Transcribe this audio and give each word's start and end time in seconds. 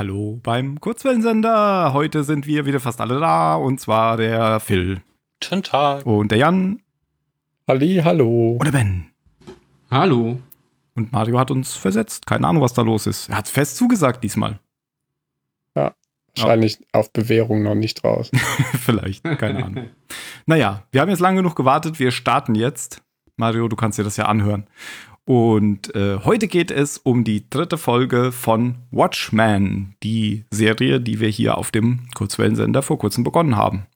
Hallo 0.00 0.40
beim 0.42 0.80
Kurzwellensender. 0.80 1.92
Heute 1.92 2.24
sind 2.24 2.46
wir 2.46 2.64
wieder 2.64 2.80
fast 2.80 3.02
alle 3.02 3.20
da 3.20 3.54
und 3.54 3.80
zwar 3.80 4.16
der 4.16 4.58
Phil. 4.58 5.02
Guten 5.42 5.62
Tag. 5.62 6.06
Und 6.06 6.30
der 6.30 6.38
Jan. 6.38 6.80
Halli, 7.68 8.00
hallo. 8.02 8.52
Und 8.52 8.64
der 8.64 8.72
Ben. 8.72 9.10
Hallo. 9.90 10.40
Und 10.94 11.12
Mario 11.12 11.38
hat 11.38 11.50
uns 11.50 11.74
versetzt. 11.74 12.24
Keine 12.24 12.48
Ahnung, 12.48 12.62
was 12.62 12.72
da 12.72 12.80
los 12.80 13.06
ist. 13.06 13.28
Er 13.28 13.36
hat 13.36 13.48
fest 13.48 13.76
zugesagt 13.76 14.24
diesmal. 14.24 14.58
Ja, 15.76 15.92
wahrscheinlich 16.34 16.78
ja. 16.78 16.86
auf 16.92 17.12
Bewährung 17.12 17.62
noch 17.62 17.74
nicht 17.74 18.02
raus. 18.02 18.30
Vielleicht, 18.80 19.22
keine 19.22 19.66
Ahnung. 19.66 19.90
naja, 20.46 20.84
wir 20.92 21.02
haben 21.02 21.10
jetzt 21.10 21.20
lange 21.20 21.42
genug 21.42 21.56
gewartet. 21.56 21.98
Wir 21.98 22.10
starten 22.10 22.54
jetzt. 22.54 23.02
Mario, 23.36 23.68
du 23.68 23.76
kannst 23.76 23.98
dir 23.98 24.04
das 24.04 24.16
ja 24.16 24.24
anhören. 24.24 24.66
Und 25.30 25.94
äh, 25.94 26.18
heute 26.24 26.48
geht 26.48 26.72
es 26.72 26.98
um 26.98 27.22
die 27.22 27.48
dritte 27.48 27.78
Folge 27.78 28.32
von 28.32 28.78
Watchmen, 28.90 29.94
die 30.02 30.44
Serie, 30.50 31.00
die 31.00 31.20
wir 31.20 31.28
hier 31.28 31.56
auf 31.56 31.70
dem 31.70 32.00
Kurzwellensender 32.16 32.82
vor 32.82 32.98
kurzem 32.98 33.22
begonnen 33.22 33.54
haben. 33.54 33.86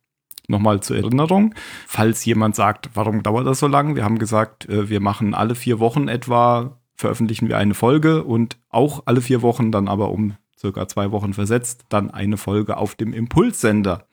Nochmal 0.46 0.78
zur 0.78 0.96
Erinnerung, 0.96 1.52
falls 1.88 2.24
jemand 2.24 2.54
sagt, 2.54 2.90
warum 2.94 3.24
dauert 3.24 3.48
das 3.48 3.58
so 3.58 3.66
lang? 3.66 3.96
Wir 3.96 4.04
haben 4.04 4.20
gesagt, 4.20 4.68
äh, 4.68 4.88
wir 4.88 5.00
machen 5.00 5.34
alle 5.34 5.56
vier 5.56 5.80
Wochen 5.80 6.06
etwa, 6.06 6.78
veröffentlichen 6.94 7.48
wir 7.48 7.58
eine 7.58 7.74
Folge 7.74 8.22
und 8.22 8.56
auch 8.68 9.02
alle 9.06 9.20
vier 9.20 9.42
Wochen, 9.42 9.72
dann 9.72 9.88
aber 9.88 10.12
um 10.12 10.36
circa 10.56 10.86
zwei 10.86 11.10
Wochen 11.10 11.34
versetzt, 11.34 11.86
dann 11.88 12.12
eine 12.12 12.36
Folge 12.36 12.76
auf 12.76 12.94
dem 12.94 13.12
Impulssender. 13.12 14.06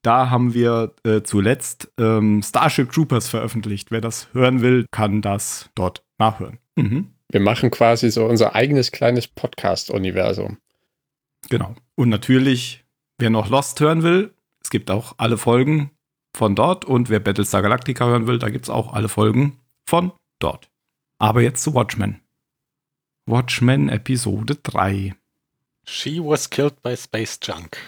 Da 0.00 0.30
haben 0.30 0.54
wir 0.54 0.94
äh, 1.04 1.20
zuletzt 1.20 1.92
ähm, 2.00 2.42
Starship 2.42 2.90
Troopers 2.90 3.28
veröffentlicht. 3.28 3.90
Wer 3.90 4.00
das 4.00 4.28
hören 4.32 4.62
will, 4.62 4.86
kann 4.90 5.20
das 5.20 5.68
dort 5.74 6.02
nachhören. 6.16 6.58
Mhm. 6.76 7.10
Wir 7.28 7.40
machen 7.40 7.70
quasi 7.70 8.10
so 8.10 8.26
unser 8.26 8.54
eigenes 8.54 8.92
kleines 8.92 9.26
Podcast-Universum. 9.26 10.58
Genau. 11.48 11.74
Und 11.96 12.08
natürlich, 12.08 12.84
wer 13.18 13.30
noch 13.30 13.48
Lost 13.48 13.80
hören 13.80 14.02
will, 14.02 14.34
es 14.62 14.70
gibt 14.70 14.90
auch 14.90 15.14
alle 15.18 15.36
Folgen 15.36 15.90
von 16.34 16.54
dort. 16.54 16.84
Und 16.84 17.08
wer 17.10 17.20
Battlestar 17.20 17.62
Galactica 17.62 18.06
hören 18.06 18.26
will, 18.26 18.38
da 18.38 18.48
gibt 18.48 18.66
es 18.66 18.70
auch 18.70 18.92
alle 18.92 19.08
Folgen 19.08 19.58
von 19.86 20.12
dort. 20.38 20.70
Aber 21.18 21.42
jetzt 21.42 21.62
zu 21.62 21.74
Watchmen. 21.74 22.20
Watchmen 23.26 23.88
Episode 23.88 24.56
3. 24.56 25.14
She 25.86 26.18
was 26.20 26.48
killed 26.48 26.82
by 26.82 26.96
space 26.96 27.38
junk. 27.42 27.78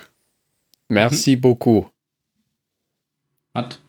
Merci 0.88 1.36
mhm. 1.36 1.40
beaucoup. 1.40 1.90
Was? 3.52 3.80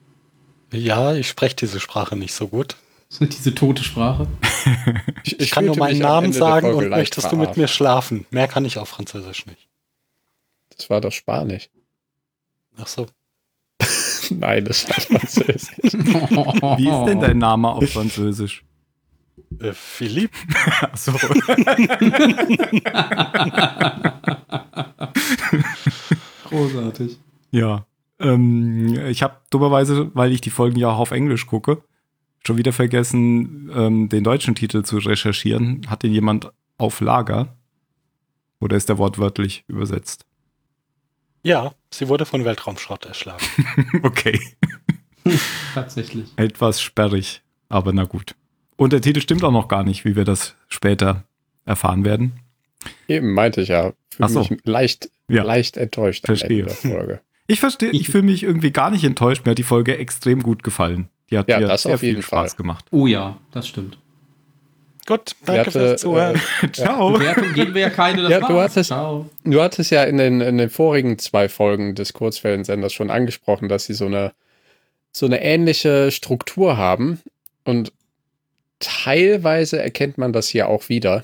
Ja, 0.72 1.14
ich 1.14 1.28
spreche 1.28 1.56
diese 1.56 1.80
Sprache 1.80 2.16
nicht 2.16 2.34
so 2.34 2.48
gut. 2.48 2.76
Diese 3.10 3.56
tote 3.56 3.84
Sprache. 3.84 4.28
ich, 5.24 5.40
ich 5.40 5.52
kann 5.52 5.66
nur 5.66 5.78
meinen 5.78 6.00
Namen 6.00 6.34
sagen 6.34 6.74
und 6.74 6.90
möchtest 6.90 7.32
du 7.32 7.38
mit 7.38 7.56
mir 7.56 7.68
schlafen. 7.68 8.26
Mehr 8.32 8.48
kann 8.48 8.66
ich 8.66 8.78
auf 8.78 8.90
Französisch 8.90 9.46
nicht. 9.46 9.70
Das 10.76 10.90
war 10.90 11.02
doch 11.02 11.12
Spanisch. 11.12 11.70
Ach 12.78 12.88
so. 12.88 13.08
Nein, 14.30 14.66
das 14.66 14.88
war 14.90 15.00
Französisch. 15.00 15.78
Wie 15.84 16.90
ist 16.90 17.06
denn 17.06 17.22
dein 17.22 17.38
Name 17.38 17.70
auf 17.70 17.90
Französisch? 17.90 18.64
Äh, 19.60 19.72
Philipp. 19.74 20.32
Ach 20.82 20.98
so. 20.98 21.14
Großartig. 26.50 27.18
Ja. 27.52 27.86
Ähm, 28.20 29.00
ich 29.08 29.24
habe 29.24 29.38
dummerweise, 29.50 30.12
weil 30.14 30.32
ich 30.32 30.42
die 30.42 30.50
Folgen 30.50 30.78
ja 30.78 30.90
auch 30.90 31.00
auf 31.00 31.12
Englisch 31.12 31.48
gucke, 31.48 31.84
schon 32.46 32.58
wieder 32.58 32.74
vergessen, 32.74 33.70
ähm, 33.74 34.10
den 34.10 34.24
deutschen 34.24 34.56
Titel 34.56 34.84
zu 34.84 34.98
recherchieren. 34.98 35.82
Hat 35.90 36.04
den 36.04 36.14
jemand 36.14 36.52
auf 36.78 37.02
Lager? 37.02 37.56
Oder 38.60 38.78
ist 38.78 38.90
der 38.90 38.98
wortwörtlich 38.98 39.64
übersetzt? 39.68 40.26
Ja, 41.44 41.74
sie 41.94 42.08
wurde 42.08 42.26
von 42.26 42.44
Weltraumschrott 42.46 43.06
erschlagen. 43.06 43.44
okay. 44.04 44.40
Tatsächlich. 45.74 46.30
Etwas 46.36 46.82
sperrig, 46.82 47.42
aber 47.70 47.94
na 47.94 48.06
gut. 48.06 48.36
Und 48.76 48.94
der 48.94 49.02
Titel 49.02 49.22
stimmt 49.22 49.44
auch 49.44 49.52
noch 49.52 49.68
gar 49.68 49.84
nicht, 49.84 50.06
wie 50.06 50.16
wir 50.16 50.24
das 50.26 50.56
später 50.68 51.24
erfahren 51.66 52.06
werden. 52.06 52.40
Eben 53.08 53.34
meinte 53.34 53.62
ich 53.62 53.70
ja. 53.70 53.94
Ach 54.20 54.30
so. 54.30 54.40
mich 54.42 54.60
leicht, 54.64 55.10
Ja. 55.28 55.44
leicht 55.44 55.78
enttäuscht 55.78 56.26
Verstehe. 56.26 56.64
am 56.64 56.70
Ende 56.70 56.82
der 56.82 56.92
Folge. 56.92 57.22
Ich 57.48 57.60
verstehe, 57.60 57.92
ich 57.92 58.10
fühle 58.10 58.24
mich 58.24 58.44
irgendwie 58.44 58.72
gar 58.72 58.90
nicht 58.92 59.04
enttäuscht. 59.04 59.46
Mir 59.46 59.52
hat 59.52 59.58
die 59.58 59.64
Folge 59.64 59.98
extrem 59.98 60.44
gut 60.44 60.64
gefallen. 60.64 61.10
Die 61.30 61.38
hat 61.38 61.48
Ja, 61.50 61.60
mir 61.60 61.68
das 61.68 61.84
sehr 61.84 61.96
auf 61.96 62.04
jeden 62.04 62.18
viel 62.18 62.24
Spaß 62.24 62.52
Fall. 62.54 62.58
gemacht. 62.58 62.86
Oh 62.92 63.08
ja, 63.08 63.38
das 63.52 63.68
stimmt. 63.68 63.98
Gut, 65.06 65.36
danke 65.46 65.62
hatte, 65.62 65.72
fürs 65.72 66.02
Zuhören. 66.02 66.42
Ciao. 66.74 67.12
Bewertung 67.14 67.54
geben 67.54 67.74
wir 67.74 67.82
ja 67.82 67.90
keine. 67.90 68.24
Das 68.24 68.32
Ja, 68.32 68.40
du 68.42 68.60
hattest- 68.60 68.88
Ciao. 68.90 69.30
Du 69.46 69.62
hattest 69.62 69.92
ja 69.92 70.04
in 70.04 70.18
den, 70.18 70.42
in 70.42 70.58
den 70.58 70.70
vorigen 70.70 71.18
zwei 71.18 71.48
Folgen 71.48 71.96
des 71.96 72.12
Kurzwellensenders 72.14 72.92
schon 72.94 73.10
angesprochen, 73.10 73.70
dass 73.70 73.86
sie 73.86 73.94
so 73.94 74.06
eine, 74.06 74.34
so 75.14 75.26
eine 75.26 75.42
ähnliche 75.42 76.12
Struktur 76.12 76.76
haben. 76.78 77.22
Und 77.64 77.94
teilweise 78.80 79.82
erkennt 79.82 80.18
man 80.18 80.34
das 80.34 80.50
hier 80.50 80.68
auch 80.68 80.90
wieder. 80.90 81.24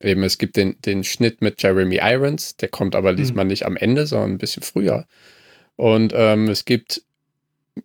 Eben, 0.00 0.22
es 0.22 0.38
gibt 0.38 0.56
den, 0.56 0.80
den 0.82 1.02
Schnitt 1.04 1.42
mit 1.42 1.60
Jeremy 1.62 1.98
Irons, 2.02 2.56
der 2.56 2.68
kommt 2.68 2.94
aber 2.94 3.14
diesmal 3.14 3.44
nicht 3.44 3.66
am 3.66 3.76
Ende, 3.76 4.06
sondern 4.06 4.32
ein 4.32 4.38
bisschen 4.38 4.62
früher. 4.62 5.06
Und 5.76 6.12
ähm, 6.14 6.48
es 6.48 6.64
gibt 6.64 7.02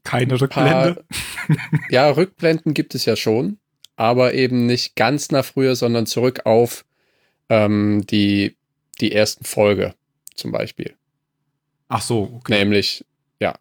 Keine 0.03 0.37
paar, 0.37 0.41
Rückblende. 0.41 1.05
ja, 1.89 2.09
Rückblenden 2.09 2.73
gibt 2.73 2.95
es 2.95 3.05
ja 3.05 3.15
schon, 3.15 3.57
aber 3.95 4.33
eben 4.33 4.65
nicht 4.65 4.95
ganz 4.95 5.31
nach 5.31 5.45
früher, 5.45 5.75
sondern 5.75 6.05
zurück 6.05 6.41
auf 6.45 6.85
ähm, 7.49 8.05
die, 8.09 8.55
die 8.99 9.11
ersten 9.11 9.45
Folge 9.45 9.93
zum 10.35 10.51
Beispiel. 10.51 10.95
Ach 11.89 12.01
so, 12.01 12.31
okay. 12.35 12.59
Nämlich, 12.59 13.05
ja. 13.39 13.55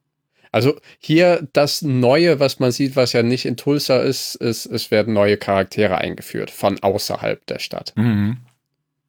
Also 0.52 0.78
hier 0.98 1.46
das 1.52 1.82
Neue, 1.82 2.40
was 2.40 2.60
man 2.60 2.72
sieht, 2.72 2.96
was 2.96 3.12
ja 3.12 3.22
nicht 3.22 3.44
in 3.44 3.56
Tulsa 3.56 4.00
ist, 4.00 4.36
ist, 4.36 4.66
es 4.66 4.90
werden 4.90 5.12
neue 5.12 5.36
Charaktere 5.36 5.98
eingeführt 5.98 6.50
von 6.50 6.82
außerhalb 6.82 7.44
der 7.46 7.58
Stadt. 7.58 7.92
Mhm. 7.96 8.38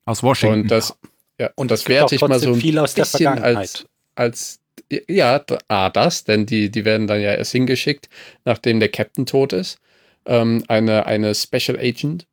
Aus 0.06 0.24
Washington. 0.24 0.62
Und 0.64 0.72
das, 0.72 0.98
ja, 1.40 1.52
Und 1.56 1.72
das 1.72 1.88
werte 1.88 2.16
ich 2.16 2.22
mal 2.22 2.40
so 2.40 2.54
ein 2.54 2.60
viel 2.60 2.78
aus 2.80 2.94
der 2.94 3.04
bisschen 3.04 3.40
als, 3.40 3.86
als 4.16 4.60
ja, 5.08 5.44
A, 5.68 5.90
das, 5.90 6.24
denn 6.24 6.46
die, 6.46 6.70
die 6.70 6.86
werden 6.86 7.08
dann 7.08 7.22
ja 7.22 7.34
erst 7.34 7.52
hingeschickt, 7.52 8.10
nachdem 8.46 8.80
der 8.80 8.90
Captain 8.90 9.26
tot 9.26 9.54
ist. 9.54 9.80
Ähm, 10.26 10.64
eine, 10.68 11.06
eine 11.06 11.36
Special 11.36 11.78
Agent. 11.78 12.26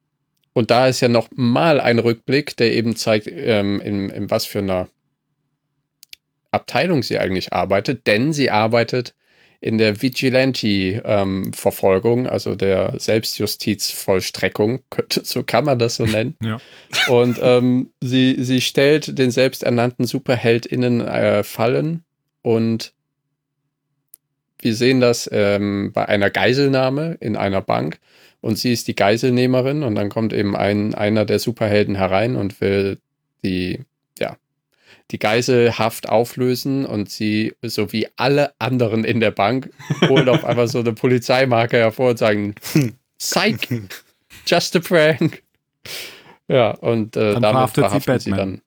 Und 0.52 0.70
da 0.70 0.88
ist 0.88 1.00
ja 1.00 1.08
noch 1.08 1.28
mal 1.32 1.80
ein 1.80 1.98
Rückblick, 1.98 2.56
der 2.56 2.72
eben 2.72 2.96
zeigt, 2.96 3.26
ähm, 3.28 3.80
in, 3.80 4.10
in 4.10 4.30
was 4.30 4.46
für 4.46 4.58
einer 4.58 4.88
Abteilung 6.50 7.02
sie 7.02 7.18
eigentlich 7.18 7.52
arbeitet, 7.52 8.06
denn 8.06 8.32
sie 8.32 8.50
arbeitet 8.50 9.14
in 9.62 9.76
der 9.78 10.00
Vigilante-Verfolgung, 10.00 12.26
also 12.26 12.54
der 12.54 12.94
Selbstjustizvollstreckung, 12.98 14.80
könnte- 14.90 15.22
so 15.24 15.42
kann 15.42 15.66
man 15.66 15.78
das 15.78 15.96
so 15.96 16.06
nennen. 16.06 16.34
Ja. 16.42 16.58
Und 17.08 17.38
ähm, 17.42 17.90
sie, 18.00 18.36
sie 18.42 18.62
stellt 18.62 19.18
den 19.18 19.30
selbsternannten 19.30 20.06
SuperheldInnen 20.06 21.02
äh, 21.02 21.42
Fallen 21.42 22.04
und 22.42 22.92
wir 24.60 24.74
sehen 24.74 25.00
das 25.00 25.28
ähm, 25.32 25.90
bei 25.92 26.06
einer 26.06 26.30
Geiselnahme 26.30 27.16
in 27.20 27.36
einer 27.36 27.62
Bank 27.62 27.98
und 28.40 28.58
sie 28.58 28.72
ist 28.72 28.88
die 28.88 28.94
Geiselnehmerin 28.94 29.82
und 29.82 29.94
dann 29.94 30.08
kommt 30.10 30.32
eben 30.32 30.56
ein, 30.56 30.94
einer 30.94 31.24
der 31.24 31.38
Superhelden 31.38 31.94
herein 31.96 32.36
und 32.36 32.60
will 32.60 32.98
die, 33.42 33.80
ja, 34.18 34.36
die 35.10 35.18
Geiselhaft 35.18 36.08
auflösen 36.08 36.84
und 36.84 37.10
sie, 37.10 37.54
so 37.62 37.92
wie 37.92 38.06
alle 38.16 38.52
anderen 38.58 39.04
in 39.04 39.20
der 39.20 39.30
Bank, 39.30 39.70
holen 40.08 40.28
auf 40.28 40.44
einmal 40.44 40.68
so 40.68 40.80
eine 40.80 40.92
Polizeimarke 40.92 41.78
hervor 41.78 42.10
und 42.10 42.18
sagen, 42.18 42.54
"Hm, 42.72 42.94
Psych, 43.18 43.68
just 44.46 44.76
a 44.76 44.80
prank. 44.80 45.42
Ja, 46.48 46.70
und 46.72 47.16
äh, 47.16 47.38
damit 47.38 47.70
verhaftet 47.70 48.22
sie 48.22 48.30
sie, 48.30 48.36
dann. 48.36 48.62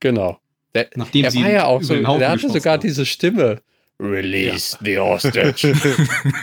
Genau. 0.00 0.38
Der, 0.76 0.88
Nachdem 0.94 1.24
er 1.24 1.30
sie 1.30 1.42
war 1.42 1.50
ja 1.50 1.64
auch 1.64 1.82
so, 1.82 1.94
der 1.94 2.28
hatte 2.28 2.48
sogar 2.48 2.74
haben. 2.74 2.82
diese 2.82 3.04
Stimme. 3.06 3.60
Release 3.98 4.76
the 4.84 4.98
hostage. 4.98 5.74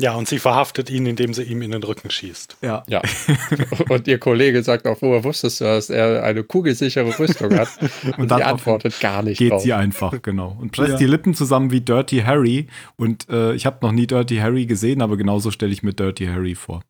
Ja, 0.00 0.14
und 0.14 0.28
sie 0.28 0.38
verhaftet 0.38 0.90
ihn, 0.90 1.06
indem 1.06 1.34
sie 1.34 1.42
ihm 1.42 1.60
in 1.60 1.72
den 1.72 1.82
Rücken 1.82 2.08
schießt. 2.08 2.58
ja. 2.62 2.84
ja. 2.86 3.02
Und 3.88 4.06
ihr 4.06 4.18
Kollege 4.20 4.62
sagt 4.62 4.86
auch, 4.86 4.98
woher 5.00 5.24
wusstest 5.24 5.60
du, 5.60 5.64
dass 5.64 5.90
er 5.90 6.22
eine 6.22 6.44
kugelsichere 6.44 7.18
Rüstung 7.18 7.52
hat? 7.58 7.68
Und, 8.16 8.30
dann 8.30 8.38
sie 8.38 8.44
antwortet 8.44 9.00
gar 9.00 9.24
nicht 9.24 9.38
Geht 9.38 9.50
drauf. 9.50 9.62
sie 9.62 9.72
einfach, 9.72 10.22
genau. 10.22 10.56
Und 10.60 10.70
presst 10.70 10.92
Ja. 10.92 10.96
die 10.98 11.06
Lippen 11.06 11.34
zusammen 11.34 11.72
wie 11.72 11.80
Dirty 11.80 12.20
Harry. 12.20 12.68
Und 12.94 13.28
äh, 13.28 13.54
ich 13.54 13.66
habe 13.66 13.78
noch 13.84 13.90
nie 13.90 14.06
Dirty 14.06 14.36
Harry 14.36 14.66
gesehen, 14.66 15.02
aber 15.02 15.16
genauso 15.16 15.50
stelle 15.50 15.72
ich 15.72 15.82
mir 15.82 15.94
Dirty 15.94 16.26
Harry 16.26 16.54
vor. 16.54 16.82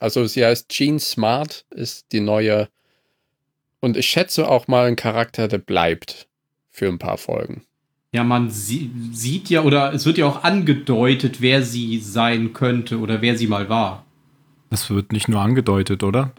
Also 0.00 0.26
sie 0.26 0.44
heißt 0.44 0.68
Jean 0.68 0.98
Smart, 0.98 1.64
ist 1.70 2.06
die 2.10 2.20
neue. 2.20 2.68
Und 3.86 3.96
ich 3.96 4.08
schätze 4.08 4.48
auch 4.48 4.66
mal 4.66 4.86
ein 4.86 4.96
Charakter, 4.96 5.46
der 5.46 5.58
bleibt 5.58 6.26
für 6.72 6.88
ein 6.88 6.98
paar 6.98 7.18
Folgen. 7.18 7.62
Ja, 8.10 8.24
man 8.24 8.50
sie 8.50 8.90
sieht 9.12 9.48
ja, 9.48 9.62
oder 9.62 9.94
es 9.94 10.04
wird 10.04 10.18
ja 10.18 10.26
auch 10.26 10.42
angedeutet, 10.42 11.40
wer 11.40 11.62
sie 11.62 12.00
sein 12.00 12.52
könnte 12.52 12.98
oder 12.98 13.22
wer 13.22 13.38
sie 13.38 13.46
mal 13.46 13.68
war. 13.68 14.04
Das 14.70 14.90
wird 14.90 15.12
nicht 15.12 15.28
nur 15.28 15.40
angedeutet, 15.40 16.02
oder? 16.02 16.32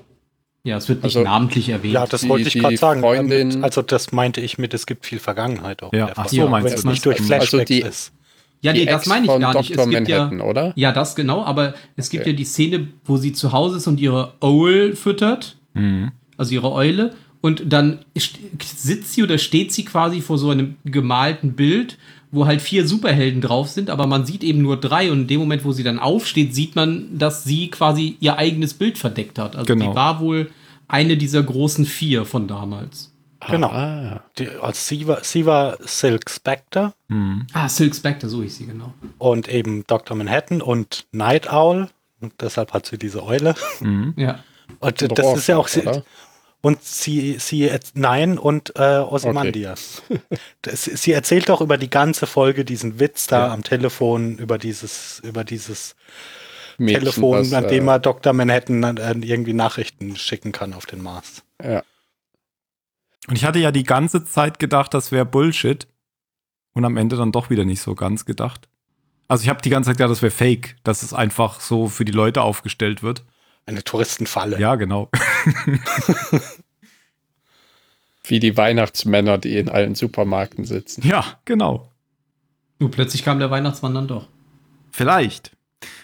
Ja, 0.65 0.75
es 0.75 0.89
wird 0.89 1.03
nicht 1.03 1.15
also, 1.15 1.25
namentlich 1.25 1.69
erwähnt. 1.69 1.93
Ja, 1.93 2.05
das 2.05 2.27
wollte 2.27 2.49
ich 2.49 2.55
gerade 2.55 2.75
sagen. 2.75 2.99
Freundin, 2.99 3.63
also 3.63 3.81
das 3.81 4.11
meinte 4.11 4.41
ich 4.41 4.57
mit, 4.57 4.73
es 4.73 4.85
gibt 4.85 5.05
viel 5.05 5.19
Vergangenheit 5.19 5.83
auch. 5.83 5.93
Ja, 5.93 6.11
ach 6.17 6.27
so 6.27 6.49
meinst 6.49 6.83
du. 6.83 6.89
nicht 6.89 7.05
durch 7.05 7.21
Flashbacks 7.21 7.53
also 7.53 7.63
die, 7.63 7.79
ist. 7.79 8.11
Ja, 8.59 8.73
nee, 8.73 8.83
das 8.83 9.05
meine 9.05 9.25
ich 9.25 9.39
gar 9.39 9.53
nicht. 9.53 9.53
Dr. 9.53 9.61
Es 9.61 9.67
gibt 9.67 9.93
Manhattan, 9.93 10.39
ja, 10.39 10.43
oder? 10.43 10.73
Ja, 10.75 10.91
das 10.91 11.15
genau, 11.15 11.45
aber 11.45 11.75
es 11.95 12.09
gibt 12.09 12.23
okay. 12.23 12.31
ja 12.31 12.35
die 12.35 12.43
Szene, 12.43 12.89
wo 13.05 13.15
sie 13.15 13.31
zu 13.31 13.53
Hause 13.53 13.77
ist 13.77 13.87
und 13.87 14.01
ihre 14.01 14.33
Owl 14.41 14.97
füttert, 14.97 15.55
mhm. 15.73 16.11
also 16.35 16.53
ihre 16.53 16.73
Eule, 16.73 17.13
und 17.41 17.71
dann 17.71 17.99
sitzt 18.15 19.13
sie 19.13 19.23
oder 19.23 19.37
steht 19.37 19.71
sie 19.71 19.85
quasi 19.85 20.21
vor 20.21 20.37
so 20.37 20.49
einem 20.49 20.75
gemalten 20.85 21.53
Bild, 21.53 21.97
wo 22.31 22.45
halt 22.45 22.61
vier 22.61 22.87
Superhelden 22.87 23.41
drauf 23.41 23.69
sind, 23.69 23.89
aber 23.89 24.05
man 24.07 24.25
sieht 24.25 24.43
eben 24.43 24.61
nur 24.61 24.77
drei 24.77 25.11
und 25.11 25.21
in 25.21 25.27
dem 25.27 25.39
Moment, 25.39 25.63
wo 25.63 25.71
sie 25.71 25.83
dann 25.83 25.99
aufsteht, 25.99 26.53
sieht 26.53 26.75
man, 26.75 27.17
dass 27.17 27.43
sie 27.43 27.69
quasi 27.69 28.17
ihr 28.19 28.37
eigenes 28.37 28.73
Bild 28.73 28.97
verdeckt 28.97 29.39
hat. 29.39 29.55
Also 29.55 29.73
genau. 29.73 29.89
die 29.89 29.95
war 29.95 30.19
wohl 30.19 30.51
eine 30.87 31.17
dieser 31.17 31.43
großen 31.43 31.85
vier 31.85 32.25
von 32.25 32.47
damals. 32.47 33.13
Genau. 33.49 33.67
Ah. 33.67 34.23
Die, 34.37 34.49
also 34.49 34.73
sie, 34.73 35.07
war, 35.07 35.23
sie 35.23 35.45
war 35.45 35.77
Silk 35.81 36.29
Spectre. 36.29 36.93
Mhm. 37.07 37.45
Ah, 37.53 37.69
Silk 37.69 37.95
Spectre, 37.95 38.27
so 38.27 38.41
ist 38.41 38.57
sie, 38.57 38.65
genau. 38.65 38.93
Und 39.19 39.47
eben 39.47 39.85
Dr. 39.87 40.17
Manhattan 40.17 40.61
und 40.61 41.05
Night 41.11 41.51
Owl. 41.51 41.89
Und 42.19 42.33
deshalb 42.41 42.73
hat 42.73 42.87
sie 42.87 42.97
diese 42.97 43.23
Eule. 43.23 43.55
Mhm. 43.79 44.13
Ja. 44.17 44.39
Und 44.79 45.17
das 45.17 45.37
ist 45.37 45.47
ja 45.47 45.57
auch. 45.57 45.69
Oder? 45.75 46.03
Und 46.67 46.83
sie, 46.83 47.37
sie, 47.39 47.71
nein, 47.93 48.37
und 48.37 48.73
äh, 48.75 48.97
Ozymandias. 48.97 50.03
Okay. 50.09 50.19
sie 50.73 51.13
erzählt 51.13 51.47
doch 51.47 51.61
über 51.61 51.77
die 51.77 51.89
ganze 51.89 52.27
Folge 52.27 52.65
diesen 52.65 52.99
Witz 52.99 53.27
da 53.27 53.47
ja. 53.47 53.53
am 53.53 53.63
Telefon, 53.63 54.37
über 54.37 54.57
dieses, 54.57 55.21
über 55.23 55.45
dieses 55.45 55.95
Mädchen, 56.77 56.99
Telefon, 56.99 57.39
was, 57.39 57.53
an 57.53 57.69
dem 57.69 57.87
äh, 57.87 57.91
er 57.91 57.99
Dr. 57.99 58.33
Manhattan 58.33 58.97
äh, 58.97 59.15
irgendwie 59.21 59.53
Nachrichten 59.53 60.17
schicken 60.17 60.51
kann 60.51 60.73
auf 60.73 60.85
den 60.85 61.01
Mars. 61.01 61.41
Ja. 61.63 61.83
Und 63.29 63.37
ich 63.37 63.45
hatte 63.45 63.59
ja 63.59 63.71
die 63.71 63.83
ganze 63.83 64.25
Zeit 64.25 64.59
gedacht, 64.59 64.93
das 64.93 65.13
wäre 65.13 65.25
Bullshit. 65.25 65.87
Und 66.73 66.83
am 66.83 66.97
Ende 66.97 67.15
dann 67.15 67.31
doch 67.31 67.49
wieder 67.49 67.63
nicht 67.63 67.81
so 67.81 67.95
ganz 67.95 68.25
gedacht. 68.25 68.67
Also 69.29 69.43
ich 69.43 69.49
habe 69.49 69.61
die 69.61 69.69
ganze 69.69 69.91
Zeit 69.91 69.97
gedacht, 69.99 70.11
das 70.11 70.21
wäre 70.21 70.31
Fake, 70.31 70.75
dass 70.83 71.01
es 71.01 71.13
einfach 71.13 71.61
so 71.61 71.87
für 71.87 72.03
die 72.03 72.11
Leute 72.11 72.41
aufgestellt 72.41 73.03
wird. 73.03 73.23
Eine 73.65 73.85
Touristenfalle. 73.85 74.59
Ja, 74.59 74.75
genau. 74.75 75.09
Wie 78.23 78.39
die 78.39 78.57
Weihnachtsmänner, 78.57 79.37
die 79.37 79.57
in 79.57 79.69
allen 79.69 79.95
Supermärkten 79.95 80.65
sitzen. 80.65 81.07
Ja, 81.07 81.39
genau. 81.45 81.91
Nur 82.79 82.91
plötzlich 82.91 83.23
kam 83.23 83.39
der 83.39 83.49
Weihnachtsmann 83.49 83.95
dann 83.95 84.07
doch. 84.07 84.27
Vielleicht. 84.91 85.51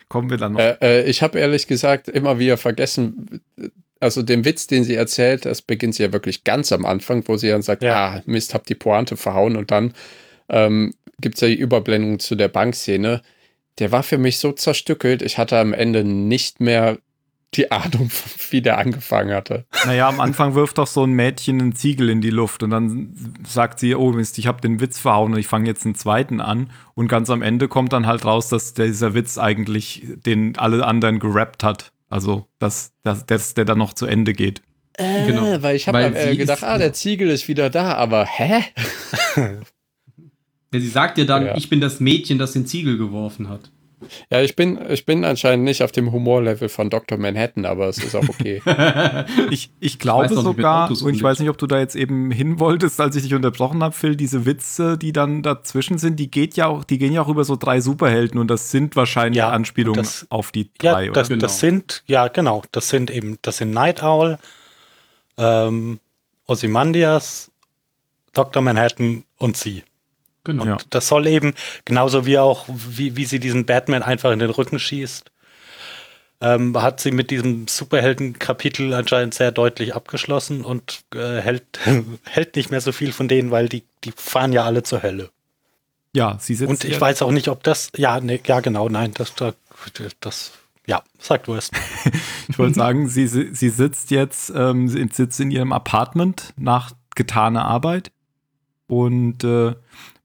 Kommen 0.07 0.29
wir 0.29 0.37
dann 0.37 0.53
noch. 0.53 0.59
Äh, 0.59 0.77
äh, 0.81 1.03
ich 1.09 1.21
habe 1.21 1.39
ehrlich 1.39 1.67
gesagt 1.67 2.07
immer 2.07 2.39
wieder 2.39 2.57
vergessen, 2.57 3.41
also 3.99 4.21
den 4.21 4.45
Witz, 4.45 4.67
den 4.67 4.83
sie 4.83 4.95
erzählt, 4.95 5.45
das 5.45 5.61
beginnt 5.61 5.95
sie 5.95 6.03
ja 6.03 6.13
wirklich 6.13 6.43
ganz 6.43 6.71
am 6.71 6.85
Anfang, 6.85 7.23
wo 7.27 7.37
sie 7.37 7.49
dann 7.49 7.61
sagt, 7.61 7.83
ja, 7.83 8.17
ah, 8.17 8.21
Mist, 8.25 8.53
hab 8.53 8.65
die 8.65 8.75
Pointe 8.75 9.17
verhauen 9.17 9.55
und 9.55 9.71
dann 9.71 9.93
ähm, 10.49 10.93
gibt 11.19 11.35
es 11.35 11.41
ja 11.41 11.47
die 11.47 11.55
Überblendung 11.55 12.19
zu 12.19 12.35
der 12.35 12.49
Bankszene. 12.49 13.21
Der 13.79 13.91
war 13.91 14.03
für 14.03 14.17
mich 14.17 14.37
so 14.37 14.51
zerstückelt, 14.51 15.21
ich 15.21 15.37
hatte 15.37 15.57
am 15.57 15.73
Ende 15.73 16.03
nicht 16.03 16.59
mehr 16.59 16.97
die 17.57 17.71
Ahnung, 17.71 18.09
wie 18.49 18.61
der 18.61 18.77
angefangen 18.77 19.33
hatte. 19.33 19.65
Naja, 19.85 20.07
am 20.07 20.19
Anfang 20.19 20.55
wirft 20.55 20.77
doch 20.77 20.87
so 20.87 21.03
ein 21.03 21.13
Mädchen 21.13 21.61
einen 21.61 21.75
Ziegel 21.75 22.09
in 22.09 22.21
die 22.21 22.29
Luft 22.29 22.63
und 22.63 22.69
dann 22.69 23.13
sagt 23.47 23.79
sie, 23.79 23.95
oh 23.95 24.11
Mist, 24.11 24.37
ich 24.37 24.47
habe 24.47 24.61
den 24.61 24.79
Witz 24.79 24.99
verhauen 24.99 25.33
und 25.33 25.39
ich 25.39 25.47
fange 25.47 25.67
jetzt 25.67 25.85
einen 25.85 25.95
zweiten 25.95 26.41
an. 26.41 26.69
Und 26.95 27.07
ganz 27.07 27.29
am 27.29 27.41
Ende 27.41 27.67
kommt 27.67 27.93
dann 27.93 28.07
halt 28.07 28.25
raus, 28.25 28.49
dass 28.49 28.73
dieser 28.73 29.13
Witz 29.13 29.37
eigentlich 29.37 30.03
den 30.25 30.57
alle 30.57 30.85
anderen 30.85 31.19
gerappt 31.19 31.63
hat. 31.63 31.91
Also, 32.09 32.47
dass, 32.59 32.93
dass, 33.03 33.25
dass 33.25 33.53
der 33.53 33.65
dann 33.65 33.79
noch 33.79 33.93
zu 33.93 34.05
Ende 34.05 34.33
geht. 34.33 34.61
Äh, 34.97 35.25
genau. 35.25 35.61
Weil 35.61 35.75
ich 35.75 35.87
habe 35.87 36.03
äh, 36.03 36.35
gedacht, 36.35 36.63
ah, 36.63 36.77
der 36.77 36.93
Ziegel 36.93 37.29
ist 37.29 37.47
wieder 37.47 37.69
da, 37.69 37.95
aber 37.95 38.25
hä? 38.25 38.63
ja, 39.35 40.79
sie 40.79 40.87
sagt 40.87 41.17
ja 41.17 41.25
dann, 41.25 41.47
ja. 41.47 41.57
ich 41.57 41.69
bin 41.69 41.81
das 41.81 41.99
Mädchen, 41.99 42.37
das 42.37 42.53
den 42.53 42.67
Ziegel 42.67 42.97
geworfen 42.97 43.49
hat. 43.49 43.71
Ja, 44.29 44.41
ich 44.41 44.55
bin, 44.55 44.79
ich 44.89 45.05
bin 45.05 45.25
anscheinend 45.25 45.65
nicht 45.65 45.83
auf 45.83 45.91
dem 45.91 46.11
Humorlevel 46.11 46.69
von 46.69 46.89
Dr. 46.89 47.17
Manhattan, 47.17 47.65
aber 47.65 47.87
es 47.87 47.97
ist 47.97 48.15
auch 48.15 48.27
okay. 48.27 48.61
ich, 49.51 49.71
ich 49.79 49.99
glaube 49.99 50.25
ich 50.25 50.31
sogar, 50.31 50.89
und 50.89 51.13
ich 51.13 51.23
weiß 51.23 51.39
nicht, 51.39 51.49
ob 51.49 51.57
du 51.57 51.67
da 51.67 51.79
jetzt 51.79 51.95
eben 51.95 52.31
hin 52.31 52.59
wolltest, 52.59 52.99
als 52.99 53.15
ich 53.15 53.23
dich 53.23 53.33
unterbrochen 53.33 53.83
habe, 53.83 53.93
Phil, 53.93 54.15
diese 54.15 54.45
Witze, 54.45 54.97
die 54.97 55.13
dann 55.13 55.43
dazwischen 55.43 55.97
sind, 55.97 56.19
die 56.19 56.29
geht 56.29 56.55
ja 56.55 56.67
auch, 56.67 56.83
die 56.83 56.97
gehen 56.97 57.13
ja 57.13 57.21
auch 57.21 57.29
über 57.29 57.43
so 57.43 57.55
drei 57.55 57.81
Superhelden 57.81 58.39
und 58.39 58.47
das 58.47 58.71
sind 58.71 58.95
wahrscheinlich 58.95 59.37
ja, 59.37 59.49
Anspielungen 59.49 60.01
das, 60.01 60.27
auf 60.29 60.51
die 60.51 60.69
drei, 60.77 61.05
ja, 61.05 61.11
das, 61.11 61.29
oder? 61.29 61.37
Das 61.37 61.59
genau. 61.59 61.75
sind, 61.75 62.03
ja, 62.07 62.27
genau, 62.27 62.63
das 62.71 62.89
sind 62.89 63.11
eben, 63.11 63.37
das 63.41 63.57
sind 63.57 63.71
Night 63.71 64.03
Owl, 64.03 64.37
ähm, 65.37 65.99
Ozymandias, 66.47 67.51
Dr. 68.33 68.61
Manhattan 68.61 69.23
und 69.37 69.57
sie. 69.57 69.83
Genau. 70.43 70.65
Ja. 70.65 70.77
Das 70.89 71.07
soll 71.07 71.27
eben, 71.27 71.53
genauso 71.85 72.25
wie 72.25 72.37
auch, 72.37 72.65
wie, 72.67 73.15
wie 73.15 73.25
sie 73.25 73.39
diesen 73.39 73.65
Batman 73.65 74.03
einfach 74.03 74.31
in 74.31 74.39
den 74.39 74.49
Rücken 74.49 74.77
schießt, 74.77 75.31
ähm, 76.41 76.79
hat 76.81 76.99
sie 76.99 77.11
mit 77.11 77.31
diesem 77.31 77.67
Superhelden-Kapitel 77.67 78.93
anscheinend 78.93 79.33
sehr 79.33 79.51
deutlich 79.51 79.95
abgeschlossen 79.95 80.65
und 80.65 81.03
äh, 81.15 81.39
hält, 81.39 81.63
hält 82.25 82.55
nicht 82.57 82.71
mehr 82.71 82.81
so 82.81 82.91
viel 82.91 83.13
von 83.13 83.29
denen, 83.29 83.51
weil 83.51 83.69
die, 83.69 83.83
die 84.03 84.11
fahren 84.15 84.51
ja 84.51 84.65
alle 84.65 84.83
zur 84.83 85.01
Hölle. 85.01 85.29
Ja, 86.15 86.37
sie 86.39 86.53
sitzt. 86.53 86.69
Und 86.69 86.83
ich 86.83 86.99
weiß 86.99 87.21
auch 87.21 87.31
nicht, 87.31 87.47
ob 87.47 87.63
das, 87.63 87.91
ja, 87.95 88.19
ne, 88.19 88.39
ja, 88.45 88.59
genau, 88.59 88.87
nein, 88.89 89.13
das, 89.15 89.33
das, 90.19 90.51
ja, 90.85 91.01
sag 91.17 91.45
du 91.45 91.55
es. 91.55 91.71
ich 92.49 92.59
wollte 92.59 92.75
sagen, 92.75 93.07
sie, 93.07 93.27
sie 93.27 93.69
sitzt 93.69 94.11
jetzt, 94.11 94.51
ähm, 94.55 94.89
sie 94.89 95.07
sitzt 95.11 95.39
in 95.39 95.49
ihrem 95.49 95.71
Apartment 95.71 96.53
nach 96.57 96.91
getaner 97.15 97.65
Arbeit 97.65 98.11
und 98.87 99.43
äh, 99.43 99.73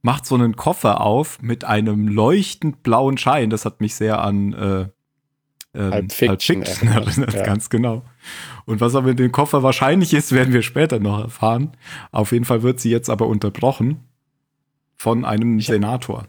macht 0.03 0.27
so 0.27 0.35
einen 0.35 0.57
Koffer 0.57 1.01
auf 1.01 1.41
mit 1.43 1.65
einem 1.65 2.09
leuchtend 2.09 2.83
blauen 2.83 3.19
Schein. 3.19 3.51
Das 3.51 3.65
hat 3.65 3.81
mich 3.81 3.95
sehr 3.95 4.23
an 4.23 4.53
äh, 4.53 4.89
ähm, 5.75 6.09
Pulp 6.09 6.43
Fiction, 6.43 6.63
erinnert, 6.89 7.35
ja. 7.35 7.43
ganz 7.43 7.71
genau. 7.71 8.03
Und 8.65 8.81
was 8.81 8.95
aber 8.95 9.11
in 9.11 9.17
dem 9.17 9.33
Koffer 9.33 9.63
wahrscheinlich 9.63 10.15
ist, 10.15 10.33
werden 10.33 10.53
wir 10.53 10.63
später 10.63 10.99
noch 10.99 11.21
erfahren. 11.21 11.77
Auf 12.11 12.33
jeden 12.33 12.45
Fall 12.45 12.63
wird 12.63 12.81
sie 12.81 12.91
jetzt 12.91 13.11
aber 13.11 13.27
unterbrochen 13.27 14.05
von 14.97 15.25
einem 15.25 15.59
ich 15.59 15.67
Senator. 15.67 16.27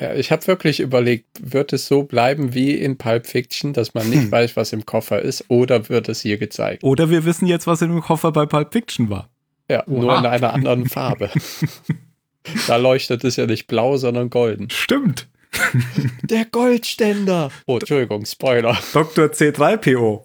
Ja, 0.00 0.14
ich 0.14 0.32
habe 0.32 0.46
wirklich 0.46 0.80
überlegt, 0.80 1.26
wird 1.40 1.72
es 1.72 1.86
so 1.86 2.02
bleiben 2.02 2.54
wie 2.54 2.74
in 2.74 2.98
Pulp 2.98 3.26
Fiction, 3.26 3.72
dass 3.72 3.94
man 3.94 4.08
nicht 4.08 4.24
hm. 4.24 4.32
weiß, 4.32 4.56
was 4.56 4.72
im 4.72 4.84
Koffer 4.84 5.22
ist, 5.22 5.44
oder 5.48 5.88
wird 5.88 6.08
es 6.08 6.20
hier 6.20 6.38
gezeigt? 6.38 6.82
Oder 6.82 7.10
wir 7.10 7.24
wissen 7.24 7.46
jetzt, 7.46 7.66
was 7.66 7.82
im 7.82 8.00
Koffer 8.00 8.32
bei 8.32 8.46
Pulp 8.46 8.72
Fiction 8.72 9.10
war. 9.10 9.28
Ja, 9.70 9.86
Oha. 9.86 10.00
nur 10.00 10.18
in 10.18 10.26
einer 10.26 10.52
anderen 10.52 10.86
Farbe. 10.88 11.30
Da 12.66 12.76
leuchtet 12.76 13.24
es 13.24 13.36
ja 13.36 13.46
nicht 13.46 13.66
blau, 13.66 13.96
sondern 13.96 14.30
golden. 14.30 14.68
Stimmt. 14.70 15.28
Der 16.22 16.44
Goldständer. 16.46 17.50
Oh, 17.66 17.78
Entschuldigung, 17.78 18.24
Spoiler. 18.24 18.76
Dr. 18.92 19.26
C3PO. 19.26 20.24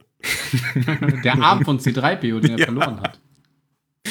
Der 1.23 1.41
Arm 1.41 1.63
von 1.63 1.79
C3PO, 1.79 2.39
den 2.39 2.51
er 2.51 2.59
ja. 2.59 2.65
verloren 2.65 3.01
hat. 3.01 3.19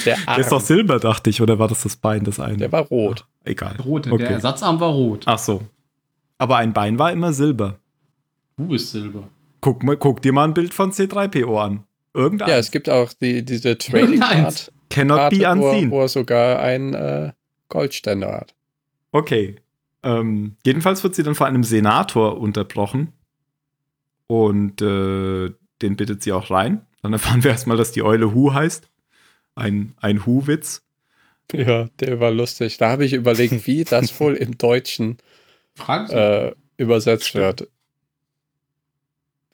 Der, 0.04 0.16
Arm. 0.18 0.24
der 0.26 0.38
ist 0.38 0.52
doch 0.52 0.60
Silber, 0.60 0.98
dachte 0.98 1.30
ich, 1.30 1.40
oder 1.40 1.58
war 1.58 1.68
das 1.68 1.82
das 1.82 1.96
Bein, 1.96 2.24
das 2.24 2.38
eine? 2.38 2.58
Der 2.58 2.72
war 2.72 2.82
rot. 2.82 3.24
Ach, 3.24 3.46
egal. 3.46 3.76
Rot, 3.84 4.06
okay. 4.06 4.18
der 4.18 4.30
Ersatzarm 4.30 4.78
war 4.78 4.90
rot. 4.90 5.22
Ach 5.26 5.38
so. 5.38 5.62
Aber 6.38 6.58
ein 6.58 6.72
Bein 6.72 6.98
war 6.98 7.12
immer 7.12 7.32
Silber. 7.32 7.78
Du 8.56 8.68
bist 8.68 8.90
Silber. 8.90 9.28
Guck, 9.60 9.82
mal, 9.82 9.96
guck 9.96 10.22
dir 10.22 10.32
mal 10.32 10.44
ein 10.44 10.54
Bild 10.54 10.74
von 10.74 10.92
C3PO 10.92 11.60
an. 11.60 11.84
Irgendein. 12.14 12.48
Ja, 12.48 12.56
es 12.56 12.70
gibt 12.70 12.88
auch 12.88 13.12
die, 13.12 13.44
diese 13.44 13.76
Trading 13.76 14.20
Card. 14.20 14.72
Cannot 14.90 15.30
be 15.30 15.48
unseen. 15.48 15.90
Wo, 15.90 15.96
wo 15.96 16.00
er 16.02 16.08
sogar 16.08 16.60
ein 16.60 16.94
äh, 16.94 17.32
Goldstandard. 17.68 18.54
Okay. 19.12 19.56
Ähm, 20.02 20.56
jedenfalls 20.64 21.02
wird 21.02 21.14
sie 21.14 21.22
dann 21.22 21.34
von 21.34 21.46
einem 21.46 21.64
Senator 21.64 22.38
unterbrochen. 22.38 23.12
Und 24.26 24.82
äh, 24.82 25.52
den 25.82 25.96
bittet 25.96 26.22
sie 26.22 26.32
auch 26.32 26.50
rein. 26.50 26.86
Dann 27.02 27.12
erfahren 27.12 27.44
wir 27.44 27.50
erstmal, 27.50 27.76
dass 27.76 27.92
die 27.92 28.02
Eule 28.02 28.34
Hu 28.34 28.52
heißt. 28.52 28.88
Ein, 29.54 29.94
ein 30.00 30.26
Hu-Witz. 30.26 30.82
Ja, 31.52 31.88
der 32.00 32.20
war 32.20 32.30
lustig. 32.30 32.76
Da 32.78 32.90
habe 32.90 33.04
ich 33.04 33.12
überlegt, 33.12 33.66
wie 33.66 33.84
das 33.84 34.18
wohl 34.20 34.34
im 34.34 34.58
Deutschen 34.58 35.18
äh, 35.88 36.52
übersetzt 36.76 37.34
wird. 37.34 37.68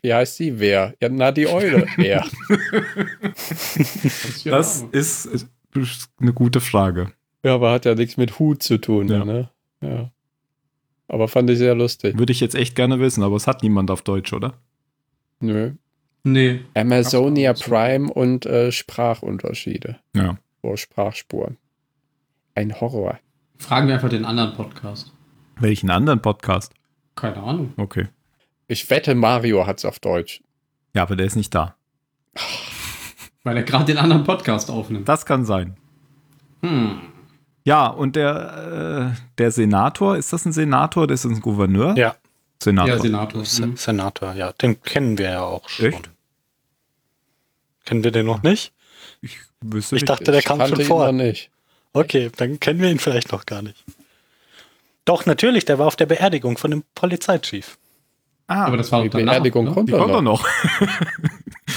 Wie 0.00 0.12
heißt 0.12 0.36
sie? 0.36 0.58
Wer? 0.58 0.94
Ja, 1.00 1.08
na, 1.08 1.30
die 1.30 1.46
Eule. 1.46 1.86
Wer? 1.96 2.26
das 4.44 4.82
ist 4.90 5.48
eine 6.18 6.32
gute 6.32 6.60
Frage. 6.60 7.12
Ja, 7.42 7.54
aber 7.54 7.72
hat 7.72 7.84
ja 7.84 7.94
nichts 7.94 8.16
mit 8.16 8.38
Hut 8.38 8.62
zu 8.62 8.78
tun, 8.78 9.08
ja. 9.08 9.24
ne? 9.24 9.48
Ja. 9.80 10.10
Aber 11.08 11.28
fand 11.28 11.50
ich 11.50 11.58
sehr 11.58 11.74
lustig. 11.74 12.16
Würde 12.18 12.32
ich 12.32 12.40
jetzt 12.40 12.54
echt 12.54 12.74
gerne 12.74 13.00
wissen, 13.00 13.22
aber 13.22 13.36
es 13.36 13.46
hat 13.46 13.62
niemand 13.62 13.90
auf 13.90 14.02
Deutsch, 14.02 14.32
oder? 14.32 14.54
Nö. 15.40 15.72
Nee. 16.24 16.60
Amazonia 16.74 17.52
Prime 17.52 18.12
und 18.12 18.46
äh, 18.46 18.70
Sprachunterschiede. 18.70 19.98
Ja. 20.14 20.38
Oder 20.62 20.76
Sprachspuren. 20.76 21.58
Ein 22.54 22.80
Horror. 22.80 23.18
Fragen 23.58 23.88
wir 23.88 23.94
einfach 23.94 24.08
den 24.08 24.24
anderen 24.24 24.54
Podcast. 24.54 25.12
Welchen 25.58 25.90
anderen 25.90 26.22
Podcast? 26.22 26.72
Keine 27.16 27.38
Ahnung. 27.38 27.74
Okay. 27.76 28.08
Ich 28.68 28.88
wette, 28.88 29.14
Mario 29.14 29.66
hat 29.66 29.78
es 29.78 29.84
auf 29.84 29.98
Deutsch. 29.98 30.42
Ja, 30.94 31.02
aber 31.02 31.16
der 31.16 31.26
ist 31.26 31.36
nicht 31.36 31.54
da. 31.54 31.74
Weil 33.42 33.56
er 33.56 33.62
gerade 33.64 33.84
den 33.84 33.98
anderen 33.98 34.24
Podcast 34.24 34.70
aufnimmt. 34.70 35.08
Das 35.08 35.26
kann 35.26 35.44
sein. 35.44 35.76
Hm. 36.62 37.11
Ja, 37.64 37.86
und 37.86 38.16
der, 38.16 39.14
äh, 39.14 39.20
der 39.38 39.50
Senator, 39.52 40.16
ist 40.16 40.32
das 40.32 40.44
ein 40.44 40.52
Senator? 40.52 41.06
Das 41.06 41.24
ist 41.24 41.30
ein 41.30 41.40
Gouverneur? 41.40 41.96
Ja. 41.96 42.16
Senator. 42.62 42.94
Ja, 42.96 43.00
Senator. 43.00 43.40
Mhm. 43.42 43.76
Senator, 43.76 44.32
ja. 44.34 44.52
Den 44.52 44.80
kennen 44.82 45.18
wir 45.18 45.30
ja 45.30 45.42
auch 45.42 45.68
schon. 45.68 45.86
Echt? 45.86 46.10
Kennen 47.84 48.04
wir 48.04 48.10
den 48.12 48.26
noch 48.26 48.42
nicht? 48.42 48.72
Ich 49.20 49.38
wüsste 49.60 49.96
Ich 49.96 50.02
nicht. 50.02 50.08
dachte, 50.10 50.30
der 50.32 50.42
kam 50.42 50.58
kannte 50.58 50.76
schon 50.76 50.84
vor. 50.84 51.06
noch 51.06 51.12
nicht. 51.12 51.50
Okay, 51.92 52.30
dann 52.36 52.58
kennen 52.60 52.80
wir 52.80 52.90
ihn 52.90 52.98
vielleicht 52.98 53.32
noch 53.32 53.46
gar 53.46 53.62
nicht. 53.62 53.84
Doch, 55.04 55.26
natürlich, 55.26 55.64
der 55.64 55.78
war 55.78 55.86
auf 55.88 55.96
der 55.96 56.06
Beerdigung 56.06 56.56
von 56.58 56.70
dem 56.70 56.84
Polizeichief. 56.94 57.76
ah, 58.46 58.64
Aber 58.66 58.76
das 58.76 58.90
war 58.92 59.02
Die 59.02 59.08
doch 59.10 59.18
danach, 59.18 59.32
Beerdigung 59.34 59.64
ne? 59.66 59.72
kommt 59.72 59.88
die 59.88 59.92
kommt 59.92 60.12
doch 60.14 60.22
noch. 60.22 60.42
noch. 60.44 60.88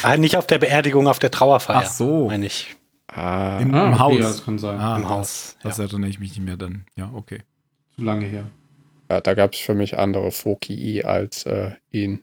Ah, 0.04 0.18
nicht 0.18 0.36
auf 0.38 0.46
der 0.46 0.58
Beerdigung, 0.60 1.08
auf 1.08 1.20
der 1.20 1.32
Trauerfeier. 1.32 1.82
Ach 1.86 1.90
so. 1.90 2.28
Meine 2.28 2.46
ich. 2.48 2.76
Ah, 3.16 3.60
Im, 3.62 3.74
Ah, 3.74 3.88
im 3.88 3.94
okay, 3.94 4.00
Haus. 4.00 4.14
ja, 4.16 4.20
das 4.22 4.44
kann 4.46 4.58
sein. 4.58 4.80
Ah, 4.80 4.98
Im 4.98 5.08
Haus, 5.10 5.58
Das 5.64 5.80
erinnere 5.80 6.10
ich 6.10 6.20
mich 6.20 6.32
nicht 6.32 6.44
mehr 6.46 6.58
dann. 6.58 6.86
Ja, 6.96 7.12
okay. 7.14 7.40
Zu 7.96 8.04
lange 8.04 8.26
her. 8.26 8.46
ja, 9.10 9.22
da 9.22 9.34
gab 9.36 9.54
es 9.54 9.60
für 9.60 9.74
mich 9.76 9.98
andere 9.98 10.32
Foki 10.32 11.04
als 11.04 11.46
äh, 11.46 11.72
ihn. 11.92 12.22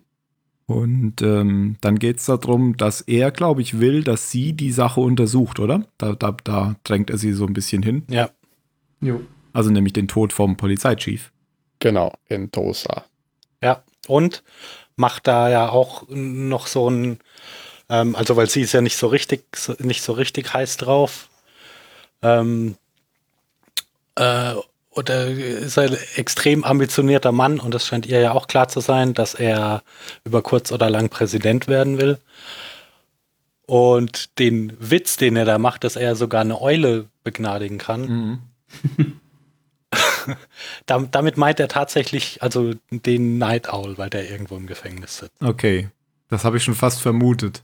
Und 0.66 1.20
ähm, 1.22 1.76
dann 1.80 1.98
geht 1.98 2.18
es 2.18 2.26
darum, 2.26 2.76
dass 2.76 3.00
er, 3.02 3.30
glaube 3.30 3.62
ich, 3.62 3.80
will, 3.80 4.04
dass 4.04 4.30
sie 4.30 4.52
die 4.52 4.70
Sache 4.72 5.00
untersucht, 5.00 5.58
oder? 5.60 5.84
Da, 5.98 6.12
da, 6.14 6.36
da 6.44 6.76
drängt 6.84 7.10
er 7.10 7.18
sie 7.18 7.32
so 7.32 7.46
ein 7.46 7.52
bisschen 7.52 7.82
hin. 7.82 8.04
Ja. 8.08 8.30
Jo. 9.00 9.20
Also 9.52 9.70
nämlich 9.70 9.92
den 9.92 10.08
Tod 10.08 10.32
vom 10.32 10.56
Polizeichief. 10.56 11.32
Genau, 11.78 12.12
in 12.28 12.50
Tosa. 12.52 13.04
Ja. 13.62 13.82
Und 14.06 14.42
macht 14.96 15.26
da 15.26 15.50
ja 15.50 15.68
auch 15.68 16.04
noch 16.08 16.66
so 16.66 16.88
ein, 16.88 17.18
ähm, 17.92 18.16
also 18.16 18.36
weil 18.36 18.48
sie 18.48 18.62
ist 18.62 18.72
ja 18.72 18.80
nicht 18.80 18.96
so 18.96 19.06
richtig, 19.06 19.44
so, 19.54 19.74
nicht 19.78 20.02
so 20.02 20.12
richtig 20.12 20.52
heiß 20.54 20.78
drauf. 20.78 21.28
Ähm, 22.22 22.76
äh, 24.16 24.54
oder 24.90 25.26
ist 25.26 25.78
ein 25.78 25.96
extrem 26.16 26.64
ambitionierter 26.64 27.32
Mann 27.32 27.60
und 27.60 27.74
es 27.74 27.86
scheint 27.86 28.06
ihr 28.06 28.20
ja 28.20 28.32
auch 28.32 28.46
klar 28.46 28.68
zu 28.68 28.80
sein, 28.80 29.14
dass 29.14 29.34
er 29.34 29.82
über 30.24 30.42
kurz 30.42 30.72
oder 30.72 30.90
lang 30.90 31.08
Präsident 31.08 31.68
werden 31.68 31.98
will. 31.98 32.18
Und 33.66 34.38
den 34.38 34.76
Witz, 34.80 35.16
den 35.16 35.36
er 35.36 35.44
da 35.44 35.56
macht, 35.58 35.84
dass 35.84 35.96
er 35.96 36.14
sogar 36.16 36.42
eine 36.42 36.60
Eule 36.60 37.08
begnadigen 37.24 37.78
kann, 37.78 38.40
Dam- 40.86 41.10
damit 41.10 41.36
meint 41.36 41.60
er 41.60 41.68
tatsächlich 41.68 42.42
also 42.42 42.72
den 42.90 43.38
Night 43.38 43.72
Owl, 43.72 43.98
weil 43.98 44.08
der 44.10 44.30
irgendwo 44.30 44.56
im 44.56 44.66
Gefängnis 44.66 45.18
sitzt. 45.18 45.42
Okay, 45.42 45.88
das 46.28 46.44
habe 46.44 46.56
ich 46.56 46.64
schon 46.64 46.74
fast 46.74 47.00
vermutet. 47.02 47.62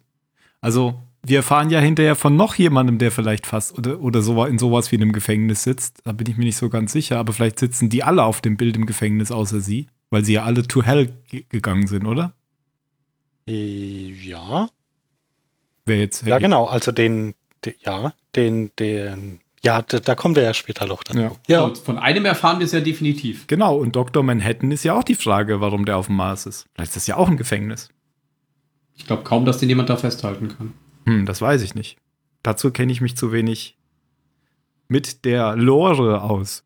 Also, 0.61 1.01
wir 1.25 1.39
erfahren 1.39 1.71
ja 1.71 1.81
hinterher 1.81 2.15
von 2.17 2.37
noch 2.37 2.55
jemandem, 2.55 2.99
der 2.99 3.11
vielleicht 3.11 3.47
fast 3.47 3.77
oder, 3.79 4.01
oder 4.01 4.23
so 4.23 4.45
in 4.45 4.59
sowas 4.59 4.91
wie 4.93 4.97
einem 4.97 5.13
Gefängnis 5.13 5.63
sitzt. 5.65 6.01
Da 6.05 6.13
bin 6.13 6.29
ich 6.31 6.37
mir 6.37 6.45
nicht 6.45 6.57
so 6.57 6.69
ganz 6.69 6.93
sicher, 6.93 7.19
aber 7.19 7.33
vielleicht 7.33 7.59
sitzen 7.59 7.89
die 7.91 8.03
alle 8.05 8.23
auf 8.25 8.41
dem 8.41 8.57
Bild 8.57 8.77
im 8.77 8.87
Gefängnis 8.87 9.31
außer 9.31 9.61
sie, 9.61 9.89
weil 10.11 10.25
sie 10.25 10.35
ja 10.35 10.45
alle 10.45 10.67
to 10.67 10.83
hell 10.83 11.13
ge- 11.29 11.45
gegangen 11.49 11.87
sind, 11.87 12.07
oder? 12.07 12.33
Äh, 13.47 14.11
Ja. 14.13 14.69
Wer 15.87 15.99
jetzt 16.01 16.27
Ja, 16.27 16.39
genau. 16.39 16.67
Also 16.67 16.93
den, 16.93 17.35
de, 17.65 17.75
ja, 17.85 18.13
den, 18.37 18.71
den, 18.79 19.41
ja, 19.65 19.81
da, 19.83 19.99
da 20.01 20.15
kommen 20.15 20.37
wir 20.37 20.43
ja 20.43 20.53
später 20.55 20.87
noch 20.87 21.03
dazu. 21.03 21.19
Ja. 21.19 21.33
ja. 21.49 21.61
Und 21.63 21.79
von 21.79 21.99
einem 21.99 22.27
erfahren 22.27 22.59
wir 22.59 22.67
es 22.67 22.73
ja 22.73 22.81
definitiv. 22.81 23.47
Genau, 23.47 23.77
und 23.77 23.97
Dr. 23.97 24.23
Manhattan 24.23 24.71
ist 24.71 24.85
ja 24.85 24.95
auch 24.95 25.03
die 25.05 25.15
Frage, 25.15 25.61
warum 25.61 25.85
der 25.87 25.97
auf 25.97 26.07
dem 26.07 26.17
Mars 26.17 26.45
ist. 26.47 26.67
Vielleicht 26.75 26.91
ist 26.91 26.97
das 26.97 27.07
ja 27.07 27.17
auch 27.17 27.29
ein 27.29 27.37
Gefängnis. 27.39 27.89
Ich 28.99 29.07
glaube 29.07 29.23
kaum, 29.23 29.45
dass 29.47 29.59
den 29.59 29.69
jemand 29.71 29.89
da 29.89 29.97
festhalten 29.97 30.49
kann. 30.49 30.75
Hm, 31.07 31.25
das 31.25 31.41
weiß 31.41 31.63
ich 31.63 31.75
nicht. 31.75 31.97
Dazu 32.43 32.71
kenne 32.71 32.93
ich 32.93 33.01
mich 33.01 33.17
zu 33.17 33.33
wenig 33.33 33.77
mit 34.89 35.25
der 35.25 35.57
Lore 35.57 36.23
aus. 36.23 36.65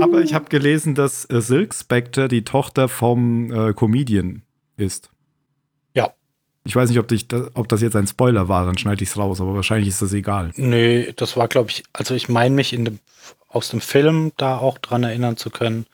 Aber 0.00 0.20
ich 0.20 0.34
habe 0.34 0.48
gelesen, 0.48 0.94
dass 0.94 1.24
äh, 1.30 1.40
Silk 1.40 1.74
Spectre 1.74 2.28
die 2.28 2.44
Tochter 2.44 2.88
vom 2.88 3.50
äh, 3.50 3.72
Comedian 3.74 4.42
ist. 4.76 5.10
Ja. 5.94 6.12
Ich 6.64 6.76
weiß 6.76 6.90
nicht, 6.90 6.98
ob, 6.98 7.08
dich, 7.08 7.26
da- 7.26 7.48
ob 7.54 7.68
das 7.68 7.80
jetzt 7.80 7.96
ein 7.96 8.06
Spoiler 8.06 8.48
war, 8.48 8.66
dann 8.66 8.78
schneide 8.78 9.02
ich 9.02 9.10
es 9.10 9.16
raus, 9.16 9.40
aber 9.40 9.54
wahrscheinlich 9.54 9.88
ist 9.88 10.02
das 10.02 10.12
egal. 10.12 10.52
Nee, 10.56 11.12
das 11.16 11.36
war, 11.36 11.48
glaube 11.48 11.70
ich, 11.70 11.82
also 11.92 12.14
ich 12.14 12.28
meine 12.28 12.54
mich 12.54 12.72
in 12.72 12.84
dem, 12.84 12.98
aus 13.48 13.70
dem 13.70 13.80
Film 13.80 14.32
da 14.36 14.58
auch 14.58 14.78
dran 14.78 15.02
erinnern 15.02 15.36
zu 15.36 15.50
können, 15.50 15.86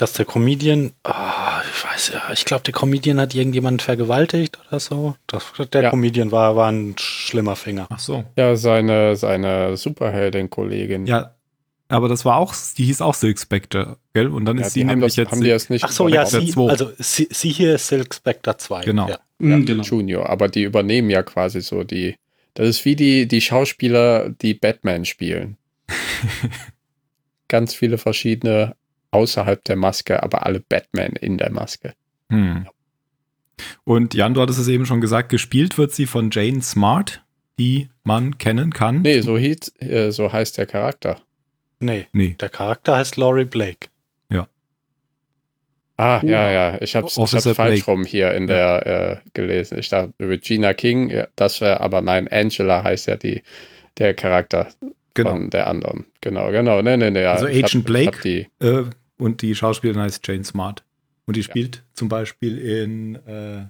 dass 0.00 0.14
der 0.14 0.24
Comedian, 0.24 0.92
ah, 1.04 1.60
ich 1.62 1.84
weiß 1.84 2.12
ja, 2.14 2.32
ich 2.32 2.44
glaube, 2.46 2.62
der 2.64 2.72
Comedian 2.72 3.20
hat 3.20 3.34
irgendjemanden 3.34 3.80
vergewaltigt 3.80 4.58
oder 4.68 4.80
so. 4.80 5.14
Das, 5.26 5.44
der 5.72 5.82
Ja. 5.82 5.90
Comedian 5.90 6.32
war, 6.32 6.56
war 6.56 6.70
ein 6.72 6.94
schlimmer 6.98 7.54
Finger. 7.54 7.86
Ach 7.90 7.98
so. 7.98 8.24
Ja, 8.36 8.56
seine, 8.56 9.16
seine 9.16 9.76
Superheldin-Kollegin. 9.76 11.04
Ja, 11.06 11.34
aber 11.88 12.08
das 12.08 12.24
war 12.24 12.36
auch, 12.36 12.54
die 12.78 12.84
hieß 12.84 13.02
auch 13.02 13.12
Silk 13.14 13.38
Spectre, 13.38 13.98
gell? 14.14 14.28
Und 14.28 14.46
dann 14.46 14.56
Ja, 14.58 14.66
ist 14.66 14.74
die 14.74 14.80
sie 14.80 14.84
haben, 14.86 14.90
nämlich 15.00 15.12
das, 15.14 15.16
jetzt. 15.16 15.32
haben 15.32 15.42
die 15.42 15.50
das 15.50 15.68
nicht 15.68 15.84
Ach 15.84 15.90
so, 15.92 16.08
ja, 16.08 16.24
sie, 16.24 16.46
2. 16.50 16.70
also 16.70 16.92
sie, 16.98 17.28
sie 17.30 17.50
hier 17.50 17.74
ist 17.74 17.88
Silk 17.88 18.14
Spectre 18.14 18.56
2. 18.56 18.84
Genau. 18.84 19.08
Ja. 19.08 19.18
Mhm, 19.38 19.66
genau. 19.66 19.82
Junior, 19.82 20.30
aber 20.30 20.48
die 20.48 20.62
übernehmen 20.62 21.10
ja 21.10 21.22
quasi 21.22 21.60
so 21.60 21.84
die. 21.84 22.14
Das 22.54 22.66
ist 22.68 22.84
wie 22.84 22.96
die, 22.96 23.28
die 23.28 23.40
Schauspieler, 23.40 24.30
die 24.30 24.54
Batman 24.54 25.04
spielen. 25.04 25.56
Ganz 27.48 27.74
viele 27.74 27.98
verschiedene 27.98 28.76
außerhalb 29.10 29.62
der 29.64 29.76
Maske, 29.76 30.22
aber 30.22 30.46
alle 30.46 30.60
Batman 30.60 31.12
in 31.12 31.38
der 31.38 31.50
Maske. 31.50 31.94
Hm. 32.30 32.66
Und 33.84 34.14
Jan, 34.14 34.34
du 34.34 34.40
hattest 34.40 34.58
es 34.58 34.68
eben 34.68 34.86
schon 34.86 35.00
gesagt, 35.00 35.28
gespielt 35.28 35.76
wird 35.78 35.92
sie 35.92 36.06
von 36.06 36.30
Jane 36.30 36.62
Smart, 36.62 37.22
die 37.58 37.88
man 38.04 38.38
kennen 38.38 38.72
kann. 38.72 39.02
Nee, 39.02 39.20
so, 39.20 39.36
hieß, 39.36 39.72
äh, 39.80 40.10
so 40.12 40.32
heißt 40.32 40.56
der 40.58 40.66
Charakter. 40.66 41.20
Nee, 41.78 42.06
Nee. 42.12 42.36
der 42.40 42.48
Charakter 42.48 42.96
heißt 42.96 43.16
Laurie 43.16 43.44
Blake. 43.44 43.88
Ah, 45.96 46.22
ja, 46.24 46.50
ja. 46.50 46.78
Ich 46.80 46.96
Officer 46.96 47.50
hab's 47.50 47.56
falsch 47.58 47.84
Blake. 47.84 47.90
rum 47.90 48.04
hier 48.06 48.32
in 48.32 48.46
der 48.46 48.86
äh, 48.86 49.16
gelesen. 49.34 49.78
Ich 49.78 49.90
dachte, 49.90 50.14
Regina 50.18 50.72
King, 50.72 51.10
ja, 51.10 51.28
das 51.36 51.60
wäre, 51.60 51.80
aber 51.80 52.00
nein, 52.00 52.26
Angela 52.26 52.82
heißt 52.82 53.06
ja 53.06 53.16
die, 53.16 53.42
der 53.98 54.14
Charakter 54.14 54.68
Genau. 55.12 55.30
von 55.32 55.50
der 55.50 55.66
anderen. 55.66 56.06
Genau, 56.22 56.50
genau. 56.52 56.80
Nee, 56.80 56.96
nee, 56.96 57.10
nee. 57.10 57.20
ja, 57.20 57.32
Also 57.32 57.44
Agent 57.48 57.74
hab, 57.74 57.84
Blake? 57.84 58.16
hab 58.16 58.22
die, 58.22 58.46
Äh, 58.60 58.84
und 59.20 59.42
die 59.42 59.54
Schauspielerin 59.54 60.02
heißt 60.02 60.26
Jane 60.26 60.44
Smart. 60.44 60.84
Und 61.26 61.36
die 61.36 61.42
spielt 61.42 61.84
zum 61.94 62.08
Beispiel 62.08 62.58
in 62.58 63.14
äh, 63.26 63.66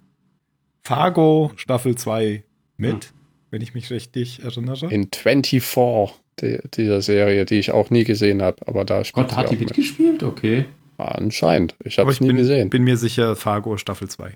Fargo 0.83 1.53
Staffel 1.57 1.95
2 1.97 2.43
mit, 2.77 3.13
wenn 3.51 3.61
ich 3.61 3.75
mich 3.75 3.91
richtig 3.91 4.43
erinnere. 4.43 4.87
in 4.93 5.09
24, 5.13 6.17
die, 6.41 6.59
dieser 6.75 7.03
Serie, 7.03 7.45
die 7.45 7.59
ich 7.59 7.71
auch 7.73 7.91
nie 7.91 8.05
gesehen 8.05 8.41
habe, 8.41 8.67
aber 8.67 8.85
da 8.85 9.05
spielt 9.05 9.27
Gott, 9.29 9.31
sie 9.33 9.37
hat 9.37 9.47
auch 9.47 9.51
die 9.51 9.57
mit. 9.57 9.69
mitgespielt? 9.69 10.23
Okay. 10.23 10.65
Ah, 10.97 11.13
Anscheinend. 11.17 11.75
Ich 11.85 11.99
habe 11.99 12.11
es 12.11 12.17
ich 12.17 12.21
nie 12.23 12.29
bin, 12.29 12.37
gesehen. 12.37 12.71
bin 12.71 12.85
mir 12.85 12.97
sicher, 12.97 13.37
Fargo 13.37 13.77
Staffel 13.77 14.09
2. 14.09 14.33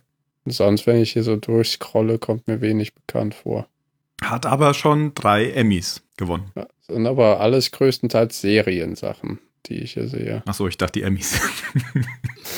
Sonst, 0.46 0.86
wenn 0.86 1.00
ich 1.00 1.12
hier 1.12 1.22
so 1.22 1.36
durchscrolle, 1.36 2.18
kommt 2.18 2.46
mir 2.46 2.60
wenig 2.60 2.94
bekannt 2.94 3.34
vor. 3.34 3.66
Hat 4.22 4.44
aber 4.46 4.74
schon 4.74 5.14
drei 5.14 5.50
Emmys 5.50 6.02
gewonnen. 6.18 6.50
Ja, 6.54 6.66
sind 6.82 7.06
aber 7.06 7.40
alles 7.40 7.70
größtenteils 7.70 8.40
Seriensachen, 8.42 9.38
die 9.66 9.80
ich 9.80 9.94
hier 9.94 10.08
sehe. 10.08 10.42
Achso, 10.46 10.66
ich 10.68 10.78
dachte 10.78 11.00
die 11.00 11.04
Emmys. 11.04 11.40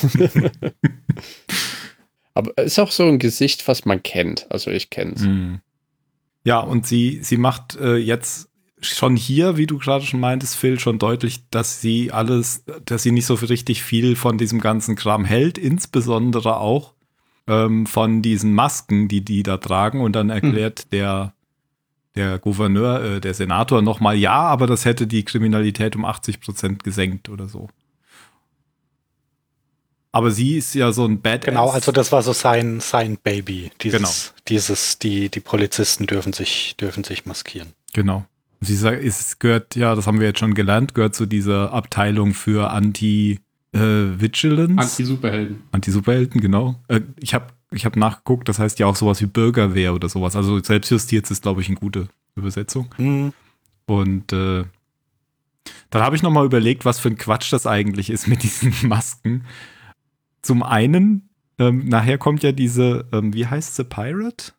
Aber 2.35 2.57
ist 2.59 2.79
auch 2.79 2.91
so 2.91 3.05
ein 3.05 3.19
Gesicht, 3.19 3.67
was 3.67 3.85
man 3.85 4.03
kennt. 4.03 4.47
Also 4.51 4.71
ich 4.71 4.91
kenne 4.91 5.13
es. 5.15 5.23
Hm. 5.23 5.61
Ja, 6.45 6.61
und 6.61 6.87
sie, 6.87 7.21
sie 7.23 7.39
macht 7.39 7.77
äh, 7.77 7.97
jetzt 7.97 8.51
schon 8.81 9.17
hier, 9.17 9.57
wie 9.57 9.67
du 9.67 9.79
gerade 9.79 10.05
schon 10.05 10.21
meintest, 10.21 10.57
Phil, 10.57 10.79
schon 10.79 10.99
deutlich, 10.99 11.49
dass 11.51 11.81
sie 11.81 12.13
alles, 12.13 12.65
dass 12.85 13.03
sie 13.03 13.11
nicht 13.11 13.27
so 13.27 13.35
richtig 13.35 13.83
viel 13.83 14.17
von 14.17 14.39
diesem 14.39 14.61
ganzen 14.61 14.97
Kram 14.97 15.25
hält, 15.25 15.59
insbesondere 15.59 16.59
auch 16.59 16.95
ähm, 17.47 17.87
von 17.87 18.23
diesen 18.23 18.53
Masken, 18.53 19.09
die 19.09 19.25
die 19.25 19.43
da 19.43 19.57
tragen. 19.57 20.01
Und 20.01 20.15
dann 20.15 20.31
erklärt 20.31 20.93
der, 20.93 21.35
der 22.17 22.39
Gouverneur, 22.39 23.03
äh, 23.03 23.21
der 23.21 23.35
Senator 23.35 23.83
nochmal, 23.83 24.17
ja, 24.17 24.41
aber 24.41 24.67
das 24.67 24.85
hätte 24.85 25.07
die 25.07 25.25
Kriminalität 25.25 25.95
um 25.97 26.05
80 26.05 26.41
Prozent 26.41 26.83
gesenkt 26.83 27.29
oder 27.29 27.49
so. 27.49 27.69
Aber 30.13 30.31
sie 30.31 30.57
ist 30.57 30.75
ja 30.75 30.93
so 30.93 31.05
ein 31.05 31.21
Badass. 31.21 31.45
Genau, 31.45 31.69
also 31.69 31.93
das 31.93 32.11
war 32.11 32.23
so 32.23 32.33
sein, 32.33 32.81
sein 32.81 33.19
Baby. 33.23 33.71
Dieses, 33.83 33.99
Genau. 34.01 34.11
dieses, 34.49 34.99
die, 34.99 35.29
die 35.29 35.41
Polizisten 35.41 36.07
dürfen 36.07 36.33
sich, 36.33 36.75
dürfen 36.81 37.05
sich 37.05 37.27
maskieren. 37.27 37.75
Genau. 37.93 38.25
Sie 38.63 38.77
sagt, 38.77 39.05
es 39.05 39.39
gehört, 39.39 39.77
ja, 39.77 39.95
das 39.95 40.07
haben 40.07 40.19
wir 40.19 40.29
jetzt 40.29 40.39
schon 40.39 40.55
gelernt, 40.55 40.95
gehört 40.95 41.15
zu 41.15 41.27
dieser 41.27 41.75
Abteilung 41.75 42.33
für 42.33 42.71
Anti-Vigilance. 42.71 44.81
Anti-Superhelden. 44.81 45.63
Anti-Superhelden, 45.73 46.41
genau. 46.41 46.77
Äh, 46.89 47.03
ich 47.21 47.35
habe 47.35 47.49
ich 47.71 47.85
hab 47.85 47.97
nachgeguckt, 47.97 48.49
das 48.49 48.59
heißt 48.59 48.79
ja 48.79 48.87
auch 48.87 48.97
sowas 48.97 49.21
wie 49.21 49.27
Bürgerwehr 49.27 49.95
oder 49.95 50.09
sowas. 50.09 50.37
Also 50.37 50.63
selbstjustiert 50.63 51.31
ist, 51.31 51.43
glaube 51.43 51.61
ich, 51.61 51.69
eine 51.69 51.77
gute 51.77 52.09
Übersetzung. 52.37 52.95
Hm. 52.97 53.33
Und 53.87 54.33
äh, 54.33 54.65
dann 55.91 56.03
habe 56.03 56.17
ich 56.17 56.23
noch 56.23 56.31
mal 56.31 56.45
überlegt, 56.45 56.85
was 56.85 56.99
für 56.99 57.09
ein 57.09 57.19
Quatsch 57.19 57.53
das 57.53 57.67
eigentlich 57.67 58.11
ist 58.11 58.29
mit 58.29 58.43
diesen 58.43 58.75
Masken. 58.89 59.45
Zum 60.43 60.63
einen, 60.63 61.29
ähm, 61.59 61.89
nachher 61.89 62.19
kommt 62.19 62.43
ja 62.43 62.53
diese, 62.53 63.07
ähm, 63.13 63.35
wie 63.35 63.47
heißt 63.47 63.77
sie, 63.77 63.85
Pirate? 63.85 64.53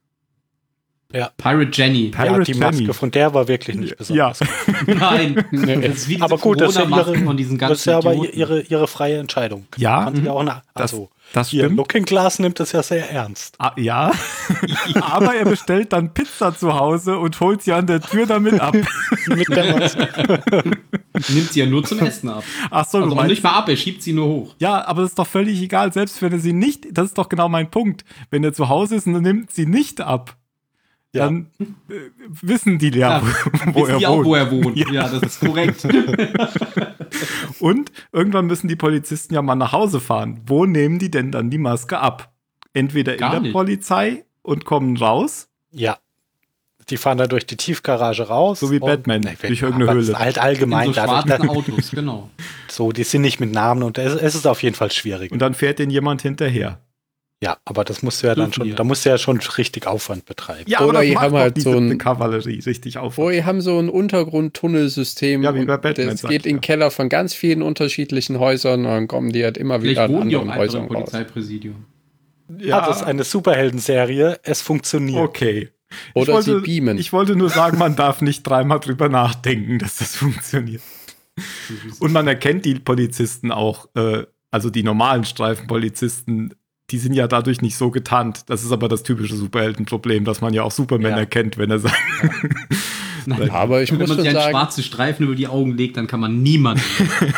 Ja. 1.14 1.32
Pirate 1.38 1.72
Jenny. 1.72 2.10
Pirate 2.10 2.32
ja, 2.32 2.44
die 2.44 2.52
Jenny. 2.52 2.66
Maske 2.66 2.94
von 2.94 3.12
der 3.12 3.34
war 3.34 3.48
wirklich 3.48 3.78
nicht 3.78 3.96
besonders. 3.98 4.40
Ja. 4.40 4.48
Nein. 4.88 5.46
Das 5.52 5.96
ist 5.96 6.10
wie 6.10 6.22
aber 6.22 6.38
gut, 6.38 6.60
das 6.60 6.72
ist, 6.72 6.78
ja 6.78 6.90
ihre, 6.90 7.18
von 7.20 7.38
diesen 7.38 7.58
ganzen 7.58 7.72
das 7.72 7.80
ist 7.80 7.86
ja 7.86 7.98
aber 7.98 8.14
ihre, 8.14 8.62
ihre 8.62 8.88
freie 8.88 9.18
Entscheidung. 9.18 9.68
Ja. 9.78 10.10
Mhm. 10.10 10.26
ja 10.26 10.32
auch 10.32 10.42
eine, 10.42 10.62
also, 10.74 11.10
das, 11.10 11.17
das 11.34 11.50
Hier, 11.50 11.70
Looking 11.70 12.06
Glass 12.06 12.40
nimmt 12.40 12.60
das 12.60 12.72
ja 12.72 12.82
sehr 12.82 13.12
ernst. 13.12 13.56
Ah, 13.60 13.74
ja. 13.76 14.12
aber 15.02 15.36
er 15.36 15.46
bestellt 15.46 15.94
dann 15.94 16.14
Pizza 16.14 16.56
zu 16.56 16.74
Hause 16.74 17.18
und 17.18 17.40
holt 17.40 17.62
sie 17.62 17.74
an 17.74 17.88
der 17.88 18.02
Tür 18.02 18.26
damit 18.26 18.60
ab. 18.60 18.76
Mit 19.28 19.50
der 19.50 19.78
Maske. 19.78 20.42
Nimmt 21.30 21.52
sie 21.52 21.60
ja 21.60 21.66
nur 21.66 21.84
zum 21.84 22.00
Essen 22.00 22.30
ab. 22.30 22.44
Ach 22.70 22.88
so, 22.88 23.00
also 23.00 23.24
nicht 23.24 23.44
mal 23.44 23.52
ab, 23.52 23.68
er 23.70 23.76
schiebt 23.76 24.04
sie 24.04 24.14
nur 24.14 24.28
hoch. 24.28 24.56
Ja, 24.60 24.86
aber 24.86 25.02
das 25.02 25.12
ist 25.12 25.20
doch 25.20 25.28
völlig 25.28 25.62
egal, 25.62 25.92
selbst 25.92 26.22
wenn 26.22 26.32
er 26.32 26.40
sie 26.40 26.54
nicht, 26.54 26.86
das 26.92 27.08
ist 27.08 27.18
doch 27.18 27.28
genau 27.28 27.50
mein 27.50 27.70
Punkt. 27.70 28.06
Wenn 28.30 28.44
er 28.44 28.54
zu 28.54 28.70
Hause 28.70 28.96
ist 28.96 29.08
und 29.08 29.16
er 29.16 29.22
nimmt 29.22 29.52
sie 29.52 29.66
nicht 29.66 30.00
ab 30.02 30.37
ja. 31.14 31.26
dann 31.26 31.48
äh, 31.60 31.94
wissen 32.30 32.80
die 32.80 32.90
ja, 32.90 33.20
ja 33.20 33.22
wo, 33.74 33.82
wissen 33.82 33.94
er 33.94 33.98
die 33.98 34.08
auch, 34.08 34.24
wo 34.24 34.36
er 34.36 34.52
wohnt. 34.52 34.78
Ja. 34.78 34.92
ja, 34.92 35.10
das 35.10 35.24
ist 35.24 35.40
korrekt. 35.40 35.84
Und 37.60 37.92
irgendwann 38.12 38.48
müssen 38.48 38.68
die 38.68 38.76
Polizisten 38.76 39.34
ja 39.34 39.42
mal 39.42 39.56
nach 39.56 39.72
Hause 39.72 40.00
fahren. 40.00 40.42
Wo 40.46 40.66
nehmen 40.66 41.00
die 41.00 41.12
denn 41.12 41.32
dann 41.32 41.50
die 41.50 41.58
Maske 41.58 42.00
ab? 42.00 42.34
Entweder 42.74 43.16
Gar 43.18 43.30
in 43.30 43.32
der 43.32 43.42
nicht. 43.42 43.54
Polizei 43.54 44.26
und 44.42 44.66
kommen 44.66 44.98
raus. 44.98 45.50
Ja. 45.72 45.98
Die 46.90 46.98
fahren 46.98 47.18
da 47.18 47.28
durch 47.28 47.46
die 47.46 47.58
Tiefgarage 47.58 48.28
raus. 48.28 48.62
So 48.62 48.72
wie 48.72 48.80
Batman, 48.80 49.22
ne, 49.22 49.36
durch 49.42 49.62
irgendeine 49.62 49.92
Höhle. 49.92 50.06
Das 50.06 50.20
halt 50.20 50.40
allgemein. 50.40 50.88
In 50.88 50.94
so 50.94 51.02
schwarzen 51.02 51.50
Autos, 51.50 51.92
genau. 51.92 52.30
So, 52.70 52.92
die 52.92 53.04
sind 53.04 53.24
nicht 53.24 53.40
mit 53.40 53.52
Namen 53.52 53.82
und 53.82 53.98
es, 53.98 54.14
es 54.14 54.36
ist 54.36 54.46
auf 54.46 54.62
jeden 54.62 54.76
Fall 54.76 54.92
schwierig. 54.92 55.32
Und 55.32 55.40
dann 55.40 55.54
fährt 55.54 55.80
denen 55.80 55.92
jemand 55.92 56.22
hinterher. 56.22 56.80
Ja, 57.42 57.58
aber 57.66 57.84
das 57.84 58.02
musst 58.02 58.24
du 58.24 58.28
ja 58.28 58.34
dann 58.34 58.52
schon, 58.52 58.76
da 58.76 58.84
musst 58.84 59.06
du 59.06 59.10
ja 59.10 59.18
schon 59.20 59.38
richtig 59.38 59.86
Aufwand 59.86 60.26
betreiben. 60.26 60.64
Ja, 60.68 60.82
oder 60.82 61.04
ihr 61.04 61.22
haben 61.22 61.36
halt 61.36 61.62
so 61.62 61.78
ein 61.78 62.00
Kavallerie 62.00 62.62
richtig 62.66 62.98
Aufwand. 62.98 63.28
Oder 63.28 63.36
ihr 63.36 63.46
haben 63.46 63.62
so 63.62 63.78
ein 63.78 63.90
Untergrundtunnelsystem. 63.90 65.44
Ja, 65.44 65.54
wie 65.54 65.66
bei 65.66 65.78
Batman. 65.78 66.10
Das 66.10 66.24
geht 66.24 66.48
in 66.48 66.56
den 66.56 66.62
Keller 66.62 66.90
von 66.90 67.10
ganz 67.10 67.36
vielen 67.36 67.62
unterschiedlichen 67.62 68.40
Häusern 68.40 68.86
und 68.86 68.92
dann 68.92 69.08
kommen 69.08 69.32
die 69.32 69.44
halt 69.44 69.58
immer 69.58 69.84
wieder 69.84 70.06
an 70.06 70.16
anderen 70.16 70.56
Häusern 70.56 70.86
raus. 70.86 71.12
Polizeipräsidium. 71.12 71.86
Ja, 72.58 72.88
das 72.88 72.98
ist 72.98 73.04
eine 73.04 73.24
Superheldenserie. 73.24 74.40
Es 74.42 74.62
funktioniert. 74.62 75.22
Okay. 75.22 75.70
Oder 76.16 76.34
wollte, 76.34 76.56
sie 76.56 76.62
beamen. 76.62 76.98
Ich 76.98 77.14
wollte 77.14 77.36
nur 77.36 77.50
sagen, 77.50 77.78
man 77.78 77.96
darf 77.96 78.22
nicht 78.22 78.44
dreimal 78.44 78.80
drüber 78.80 79.10
nachdenken, 79.10 79.78
dass 79.78 79.98
das 79.98 80.16
funktioniert. 80.18 80.82
Und 82.00 82.14
man 82.14 82.28
erkennt 82.28 82.66
die 82.66 82.76
Polizisten 82.76 83.52
auch, 83.52 83.90
äh, 83.96 84.24
also 84.50 84.72
die 84.72 84.82
normalen 84.82 85.24
Streifenpolizisten 85.24 86.56
die 86.90 86.98
sind 86.98 87.14
ja 87.14 87.28
dadurch 87.28 87.62
nicht 87.62 87.76
so 87.76 87.92
getarnt. 87.92 88.42
Das 88.48 88.64
ist 88.64 88.72
aber 88.72 88.88
das 88.88 89.04
typische 89.04 89.36
Superheldenproblem, 89.36 90.24
dass 90.24 90.42
man 90.42 90.54
ja 90.54 90.64
auch 90.64 90.72
Superman 90.72 91.12
ja. 91.12 91.18
erkennt, 91.18 91.58
wenn 91.58 91.72
er 91.72 91.80
sagt. 91.80 91.98
Nein, 93.26 93.50
aber 93.50 93.84
ich 93.84 93.92
wenn 93.92 94.00
muss 94.00 94.08
man 94.08 94.20
sich 94.20 94.28
einen 94.30 94.38
sagen, 94.38 94.52
schwarzen 94.52 94.84
Streifen 94.84 95.26
über 95.26 95.36
die 95.36 95.48
Augen 95.48 95.76
legt, 95.76 95.98
dann 95.98 96.08
kann 96.08 96.22
man 96.22 96.42
niemanden. 96.42 96.82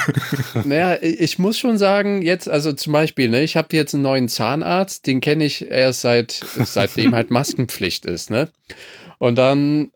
naja, 0.64 0.98
ich 1.02 1.40
muss 1.40 1.58
schon 1.58 1.80
sagen, 1.80 2.22
jetzt, 2.22 2.48
also 2.48 2.74
zum 2.74 2.94
Beispiel, 2.94 3.28
ne, 3.28 3.42
ich 3.42 3.58
habe 3.58 3.76
jetzt 3.76 3.96
einen 3.96 4.04
neuen 4.04 4.30
Zahnarzt, 4.30 5.08
den 5.08 5.20
kenne 5.20 5.46
ich 5.46 5.68
erst 5.68 6.02
seit, 6.02 6.32
seitdem 6.32 7.16
halt 7.16 7.32
Maskenpflicht 7.32 8.06
ist, 8.06 8.30
ne? 8.30 8.50
Und 9.18 9.36
dann 9.40 9.90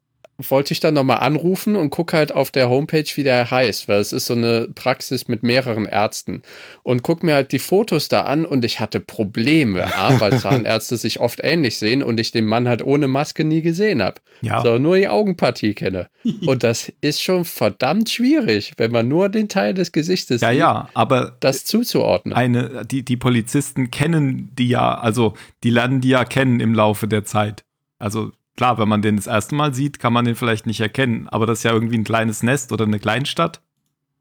wollte 0.49 0.73
ich 0.73 0.79
dann 0.79 0.93
nochmal 0.93 1.19
anrufen 1.19 1.75
und 1.75 1.89
gucke 1.89 2.17
halt 2.17 2.31
auf 2.31 2.51
der 2.51 2.69
Homepage, 2.69 3.05
wie 3.15 3.23
der 3.23 3.49
heißt, 3.49 3.87
weil 3.87 3.99
es 3.99 4.13
ist 4.13 4.25
so 4.25 4.33
eine 4.33 4.67
Praxis 4.73 5.27
mit 5.27 5.43
mehreren 5.43 5.85
Ärzten. 5.85 6.41
Und 6.83 7.03
guck 7.03 7.23
mir 7.23 7.35
halt 7.35 7.51
die 7.51 7.59
Fotos 7.59 8.07
da 8.07 8.21
an 8.21 8.45
und 8.45 8.65
ich 8.65 8.79
hatte 8.79 8.99
Probleme, 8.99 9.85
A, 9.95 10.19
weil 10.19 10.39
Zahnärzte 10.39 10.97
sich 10.97 11.19
oft 11.19 11.39
ähnlich 11.43 11.77
sehen 11.77 12.03
und 12.03 12.19
ich 12.19 12.31
den 12.31 12.45
Mann 12.45 12.67
halt 12.67 12.83
ohne 12.83 13.07
Maske 13.07 13.43
nie 13.43 13.61
gesehen 13.61 14.01
habe. 14.01 14.21
Ja. 14.41 14.61
So, 14.61 14.77
nur 14.77 14.97
die 14.97 15.07
Augenpartie 15.07 15.73
kenne. 15.73 16.09
Und 16.45 16.63
das 16.63 16.91
ist 17.01 17.21
schon 17.21 17.45
verdammt 17.45 18.09
schwierig, 18.09 18.73
wenn 18.77 18.91
man 18.91 19.07
nur 19.07 19.29
den 19.29 19.49
Teil 19.49 19.73
des 19.73 19.91
Gesichtes 19.91 20.41
ja, 20.41 20.49
sieht, 20.49 20.59
ja, 20.59 20.89
aber 20.93 21.35
das 21.39 21.65
zuzuordnen. 21.65 22.33
Eine, 22.33 22.85
die, 22.85 23.03
die 23.03 23.17
Polizisten 23.17 23.91
kennen 23.91 24.51
die 24.53 24.69
ja, 24.69 24.95
also 24.95 25.33
die 25.63 25.69
lernen 25.69 26.01
die 26.01 26.09
ja 26.09 26.25
kennen 26.25 26.59
im 26.59 26.73
Laufe 26.73 27.07
der 27.07 27.25
Zeit. 27.25 27.63
Also 27.99 28.31
klar, 28.55 28.77
wenn 28.77 28.87
man 28.87 29.01
den 29.01 29.15
das 29.15 29.27
erste 29.27 29.55
Mal 29.55 29.73
sieht, 29.73 29.99
kann 29.99 30.13
man 30.13 30.25
den 30.25 30.35
vielleicht 30.35 30.65
nicht 30.65 30.81
erkennen, 30.81 31.27
aber 31.29 31.45
das 31.45 31.59
ist 31.59 31.63
ja 31.63 31.71
irgendwie 31.71 31.97
ein 31.97 32.03
kleines 32.03 32.43
Nest 32.43 32.71
oder 32.71 32.85
eine 32.85 32.99
Kleinstadt, 32.99 33.61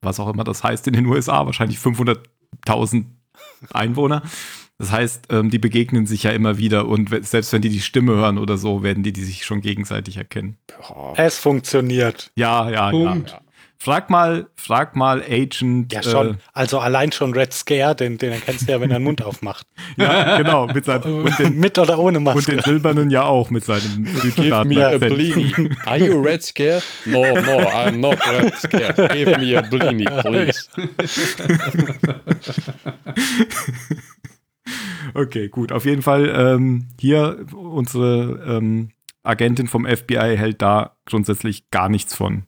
was 0.01 0.21
auch 0.21 0.33
immer 0.33 0.45
das 0.45 0.65
heißt 0.65 0.87
in 0.87 0.95
den 0.95 1.07
USA, 1.07 1.47
wahrscheinlich 1.47 1.79
500.000 1.79 3.05
Einwohner. 3.73 4.23
Das 4.79 4.91
heißt, 4.91 5.27
ähm, 5.31 5.51
die 5.51 5.59
begegnen 5.59 6.07
sich 6.07 6.25
ja 6.25 6.33
immer 6.33 6.59
wieder 6.59 6.89
und 6.89 7.11
selbst 7.25 7.53
wenn 7.53 7.63
die 7.63 7.69
die 7.69 7.81
Stimme 7.81 8.15
hören 8.15 8.39
oder 8.39 8.59
so, 8.59 8.83
werden 8.83 9.05
die 9.05 9.13
die 9.13 9.23
sich 9.23 9.45
schon 9.45 9.61
gegenseitig 9.61 10.17
erkennen. 10.17 10.57
Es 11.17 11.39
funktioniert. 11.39 12.33
Ja, 12.35 12.69
ja, 12.69 12.91
Punkt. 12.91 13.31
ja. 13.31 13.41
Frag 13.83 14.11
mal, 14.11 14.47
frag 14.55 14.95
mal 14.95 15.25
Agent. 15.29 15.93
Ja, 15.93 16.05
schon. 16.05 16.35
Äh, 16.35 16.39
also 16.53 16.79
allein 16.79 17.11
schon 17.11 17.35
Red 17.35 17.53
Scare, 17.53 17.97
den, 17.97 18.17
den 18.17 18.31
erkennst 18.31 18.69
du 18.69 18.73
ja, 18.73 18.81
wenn 18.81 18.93
er 18.93 19.01
den 19.01 19.03
Mund 19.03 19.23
aufmacht. 19.25 19.67
ja, 19.97 20.37
genau. 20.39 20.69
Mit, 20.69 20.85
seinem, 20.85 21.03
und 21.25 21.37
den, 21.37 21.59
mit 21.59 21.77
oder 21.81 21.99
ohne 21.99 22.21
Maske. 22.21 22.39
Und 22.39 22.49
den 22.49 22.61
Silbernen 22.61 23.11
ja 23.11 23.25
auch 23.25 23.51
mit 23.51 23.65
seinem 23.65 24.05
Give 24.37 24.65
me 24.67 24.87
a 24.87 24.99
blini. 24.99 25.53
Are 25.85 25.99
you 25.99 26.21
Red 26.23 26.45
Scare? 26.45 26.81
No, 27.07 27.23
no, 27.23 27.59
I'm 27.59 27.97
not 27.97 28.19
Red 28.25 28.55
Scare. 28.55 29.09
Give 29.09 29.37
me 29.41 29.59
a 29.59 29.63
blini, 29.63 30.05
please. 30.05 30.69
okay, 35.15 35.49
gut. 35.49 35.73
Auf 35.73 35.87
jeden 35.87 36.03
Fall 36.03 36.33
ähm, 36.33 36.87
hier 37.01 37.47
unsere 37.53 38.45
ähm, 38.47 38.91
Agentin 39.25 39.67
vom 39.67 39.87
FBI 39.87 40.37
hält 40.37 40.63
da 40.63 40.95
grundsätzlich 41.05 41.69
gar 41.71 41.89
nichts 41.89 42.15
von 42.15 42.45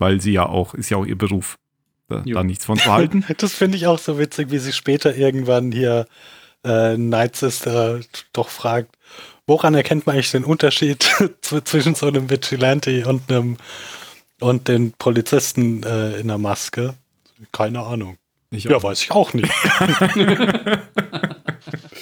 weil 0.00 0.20
sie 0.20 0.32
ja 0.32 0.46
auch, 0.46 0.74
ist 0.74 0.90
ja 0.90 0.96
auch 0.96 1.06
ihr 1.06 1.16
Beruf, 1.16 1.58
da, 2.08 2.24
da 2.26 2.42
nichts 2.42 2.64
von 2.64 2.78
zu 2.78 2.92
halten. 2.92 3.24
das 3.38 3.52
finde 3.52 3.76
ich 3.76 3.86
auch 3.86 3.98
so 3.98 4.18
witzig, 4.18 4.50
wie 4.50 4.58
sie 4.58 4.72
später 4.72 5.14
irgendwann 5.14 5.70
hier 5.70 6.06
äh, 6.64 6.96
Night 6.96 7.36
Sister 7.36 8.00
doch 8.32 8.48
fragt, 8.48 8.96
woran 9.46 9.74
erkennt 9.74 10.06
man 10.06 10.14
eigentlich 10.14 10.32
den 10.32 10.44
Unterschied 10.44 11.08
zwischen 11.42 11.94
so 11.94 12.06
einem 12.06 12.30
Vigilante 12.30 13.06
und 13.06 13.30
einem 13.30 13.58
und 14.40 14.68
den 14.68 14.92
Polizisten 14.92 15.82
äh, 15.82 16.18
in 16.18 16.28
der 16.28 16.38
Maske? 16.38 16.94
Keine 17.52 17.80
Ahnung. 17.80 18.16
Ich 18.50 18.64
ja, 18.64 18.82
weiß 18.82 19.02
ich 19.02 19.10
auch 19.10 19.34
nicht. 19.34 19.52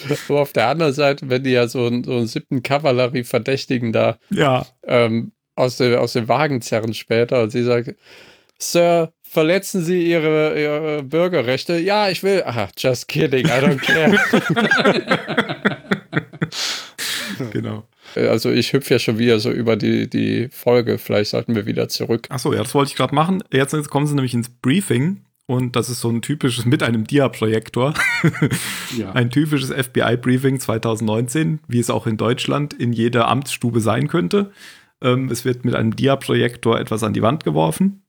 so 0.26 0.38
auf 0.38 0.52
der 0.52 0.68
anderen 0.68 0.92
Seite, 0.92 1.28
wenn 1.28 1.42
die 1.42 1.50
ja 1.50 1.66
so 1.66 1.84
einen, 1.84 2.04
so 2.04 2.12
einen 2.12 2.28
siebten 2.28 2.62
Kavallerie-Verdächtigen 2.62 3.92
da 3.92 4.18
ja. 4.30 4.64
ähm, 4.84 5.32
aus, 5.58 5.76
der, 5.76 6.00
aus 6.00 6.12
dem 6.12 6.28
Wagen 6.28 6.62
zerren 6.62 6.94
später 6.94 7.42
und 7.42 7.50
sie 7.50 7.62
sagt, 7.62 7.94
Sir, 8.58 9.12
verletzen 9.22 9.84
Sie 9.84 10.10
Ihre, 10.10 10.60
Ihre 10.60 11.02
Bürgerrechte? 11.04 11.78
Ja, 11.78 12.08
ich 12.08 12.22
will. 12.22 12.42
Aha, 12.44 12.68
just 12.76 13.06
kidding, 13.08 13.46
I 13.46 13.50
don't 13.50 13.78
care. 13.78 14.18
genau. 17.52 17.84
Also 18.16 18.50
ich 18.50 18.72
hüpfe 18.72 18.94
ja 18.94 18.98
schon 18.98 19.18
wieder 19.18 19.38
so 19.38 19.50
über 19.50 19.76
die, 19.76 20.08
die 20.08 20.48
Folge. 20.50 20.98
Vielleicht 20.98 21.30
sollten 21.30 21.54
wir 21.54 21.66
wieder 21.66 21.88
zurück. 21.88 22.26
Achso, 22.30 22.52
ja, 22.52 22.62
das 22.62 22.74
wollte 22.74 22.90
ich 22.90 22.96
gerade 22.96 23.14
machen. 23.14 23.44
Jetzt, 23.52 23.72
jetzt 23.72 23.90
kommen 23.90 24.06
sie 24.06 24.14
nämlich 24.14 24.34
ins 24.34 24.48
Briefing 24.48 25.22
und 25.46 25.76
das 25.76 25.88
ist 25.88 26.00
so 26.00 26.10
ein 26.10 26.20
typisches 26.20 26.66
mit 26.66 26.82
einem 26.82 27.04
Dia-Projektor. 27.06 27.94
ja. 28.96 29.12
Ein 29.14 29.30
typisches 29.30 29.70
FBI-Briefing 29.70 30.60
2019, 30.60 31.60
wie 31.66 31.78
es 31.78 31.88
auch 31.88 32.06
in 32.06 32.18
Deutschland 32.18 32.74
in 32.74 32.92
jeder 32.92 33.28
Amtsstube 33.28 33.80
sein 33.80 34.08
könnte. 34.08 34.52
Ähm, 35.02 35.30
es 35.30 35.44
wird 35.44 35.64
mit 35.64 35.74
einem 35.74 35.94
Dia-Projektor 35.94 36.78
etwas 36.78 37.02
an 37.02 37.12
die 37.12 37.22
Wand 37.22 37.44
geworfen 37.44 38.02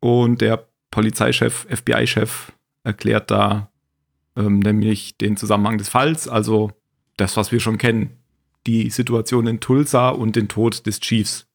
und 0.00 0.40
der 0.40 0.68
Polizeichef, 0.90 1.66
FBI-Chef 1.68 2.52
erklärt 2.84 3.30
da 3.30 3.70
ähm, 4.36 4.60
nämlich 4.60 5.16
den 5.18 5.36
Zusammenhang 5.36 5.78
des 5.78 5.88
Falls, 5.88 6.28
also 6.28 6.70
das, 7.16 7.36
was 7.36 7.52
wir 7.52 7.60
schon 7.60 7.78
kennen, 7.78 8.16
die 8.66 8.90
Situation 8.90 9.46
in 9.46 9.60
Tulsa 9.60 10.10
und 10.10 10.36
den 10.36 10.48
Tod 10.48 10.86
des 10.86 11.00
Chiefs, 11.00 11.46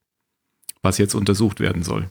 was 0.82 0.98
jetzt 0.98 1.14
untersucht 1.14 1.60
werden 1.60 1.82
soll. 1.82 2.10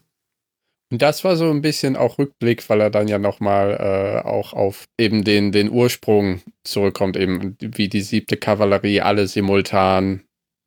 Und 0.91 1.01
das 1.01 1.23
war 1.23 1.35
so 1.35 1.49
ein 1.49 1.61
bisschen 1.61 1.95
auch 1.95 2.19
Rückblick, 2.19 2.69
weil 2.69 2.81
er 2.81 2.89
dann 2.89 3.07
ja 3.07 3.17
nochmal 3.17 3.77
äh, 3.79 4.27
auch 4.27 4.53
auf 4.53 4.85
eben 4.99 5.23
den, 5.23 5.51
den 5.51 5.71
Ursprung 5.71 6.41
zurückkommt, 6.63 7.17
eben 7.17 7.57
wie 7.59 7.89
die 7.89 8.01
siebte 8.01 8.37
Kavallerie 8.37 9.01
alle 9.01 9.27
simultan 9.27 10.21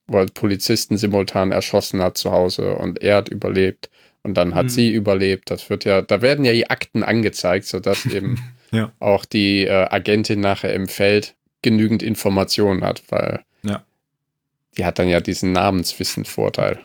weil 0.07 0.27
Polizisten 0.27 0.97
simultan 0.97 1.53
erschossen 1.53 2.01
hat 2.03 2.16
zu 2.16 2.33
Hause 2.33 2.75
und 2.75 3.03
er 3.03 3.16
hat 3.16 3.29
überlebt 3.29 3.90
und 4.23 4.35
dann 4.35 4.55
hat 4.55 4.64
mhm. 4.64 4.71
sie 4.71 4.92
überlebt. 4.92 5.51
Das 5.51 5.71
wird 5.71 5.85
ja, 5.85 6.03
da 6.03 6.23
werden 6.23 6.45
ja 6.45 6.53
die 6.53 6.71
Akten 6.71 7.03
angezeigt, 7.03 7.66
sodass 7.66 8.07
eben 8.12 8.38
ja. 8.73 8.92
auch 8.99 9.25
die 9.25 9.64
äh, 9.64 9.88
Agentin 9.90 10.40
nachher 10.40 10.75
im 10.75 10.88
Feld 10.88 11.35
genügend 11.62 12.03
Informationen 12.03 12.85
hat, 12.85 13.03
weil 13.09 13.45
ja. 13.62 13.85
Die 14.77 14.85
hat 14.85 14.99
dann 14.99 15.09
ja 15.09 15.21
diesen 15.21 15.53
Namenswissen-Vorteil. 15.53 16.79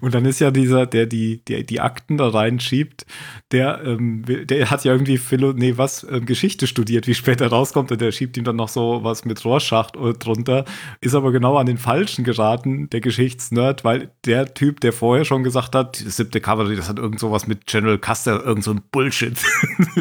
Und 0.00 0.14
dann 0.14 0.24
ist 0.24 0.40
ja 0.40 0.50
dieser, 0.50 0.86
der 0.86 1.06
die, 1.06 1.44
der 1.44 1.62
die 1.62 1.80
Akten 1.80 2.16
da 2.16 2.28
reinschiebt, 2.28 3.06
der, 3.52 3.82
ähm, 3.84 4.24
der 4.26 4.70
hat 4.70 4.84
ja 4.84 4.92
irgendwie 4.92 5.18
Philo, 5.18 5.52
nee, 5.52 5.74
was, 5.76 6.04
ähm, 6.10 6.26
Geschichte 6.26 6.66
studiert, 6.66 7.06
wie 7.06 7.14
später 7.14 7.46
rauskommt, 7.48 7.92
und 7.92 8.00
der 8.00 8.12
schiebt 8.12 8.36
ihm 8.36 8.44
dann 8.44 8.56
noch 8.56 8.68
so 8.68 9.00
was 9.02 9.24
mit 9.24 9.44
Rohrschacht 9.44 9.96
drunter, 10.18 10.64
ist 11.00 11.14
aber 11.14 11.32
genau 11.32 11.56
an 11.56 11.66
den 11.66 11.78
Falschen 11.78 12.24
geraten, 12.24 12.90
der 12.90 13.00
Geschichtsnerd, 13.00 13.84
weil 13.84 14.10
der 14.24 14.54
Typ, 14.54 14.80
der 14.80 14.92
vorher 14.92 15.24
schon 15.24 15.44
gesagt 15.44 15.74
hat, 15.74 16.00
die 16.00 16.10
siebte 16.10 16.40
Cavalry, 16.40 16.76
das 16.76 16.88
hat 16.88 16.98
irgend 16.98 17.20
sowas 17.20 17.46
mit 17.46 17.66
General 17.66 17.98
Custer, 17.98 18.44
irgend 18.44 18.64
so 18.64 18.72
ein 18.72 18.82
Bullshit. 18.90 19.36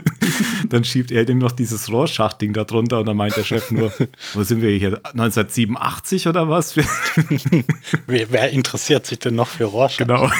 dann 0.69 0.83
schiebt 0.83 1.11
er 1.11 1.25
dem 1.25 1.37
noch 1.37 1.51
dieses 1.51 1.91
Rohrschacht-Ding 1.91 2.53
da 2.53 2.63
drunter 2.63 2.99
und 2.99 3.05
dann 3.05 3.17
meint 3.17 3.37
der 3.37 3.43
Chef 3.43 3.71
nur, 3.71 3.91
wo 4.33 4.43
sind 4.43 4.61
wir 4.61 4.69
hier, 4.71 4.99
1987 5.03 6.27
oder 6.27 6.49
was? 6.49 6.75
wer, 8.07 8.31
wer 8.31 8.49
interessiert 8.51 9.05
sich 9.05 9.19
denn 9.19 9.35
noch 9.35 9.47
für 9.47 9.65
Rorschach? 9.65 10.05
Genau. 10.05 10.29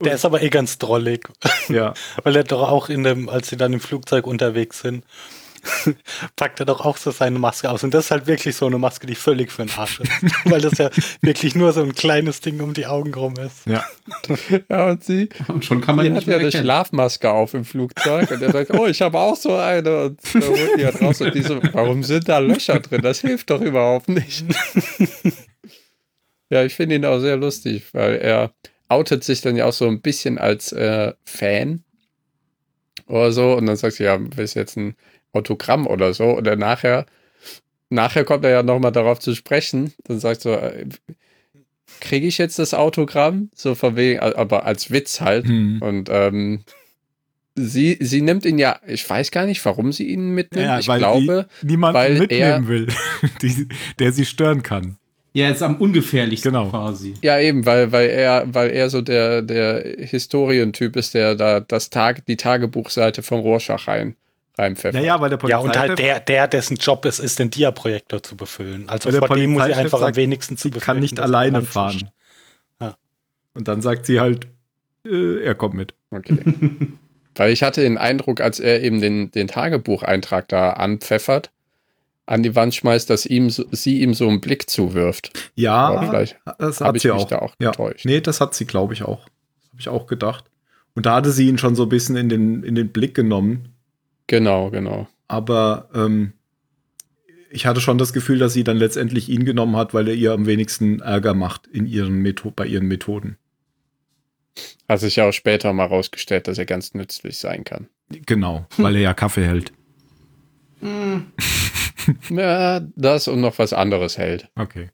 Der 0.00 0.14
ist 0.14 0.24
aber 0.24 0.42
eh 0.42 0.50
ganz 0.50 0.78
drollig. 0.78 1.28
Ja. 1.68 1.94
Weil 2.22 2.36
er 2.36 2.44
doch 2.44 2.68
auch 2.68 2.88
in 2.88 3.02
dem, 3.02 3.28
als 3.28 3.48
sie 3.48 3.56
dann 3.56 3.72
im 3.72 3.80
Flugzeug 3.80 4.26
unterwegs 4.26 4.80
sind, 4.80 5.04
packt 6.36 6.60
er 6.60 6.66
doch 6.66 6.84
auch 6.84 6.96
so 6.96 7.10
seine 7.10 7.38
Maske 7.38 7.70
aus. 7.70 7.84
Und 7.84 7.94
das 7.94 8.06
ist 8.06 8.10
halt 8.10 8.26
wirklich 8.26 8.56
so 8.56 8.66
eine 8.66 8.78
Maske, 8.78 9.06
die 9.06 9.14
völlig 9.14 9.50
für 9.50 9.64
den 9.64 9.74
Arsch 9.76 10.00
ist. 10.00 10.10
Weil 10.44 10.60
das 10.60 10.78
ja 10.78 10.90
wirklich 11.20 11.54
nur 11.54 11.72
so 11.72 11.82
ein 11.82 11.94
kleines 11.94 12.40
Ding 12.40 12.60
um 12.60 12.74
die 12.74 12.86
Augen 12.86 13.14
rum 13.14 13.34
ist. 13.36 13.66
Ja. 13.66 13.84
ja, 14.68 14.90
und 14.90 15.04
sie 15.04 15.28
und 15.48 15.64
schon 15.64 15.80
kann 15.80 15.96
man 15.96 16.06
die 16.06 16.12
hat 16.12 16.24
ja 16.24 16.38
eine 16.38 16.52
Schlafmaske 16.52 17.30
auf 17.30 17.54
im 17.54 17.64
Flugzeug 17.64 18.30
und 18.30 18.42
er 18.42 18.52
sagt, 18.52 18.70
oh, 18.72 18.86
ich 18.86 19.02
habe 19.02 19.18
auch 19.18 19.36
so 19.36 19.54
eine. 19.54 20.06
Und 20.06 20.20
da 20.34 20.40
holt 20.40 20.78
die 20.78 20.84
halt 20.84 21.00
raus 21.00 21.20
und 21.20 21.34
die 21.34 21.42
so, 21.42 21.60
warum 21.72 22.02
sind 22.02 22.28
da 22.28 22.38
Löcher 22.38 22.80
drin? 22.80 23.02
Das 23.02 23.20
hilft 23.20 23.50
doch 23.50 23.60
überhaupt 23.60 24.08
nicht. 24.08 24.44
ja, 26.50 26.64
ich 26.64 26.74
finde 26.74 26.96
ihn 26.96 27.04
auch 27.04 27.18
sehr 27.18 27.36
lustig, 27.36 27.84
weil 27.92 28.16
er 28.16 28.52
outet 28.88 29.24
sich 29.24 29.40
dann 29.40 29.56
ja 29.56 29.66
auch 29.66 29.72
so 29.72 29.86
ein 29.88 30.00
bisschen 30.00 30.38
als 30.38 30.72
äh, 30.72 31.12
Fan 31.24 31.84
oder 33.06 33.32
so 33.32 33.54
und 33.54 33.66
dann 33.66 33.76
sagt 33.76 33.96
sie, 33.96 34.04
ja, 34.04 34.18
willst 34.20 34.54
jetzt 34.54 34.76
ein 34.76 34.96
Autogramm 35.36 35.86
oder 35.86 36.14
so. 36.14 36.36
Oder 36.36 36.56
nachher, 36.56 37.06
nachher 37.90 38.24
kommt 38.24 38.44
er 38.44 38.50
ja 38.50 38.62
nochmal 38.62 38.92
darauf 38.92 39.20
zu 39.20 39.34
sprechen. 39.34 39.92
Dann 40.04 40.18
sagt 40.18 40.40
so, 40.40 40.52
äh, 40.52 40.86
kriege 42.00 42.26
ich 42.26 42.38
jetzt 42.38 42.58
das 42.58 42.74
Autogramm? 42.74 43.50
So 43.54 43.74
von 43.74 43.96
wegen, 43.96 44.20
aber 44.20 44.64
als 44.64 44.90
Witz 44.90 45.20
halt. 45.20 45.46
Hm. 45.46 45.80
Und 45.80 46.08
ähm, 46.10 46.64
sie, 47.54 47.98
sie 48.00 48.22
nimmt 48.22 48.44
ihn 48.44 48.58
ja, 48.58 48.80
ich 48.86 49.08
weiß 49.08 49.30
gar 49.30 49.46
nicht, 49.46 49.64
warum 49.64 49.92
sie 49.92 50.08
ihn 50.08 50.30
mitnimmt. 50.30 50.66
Ja, 50.66 50.78
ich 50.78 50.86
glaube, 50.86 51.46
niemand 51.62 51.96
mitnehmen 52.18 52.30
er, 52.30 52.68
will, 52.68 52.86
die, 53.42 53.68
der 53.98 54.12
sie 54.12 54.24
stören 54.24 54.62
kann. 54.62 54.96
Ja, 55.32 55.50
ist 55.50 55.62
am 55.62 55.76
ungefährlichsten 55.76 56.52
genau. 56.52 56.70
quasi. 56.70 57.12
Ja, 57.20 57.38
eben, 57.38 57.66
weil, 57.66 57.92
weil 57.92 58.08
er, 58.08 58.46
weil 58.46 58.70
er 58.70 58.88
so 58.88 59.02
der, 59.02 59.42
der 59.42 59.84
Historientyp 59.98 60.96
ist, 60.96 61.12
der 61.12 61.34
da 61.34 61.60
das 61.60 61.90
Tag, 61.90 62.24
die 62.24 62.38
Tagebuchseite 62.38 63.22
von 63.22 63.40
Rorschach 63.40 63.86
rein 63.86 64.16
reinpfeffern. 64.58 65.00
Naja, 65.00 65.20
weil 65.20 65.30
der 65.30 65.36
Polizei 65.36 65.58
Ja, 65.58 65.64
und 65.64 65.78
halt 65.78 65.98
der, 65.98 66.20
der, 66.20 66.48
dessen 66.48 66.76
Job 66.76 67.04
es 67.04 67.18
ist, 67.18 67.38
den 67.38 67.50
Dia-Projektor 67.50 68.22
zu 68.22 68.36
befüllen. 68.36 68.88
Also 68.88 69.10
vor 69.12 69.36
dem 69.36 69.52
muss 69.52 69.66
ich 69.66 69.76
einfach 69.76 69.98
sagt, 69.98 70.16
am 70.16 70.16
wenigsten 70.16 70.56
zu 70.56 70.70
befüllen. 70.70 70.84
kann 70.84 71.00
nicht 71.00 71.20
alleine 71.20 71.62
fahren. 71.62 72.10
Ja. 72.80 72.96
Und 73.54 73.68
dann 73.68 73.82
sagt 73.82 74.06
sie 74.06 74.20
halt, 74.20 74.46
äh, 75.04 75.42
er 75.42 75.54
kommt 75.54 75.74
mit. 75.74 75.94
Okay. 76.10 76.38
weil 77.34 77.52
ich 77.52 77.62
hatte 77.62 77.82
den 77.82 77.98
Eindruck, 77.98 78.40
als 78.40 78.60
er 78.60 78.82
eben 78.82 79.00
den, 79.00 79.30
den 79.30 79.48
Tagebucheintrag 79.48 80.48
da 80.48 80.70
anpfeffert, 80.70 81.50
an 82.26 82.42
die 82.42 82.56
Wand 82.56 82.74
schmeißt, 82.74 83.08
dass 83.08 83.24
ihm 83.24 83.50
so, 83.50 83.64
sie 83.70 84.00
ihm 84.00 84.12
so 84.12 84.28
einen 84.28 84.40
Blick 84.40 84.68
zuwirft. 84.68 85.30
Ja, 85.54 85.88
Aber 85.88 86.08
vielleicht 86.08 86.36
das 86.58 86.80
hat 86.80 86.98
sie 86.98 87.10
auch. 87.12 87.28
Da 87.28 87.38
auch 87.38 87.54
ja. 87.60 87.70
getäuscht. 87.70 88.04
Nee, 88.04 88.20
das 88.20 88.40
hat 88.40 88.54
sie, 88.54 88.66
glaube 88.66 88.94
ich, 88.94 89.02
auch. 89.02 89.24
Das 89.60 89.70
habe 89.70 89.80
ich 89.80 89.88
auch 89.88 90.06
gedacht. 90.06 90.44
Und 90.94 91.06
da 91.06 91.14
hatte 91.14 91.30
sie 91.30 91.48
ihn 91.48 91.58
schon 91.58 91.76
so 91.76 91.84
ein 91.84 91.88
bisschen 91.88 92.16
in 92.16 92.28
den, 92.28 92.62
in 92.64 92.74
den 92.74 92.88
Blick 92.88 93.14
genommen. 93.14 93.75
Genau, 94.26 94.70
genau. 94.70 95.08
Aber 95.28 95.88
ähm, 95.94 96.32
ich 97.50 97.66
hatte 97.66 97.80
schon 97.80 97.98
das 97.98 98.12
Gefühl, 98.12 98.38
dass 98.38 98.52
sie 98.52 98.64
dann 98.64 98.76
letztendlich 98.76 99.28
ihn 99.28 99.44
genommen 99.44 99.76
hat, 99.76 99.94
weil 99.94 100.08
er 100.08 100.14
ihr 100.14 100.32
am 100.32 100.46
wenigsten 100.46 101.00
Ärger 101.00 101.34
macht 101.34 101.66
in 101.66 101.86
ihren 101.86 102.20
Metho 102.22 102.50
bei 102.50 102.66
ihren 102.66 102.86
Methoden. 102.86 103.38
Hat 104.88 105.00
sich 105.00 105.16
ja 105.16 105.28
auch 105.28 105.32
später 105.32 105.72
mal 105.72 105.86
rausgestellt, 105.86 106.48
dass 106.48 106.58
er 106.58 106.66
ganz 106.66 106.94
nützlich 106.94 107.38
sein 107.38 107.64
kann. 107.64 107.88
Genau, 108.08 108.66
weil 108.76 108.96
er 108.96 109.02
ja 109.02 109.14
Kaffee 109.14 109.44
hält. 109.44 109.72
ja, 112.30 112.80
das 112.94 113.28
und 113.28 113.40
noch 113.40 113.58
was 113.58 113.72
anderes 113.72 114.18
hält. 114.18 114.48
Okay. 114.54 114.90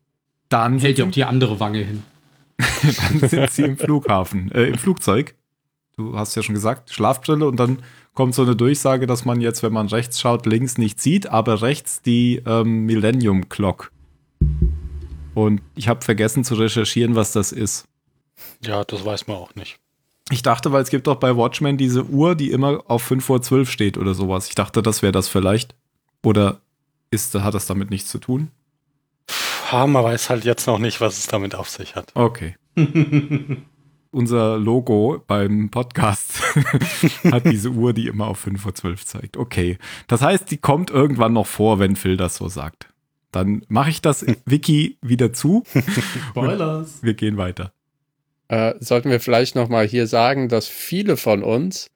Dann 0.49 0.79
hält 0.79 0.99
ja 0.99 1.07
auch 1.07 1.11
die 1.11 1.25
andere 1.25 1.61
Wange 1.61 1.81
hin. 1.81 2.03
dann 2.59 3.29
sind 3.29 3.51
sie 3.51 3.62
im 3.62 3.77
Flughafen, 3.77 4.51
äh, 4.53 4.64
im 4.64 4.79
Flugzeug. 4.79 5.35
Du 5.96 6.16
hast 6.16 6.35
ja 6.35 6.42
schon 6.42 6.55
gesagt, 6.55 6.90
Schlafbrille 6.90 7.46
und 7.46 7.57
dann 7.57 7.83
kommt 8.14 8.35
so 8.35 8.42
eine 8.42 8.57
Durchsage, 8.57 9.07
dass 9.07 9.24
man 9.24 9.40
jetzt, 9.40 9.62
wenn 9.62 9.72
man 9.72 9.88
rechts 9.88 10.20
schaut, 10.20 10.46
links 10.46 10.78
nicht 10.78 11.00
sieht, 11.00 11.26
aber 11.26 11.62
rechts 11.62 12.02
die 12.02 12.42
ähm, 12.46 12.87
Millennium 12.87 13.48
Clock. 13.48 13.92
Und 15.35 15.62
ich 15.74 15.88
habe 15.88 16.05
vergessen 16.05 16.44
zu 16.44 16.55
recherchieren, 16.55 17.14
was 17.14 17.33
das 17.33 17.52
ist. 17.52 17.87
Ja, 18.64 18.85
das 18.85 19.05
weiß 19.05 19.26
man 19.26 19.37
auch 19.37 19.55
nicht. 19.55 19.78
Ich 20.31 20.42
dachte, 20.42 20.72
weil 20.72 20.83
es 20.83 20.90
gibt 20.90 21.07
doch 21.07 21.16
bei 21.16 21.37
Watchmen 21.37 21.76
diese 21.76 22.05
Uhr, 22.05 22.35
die 22.35 22.50
immer 22.50 22.83
auf 22.88 23.02
5 23.02 23.24
vor 23.24 23.42
12 23.42 23.70
steht 23.70 23.98
oder 23.98 24.14
sowas. 24.14 24.48
Ich 24.48 24.55
dachte, 24.55 24.83
das 24.83 25.02
wäre 25.02 25.12
das 25.12 25.28
vielleicht. 25.28 25.74
Oder 26.24 26.61
ist, 27.11 27.35
hat 27.35 27.55
das 27.55 27.66
damit 27.66 27.90
nichts 27.90 28.09
zu 28.09 28.18
tun? 28.18 28.50
Ja, 29.70 29.87
man 29.87 30.05
weiß 30.05 30.31
halt 30.31 30.44
jetzt 30.44 30.66
noch 30.66 30.78
nicht, 30.78 31.00
was 31.00 31.18
es 31.18 31.26
damit 31.26 31.55
auf 31.55 31.68
sich 31.68 31.96
hat. 31.96 32.12
Okay. 32.14 32.57
unser 34.12 34.59
Logo 34.59 35.22
beim 35.27 35.70
Podcast 35.70 36.42
hat 37.33 37.46
diese 37.46 37.70
Uhr, 37.70 37.92
die 37.92 38.07
immer 38.07 38.29
auf 38.29 38.38
5 38.38 38.61
vor 38.61 38.75
12 38.75 39.07
zeigt. 39.07 39.37
Okay. 39.37 39.79
Das 40.07 40.22
heißt, 40.22 40.51
die 40.51 40.59
kommt 40.59 40.90
irgendwann 40.90 41.33
noch 41.33 41.46
vor, 41.46 41.79
wenn 41.79 41.96
Phil 41.96 42.16
das 42.16 42.37
so 42.37 42.48
sagt. 42.48 42.88
Dann 43.33 43.64
mache 43.68 43.90
ich 43.90 44.03
das 44.03 44.25
Wiki 44.44 44.98
wieder 45.01 45.33
zu. 45.33 45.64
Spoilers. 46.31 47.03
Wir 47.03 47.14
gehen 47.14 47.38
weiter. 47.38 47.72
Äh, 48.48 48.75
sollten 48.81 49.11
wir 49.11 49.20
vielleicht 49.20 49.57
noch 49.57 49.70
mal 49.70 49.87
hier 49.87 50.07
sagen, 50.07 50.48
dass 50.48 50.68
viele 50.68 51.16
von 51.16 51.42
uns 51.42 51.90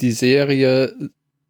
die 0.00 0.10
Serie 0.10 0.92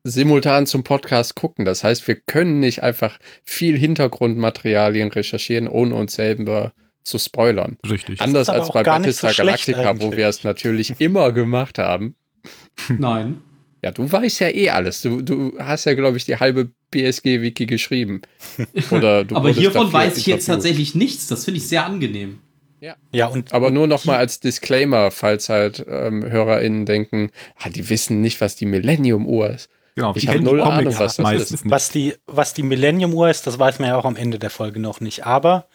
simultan 0.04 0.66
zum 0.66 0.84
Podcast 0.84 1.36
gucken. 1.36 1.64
Das 1.64 1.82
heißt, 1.84 2.06
wir 2.06 2.16
können 2.16 2.60
nicht 2.60 2.82
einfach 2.82 3.18
viel 3.44 3.78
Hintergrundmaterialien 3.78 5.10
recherchieren, 5.10 5.68
ohne 5.68 5.94
uns 5.94 6.14
selber 6.14 6.72
zu 7.04 7.18
spoilern. 7.18 7.76
Richtig. 7.88 8.20
Anders 8.20 8.48
als 8.48 8.72
bei 8.72 8.82
Battlestar 8.82 9.32
so 9.32 9.36
Galactica, 9.38 10.00
wo 10.00 10.12
wir 10.12 10.28
es 10.28 10.44
natürlich 10.44 11.00
immer 11.00 11.32
gemacht 11.32 11.78
haben. 11.78 12.14
Nein. 12.88 13.42
Ja, 13.82 13.90
du 13.90 14.10
weißt 14.10 14.40
ja 14.40 14.48
eh 14.48 14.70
alles. 14.70 15.02
Du, 15.02 15.22
du 15.22 15.58
hast 15.58 15.86
ja, 15.86 15.94
glaube 15.94 16.16
ich, 16.16 16.24
die 16.24 16.36
halbe 16.36 16.70
BSG-Wiki 16.92 17.66
geschrieben. 17.66 18.22
Oder 18.90 19.24
du 19.24 19.34
Aber 19.34 19.50
hiervon 19.50 19.92
weiß 19.92 20.16
ich 20.18 20.26
jetzt 20.26 20.46
tatsächlich 20.46 20.94
nichts. 20.94 21.26
Das 21.26 21.44
finde 21.44 21.58
ich 21.58 21.66
sehr 21.66 21.84
angenehm. 21.84 22.38
Ja. 22.80 22.96
ja, 23.12 23.26
und 23.28 23.52
aber 23.52 23.70
nur 23.70 23.86
noch 23.86 24.04
mal 24.06 24.16
als 24.16 24.40
Disclaimer, 24.40 25.12
falls 25.12 25.48
halt 25.48 25.84
ähm, 25.88 26.28
HörerInnen 26.28 26.84
denken, 26.84 27.30
ah, 27.56 27.68
die 27.68 27.88
wissen 27.88 28.20
nicht, 28.20 28.40
was 28.40 28.56
die 28.56 28.66
Millennium-Uhr 28.66 29.50
ist. 29.50 29.70
Genau, 29.94 30.14
ich 30.16 30.26
habe 30.28 30.40
null 30.40 30.62
Ahnung, 30.62 30.98
was 30.98 31.16
das 31.16 31.50
ist. 31.50 31.70
Was 31.70 31.90
die, 31.90 32.14
was 32.26 32.54
die 32.54 32.62
Millennium-Uhr 32.62 33.28
ist, 33.28 33.46
das 33.46 33.58
weiß 33.58 33.78
man 33.78 33.90
ja 33.90 33.96
auch 33.96 34.06
am 34.06 34.16
Ende 34.16 34.38
der 34.38 34.50
Folge 34.50 34.80
noch 34.80 35.00
nicht. 35.00 35.26
Aber 35.26 35.66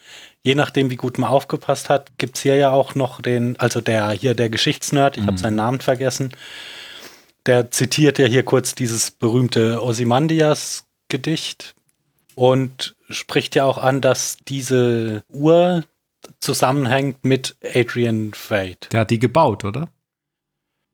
je 0.42 0.56
nachdem, 0.56 0.90
wie 0.90 0.96
gut 0.96 1.20
man 1.20 1.30
aufgepasst 1.30 1.90
hat, 1.90 2.18
gibt 2.18 2.38
es 2.38 2.44
hier 2.44 2.56
ja 2.56 2.72
auch 2.72 2.96
noch 2.96 3.22
den, 3.22 3.60
also 3.60 3.80
der 3.80 4.10
hier 4.12 4.34
der 4.34 4.50
Geschichtsnerd, 4.50 5.18
ich 5.18 5.24
mhm. 5.24 5.28
habe 5.28 5.38
seinen 5.38 5.56
Namen 5.56 5.82
vergessen, 5.82 6.32
der 7.46 7.70
zitiert 7.72 8.18
ja 8.18 8.26
hier 8.26 8.44
kurz 8.44 8.74
dieses 8.76 9.12
berühmte 9.12 9.84
Ozymandias-Gedicht 9.84 11.76
und 12.36 12.96
spricht 13.10 13.56
ja 13.56 13.66
auch 13.66 13.78
an, 13.78 14.02
dass 14.02 14.38
diese 14.48 15.24
Uhr 15.30 15.84
zusammenhängt 16.40 17.24
mit 17.24 17.56
Adrian 17.64 18.34
Fate. 18.34 18.90
Der 18.92 19.02
hat 19.02 19.12
die 19.12 19.20
gebaut, 19.20 19.64
oder? 19.64 19.90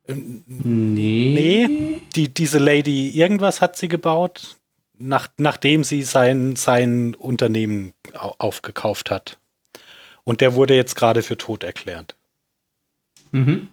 Nee. 0.08 1.34
Nee, 1.34 2.02
die, 2.16 2.34
diese 2.34 2.60
Lady 2.60 3.10
irgendwas 3.10 3.62
hat 3.62 3.78
sie 3.78 3.88
gebaut, 3.88 4.58
nach, 4.98 5.30
nachdem 5.38 5.84
sie 5.84 6.04
sein, 6.04 6.56
sein 6.56 7.16
Unternehmen 7.16 7.94
aufgekauft 8.14 9.12
hat. 9.12 9.40
Und 10.24 10.42
der 10.42 10.56
wurde 10.56 10.76
jetzt 10.76 10.96
gerade 10.96 11.22
für 11.22 11.38
tot 11.38 11.64
erklärt. 11.64 12.16
Mhm. 13.32 13.70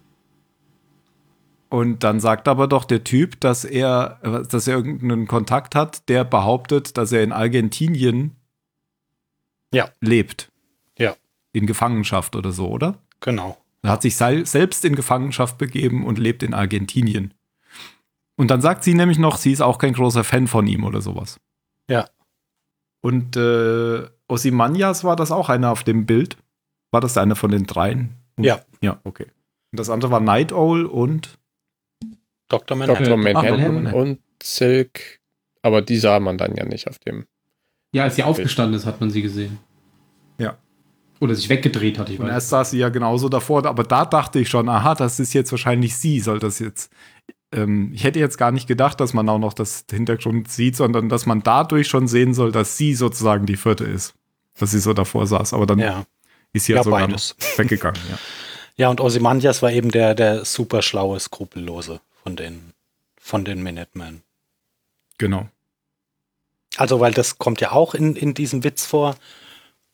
Und 1.69 2.03
dann 2.03 2.19
sagt 2.19 2.49
aber 2.49 2.67
doch 2.67 2.83
der 2.83 3.05
Typ, 3.05 3.39
dass 3.39 3.63
er, 3.63 4.19
dass 4.49 4.67
er 4.67 4.75
irgendeinen 4.75 5.25
Kontakt 5.27 5.73
hat, 5.73 6.09
der 6.09 6.25
behauptet, 6.25 6.97
dass 6.97 7.13
er 7.13 7.23
in 7.23 7.31
Argentinien 7.31 8.35
ja. 9.73 9.89
lebt. 10.01 10.51
Ja. 10.97 11.15
In 11.53 11.67
Gefangenschaft 11.67 12.35
oder 12.35 12.51
so, 12.51 12.67
oder? 12.67 12.97
Genau. 13.21 13.60
Er 13.83 13.91
hat 13.91 14.01
sich 14.01 14.15
selbst 14.15 14.85
in 14.85 14.95
Gefangenschaft 14.95 15.57
begeben 15.57 16.05
und 16.05 16.19
lebt 16.19 16.43
in 16.43 16.53
Argentinien. 16.53 17.33
Und 18.37 18.49
dann 18.49 18.61
sagt 18.61 18.83
sie 18.83 18.93
nämlich 18.93 19.19
noch, 19.19 19.37
sie 19.37 19.51
ist 19.51 19.61
auch 19.61 19.77
kein 19.77 19.93
großer 19.93 20.23
Fan 20.23 20.47
von 20.47 20.67
ihm 20.67 20.83
oder 20.83 21.01
sowas. 21.01 21.39
Ja. 21.89 22.07
Und 23.01 23.35
äh, 23.35 24.07
Osimanias 24.27 25.03
war 25.03 25.15
das 25.15 25.31
auch 25.31 25.49
einer 25.49 25.71
auf 25.71 25.83
dem 25.83 26.05
Bild? 26.05 26.37
War 26.91 27.01
das 27.01 27.17
einer 27.17 27.35
von 27.35 27.51
den 27.51 27.65
dreien? 27.65 28.15
Ja. 28.37 28.61
Ja, 28.81 28.99
okay. 29.03 29.27
Und 29.71 29.79
das 29.79 29.89
andere 29.89 30.11
war 30.11 30.19
Night 30.19 30.53
Owl 30.53 30.85
und 30.85 31.37
Dr. 32.49 32.77
Manhattan, 32.77 33.05
Dr. 33.05 33.17
Manhattan 33.17 33.87
Ach, 33.87 33.93
und 33.93 34.19
Silk. 34.43 35.19
Aber 35.61 35.81
die 35.81 35.97
sah 35.97 36.19
man 36.19 36.37
dann 36.37 36.55
ja 36.55 36.65
nicht 36.65 36.87
auf 36.87 36.99
dem. 36.99 37.25
Ja, 37.93 38.03
als 38.03 38.15
sie 38.15 38.23
aufgestanden 38.23 38.75
ist, 38.75 38.85
hat 38.85 38.99
man 38.99 39.09
sie 39.09 39.21
gesehen. 39.21 39.59
Oder 41.21 41.35
sich 41.35 41.49
weggedreht 41.49 41.99
hat, 41.99 42.09
ich 42.09 42.17
weiß. 42.17 42.25
Und 42.25 42.31
erst 42.31 42.49
saß 42.49 42.71
sie 42.71 42.79
ja 42.79 42.89
genauso 42.89 43.29
davor, 43.29 43.63
aber 43.67 43.83
da 43.83 44.05
dachte 44.05 44.39
ich 44.39 44.49
schon, 44.49 44.67
aha, 44.67 44.95
das 44.95 45.19
ist 45.19 45.33
jetzt 45.33 45.51
wahrscheinlich 45.51 45.95
sie, 45.95 46.19
soll 46.19 46.39
das 46.39 46.57
jetzt. 46.57 46.91
Ähm, 47.51 47.91
ich 47.93 48.03
hätte 48.03 48.17
jetzt 48.17 48.39
gar 48.39 48.51
nicht 48.51 48.67
gedacht, 48.67 48.99
dass 48.99 49.13
man 49.13 49.29
auch 49.29 49.37
noch 49.37 49.53
das 49.53 49.85
Hintergrund 49.89 50.51
sieht, 50.51 50.75
sondern 50.75 51.09
dass 51.09 51.27
man 51.27 51.43
dadurch 51.43 51.87
schon 51.87 52.07
sehen 52.07 52.33
soll, 52.33 52.51
dass 52.51 52.75
sie 52.75 52.95
sozusagen 52.95 53.45
die 53.45 53.55
vierte 53.55 53.83
ist. 53.83 54.15
Dass 54.57 54.71
sie 54.71 54.79
so 54.79 54.93
davor 54.93 55.27
saß. 55.27 55.53
Aber 55.53 55.67
dann 55.67 55.77
ja. 55.77 56.05
ist 56.53 56.65
sie 56.65 56.71
ja, 56.71 56.79
ja 56.79 56.83
sogar 56.83 57.07
beides. 57.07 57.35
weggegangen, 57.55 58.01
ja. 58.09 58.17
Ja, 58.77 58.89
und 58.89 58.99
Ozymandias 58.99 59.61
war 59.61 59.71
eben 59.71 59.91
der, 59.91 60.15
der 60.15 60.43
super 60.43 60.81
schlaue, 60.81 61.19
skrupellose 61.19 62.01
von 62.23 62.35
den, 62.35 62.73
von 63.19 63.45
den 63.45 63.61
Minutemen. 63.61 64.23
Genau. 65.19 65.49
Also, 66.77 66.99
weil 66.99 67.11
das 67.11 67.37
kommt 67.37 67.61
ja 67.61 67.73
auch 67.73 67.93
in, 67.93 68.15
in 68.15 68.33
diesem 68.33 68.63
Witz 68.63 68.87
vor, 68.87 69.17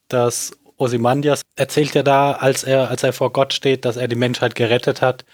dass 0.07 0.55
Ozymandias 0.77 1.41
erzählt 1.55 1.95
ja 1.95 2.03
da, 2.03 2.33
als 2.33 2.63
er, 2.63 2.89
als 2.89 3.03
er 3.03 3.13
vor 3.13 3.33
Gott 3.33 3.53
steht, 3.53 3.85
dass 3.85 3.97
er 3.97 4.07
die 4.07 4.15
Menschheit 4.15 4.55
gerettet 4.55 5.01
hat, 5.01 5.25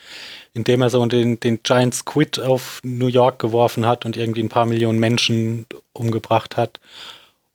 indem 0.54 0.82
er 0.82 0.90
so 0.90 1.06
den, 1.06 1.40
den 1.40 1.62
Giant 1.64 1.94
Squid 1.94 2.40
auf 2.40 2.80
New 2.84 3.08
York 3.08 3.40
geworfen 3.40 3.86
hat 3.86 4.06
und 4.06 4.18
irgendwie 4.18 4.42
ein 4.42 4.50
paar 4.50 4.66
Millionen 4.66 5.00
Menschen 5.00 5.66
umgebracht 5.92 6.58
hat. 6.58 6.80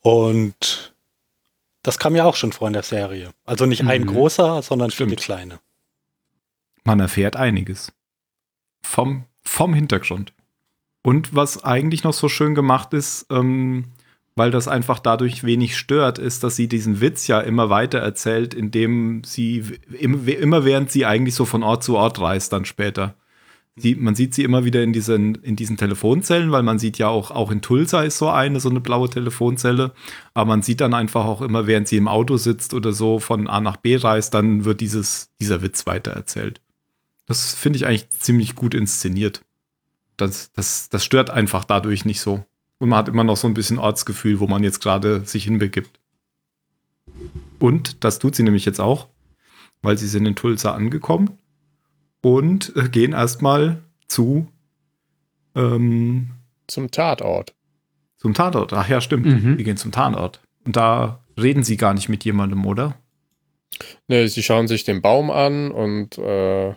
Und 0.00 0.92
das 1.82 1.98
kam 1.98 2.14
ja 2.14 2.24
auch 2.24 2.36
schon 2.36 2.52
vor 2.52 2.68
in 2.68 2.74
der 2.74 2.82
Serie. 2.82 3.30
Also 3.46 3.66
nicht 3.66 3.82
mhm. 3.82 3.88
ein 3.88 4.06
großer, 4.06 4.62
sondern 4.62 4.90
Stimmt. 4.90 5.10
viele 5.10 5.22
kleine. 5.22 5.60
Man 6.84 7.00
erfährt 7.00 7.36
einiges. 7.36 7.92
Vom, 8.82 9.24
vom 9.42 9.74
Hintergrund. 9.74 10.32
Und 11.02 11.34
was 11.34 11.64
eigentlich 11.64 12.04
noch 12.04 12.12
so 12.12 12.28
schön 12.28 12.54
gemacht 12.54 12.92
ist, 12.92 13.26
ähm, 13.30 13.92
weil 14.38 14.50
das 14.50 14.68
einfach 14.68 15.00
dadurch 15.00 15.44
wenig 15.44 15.76
stört, 15.76 16.18
ist, 16.18 16.44
dass 16.44 16.56
sie 16.56 16.68
diesen 16.68 17.00
Witz 17.00 17.26
ja 17.26 17.40
immer 17.40 17.68
weiter 17.70 17.98
erzählt, 17.98 18.54
indem 18.54 19.22
sie 19.24 19.64
immer 19.90 20.64
während 20.64 20.90
sie 20.90 21.04
eigentlich 21.04 21.34
so 21.34 21.44
von 21.44 21.62
Ort 21.62 21.82
zu 21.82 21.96
Ort 21.96 22.20
reist 22.20 22.52
dann 22.52 22.64
später. 22.64 23.16
Die, 23.76 23.94
man 23.94 24.14
sieht 24.14 24.34
sie 24.34 24.44
immer 24.44 24.64
wieder 24.64 24.82
in 24.82 24.92
diesen, 24.92 25.36
in 25.36 25.54
diesen 25.54 25.76
Telefonzellen, 25.76 26.50
weil 26.50 26.62
man 26.62 26.78
sieht 26.78 26.98
ja 26.98 27.08
auch, 27.08 27.30
auch 27.30 27.50
in 27.50 27.62
Tulsa 27.62 28.02
ist 28.02 28.18
so 28.18 28.28
eine, 28.28 28.58
so 28.60 28.70
eine 28.70 28.80
blaue 28.80 29.10
Telefonzelle. 29.10 29.92
Aber 30.34 30.46
man 30.46 30.62
sieht 30.62 30.80
dann 30.80 30.94
einfach 30.94 31.24
auch 31.24 31.42
immer, 31.42 31.66
während 31.66 31.86
sie 31.86 31.96
im 31.96 32.08
Auto 32.08 32.38
sitzt 32.38 32.74
oder 32.74 32.92
so 32.92 33.20
von 33.20 33.46
A 33.46 33.60
nach 33.60 33.76
B 33.76 33.96
reist, 33.96 34.34
dann 34.34 34.64
wird 34.64 34.80
dieses, 34.80 35.30
dieser 35.40 35.62
Witz 35.62 35.86
weiter 35.86 36.12
erzählt. 36.12 36.60
Das 37.26 37.54
finde 37.54 37.76
ich 37.76 37.86
eigentlich 37.86 38.10
ziemlich 38.10 38.54
gut 38.54 38.74
inszeniert. 38.74 39.42
Das, 40.16 40.50
das, 40.52 40.88
das 40.88 41.04
stört 41.04 41.30
einfach 41.30 41.64
dadurch 41.64 42.04
nicht 42.04 42.20
so. 42.20 42.44
Und 42.78 42.90
man 42.90 42.98
hat 42.98 43.08
immer 43.08 43.24
noch 43.24 43.36
so 43.36 43.48
ein 43.48 43.54
bisschen 43.54 43.78
Ortsgefühl, 43.78 44.40
wo 44.40 44.46
man 44.46 44.62
jetzt 44.62 44.80
gerade 44.80 45.20
sich 45.24 45.44
hinbegibt. 45.44 45.98
Und 47.58 48.04
das 48.04 48.18
tut 48.18 48.36
sie 48.36 48.42
nämlich 48.42 48.64
jetzt 48.64 48.80
auch, 48.80 49.08
weil 49.82 49.98
sie 49.98 50.06
sind 50.06 50.26
in 50.26 50.36
Tulsa 50.36 50.74
angekommen 50.74 51.38
und 52.22 52.72
äh, 52.76 52.88
gehen 52.88 53.12
erstmal 53.12 53.82
zu 54.06 54.48
ähm, 55.54 56.30
zum 56.66 56.90
Tatort. 56.90 57.54
Zum 58.16 58.34
Tatort, 58.34 58.72
ach 58.72 58.88
ja, 58.88 59.00
stimmt. 59.00 59.26
Mhm. 59.26 59.56
Die 59.56 59.64
gehen 59.64 59.76
zum 59.76 59.92
Tatort. 59.92 60.40
Und 60.64 60.76
da 60.76 61.24
reden 61.40 61.62
sie 61.62 61.76
gar 61.76 61.94
nicht 61.94 62.08
mit 62.08 62.24
jemandem, 62.24 62.64
oder? 62.66 62.96
Ne, 64.08 64.28
sie 64.28 64.42
schauen 64.42 64.68
sich 64.68 64.84
den 64.84 65.02
Baum 65.02 65.30
an 65.30 65.70
und 65.70 66.18
äh, 66.18 66.74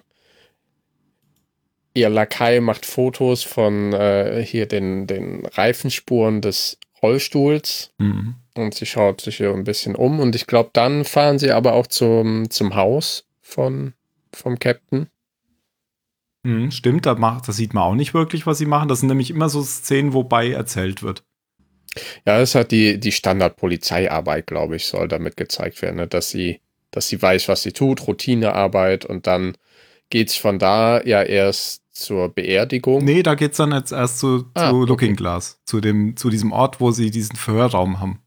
ihr 1.93 2.09
Lakai 2.09 2.59
macht 2.59 2.85
Fotos 2.85 3.43
von 3.43 3.93
äh, 3.93 4.43
hier 4.45 4.65
den, 4.65 5.07
den 5.07 5.45
Reifenspuren 5.45 6.41
des 6.41 6.77
Rollstuhls 7.01 7.91
mhm. 7.97 8.35
und 8.55 8.75
sie 8.75 8.85
schaut 8.85 9.21
sich 9.21 9.37
hier 9.37 9.53
ein 9.53 9.63
bisschen 9.63 9.95
um 9.95 10.19
und 10.19 10.35
ich 10.35 10.47
glaube, 10.47 10.69
dann 10.73 11.03
fahren 11.05 11.39
sie 11.39 11.51
aber 11.51 11.73
auch 11.73 11.87
zum, 11.87 12.49
zum 12.49 12.75
Haus 12.75 13.25
von, 13.41 13.93
vom 14.33 14.59
Captain. 14.59 15.07
Mhm, 16.43 16.71
stimmt, 16.71 17.05
da, 17.05 17.15
macht, 17.15 17.47
da 17.47 17.51
sieht 17.51 17.73
man 17.73 17.83
auch 17.83 17.95
nicht 17.95 18.13
wirklich, 18.13 18.47
was 18.47 18.57
sie 18.57 18.65
machen. 18.65 18.89
Das 18.89 18.99
sind 18.99 19.09
nämlich 19.09 19.29
immer 19.29 19.49
so 19.49 19.61
Szenen, 19.61 20.13
wobei 20.13 20.51
erzählt 20.51 21.03
wird. 21.03 21.23
Ja, 22.25 22.39
das 22.39 22.55
hat 22.55 22.71
die, 22.71 22.99
die 22.99 23.11
Standard-Polizeiarbeit, 23.11 24.47
glaube 24.47 24.77
ich, 24.77 24.85
soll 24.85 25.07
damit 25.07 25.37
gezeigt 25.37 25.81
werden, 25.81 25.97
ne? 25.97 26.07
dass 26.07 26.29
sie, 26.29 26.61
dass 26.89 27.09
sie 27.09 27.21
weiß, 27.21 27.47
was 27.47 27.63
sie 27.63 27.73
tut, 27.73 28.07
Routinearbeit 28.07 29.05
und 29.05 29.27
dann 29.27 29.55
geht 30.09 30.29
es 30.29 30.35
von 30.35 30.57
da 30.57 31.03
ja 31.03 31.21
erst 31.23 31.80
zur 31.91 32.29
Beerdigung? 32.29 33.03
Nee, 33.03 33.23
da 33.23 33.35
geht 33.35 33.51
es 33.51 33.57
dann 33.57 33.71
jetzt 33.71 33.91
erst 33.91 34.19
zu, 34.19 34.45
ah, 34.53 34.69
zu 34.69 34.85
Looking 34.85 35.11
okay. 35.11 35.15
Glass, 35.15 35.61
zu, 35.65 35.81
dem, 35.81 36.15
zu 36.15 36.29
diesem 36.29 36.51
Ort, 36.51 36.79
wo 36.79 36.91
sie 36.91 37.11
diesen 37.11 37.35
Verhörraum 37.35 37.99
haben. 37.99 38.19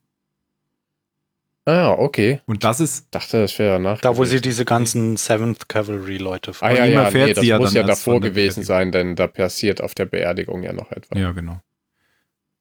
Ah, 1.67 1.93
okay. 1.93 2.41
Und 2.47 2.63
das 2.63 2.81
ist. 2.81 3.07
dachte, 3.11 3.41
das 3.41 3.59
wäre 3.59 3.81
nach. 3.81 4.01
Da, 4.01 4.17
wo 4.17 4.25
sie 4.25 4.41
diese 4.41 4.67
ganzen 4.67 5.17
Seventh 5.17 5.69
Cavalry 5.69 6.19
Leute 6.19 6.53
Ah, 6.61 6.71
ja, 6.71 6.85
ja, 6.85 7.11
nee, 7.11 7.33
das 7.33 7.45
ja 7.45 7.59
muss 7.59 7.73
ja 7.73 7.83
davor 7.83 8.21
gewesen 8.21 8.63
sein, 8.63 8.93
denn 8.93 9.17
da 9.17 9.27
passiert 9.27 9.83
auf 9.83 9.95
der 9.95 10.05
Beerdigung 10.05 10.63
ja 10.63 10.75
noch 10.75 10.93
etwas. 10.93 11.19
Ja, 11.19 11.33
genau. 11.33 11.61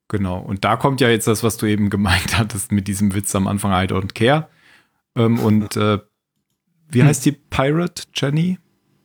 Genau. 0.07 0.39
Und 0.39 0.63
da 0.63 0.77
kommt 0.77 1.01
ja 1.01 1.09
jetzt 1.09 1.27
das, 1.27 1.43
was 1.43 1.57
du 1.57 1.65
eben 1.65 1.89
gemeint 1.89 2.37
hattest 2.37 2.71
mit 2.71 2.87
diesem 2.87 3.13
Witz 3.13 3.35
am 3.35 3.47
Anfang, 3.47 3.71
I 3.71 3.87
don't 3.87 4.13
care. 4.13 4.47
Ähm, 5.17 5.39
und 5.39 5.75
äh, 5.75 5.99
wie 6.87 7.01
hm. 7.01 7.07
heißt 7.07 7.25
die 7.25 7.33
Pirate, 7.33 8.03
Jenny? 8.13 8.57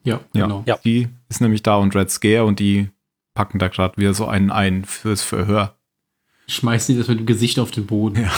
Ja, 0.04 0.20
genau. 0.32 0.62
Ja, 0.64 0.78
die 0.84 1.08
ist 1.28 1.40
nämlich 1.40 1.62
da 1.62 1.76
und 1.76 1.94
Red 1.94 2.10
Scare 2.10 2.44
und 2.44 2.58
die 2.58 2.88
packen 3.34 3.58
da 3.58 3.68
gerade 3.68 3.96
wieder 3.96 4.14
so 4.14 4.26
einen 4.26 4.50
ein 4.50 4.84
fürs 4.84 5.22
Verhör. 5.22 5.76
Schmeißen 6.48 6.94
die 6.94 6.98
das 6.98 7.08
mit 7.08 7.20
dem 7.20 7.26
Gesicht 7.26 7.58
auf 7.58 7.70
den 7.70 7.86
Boden. 7.86 8.22
Ja. 8.22 8.30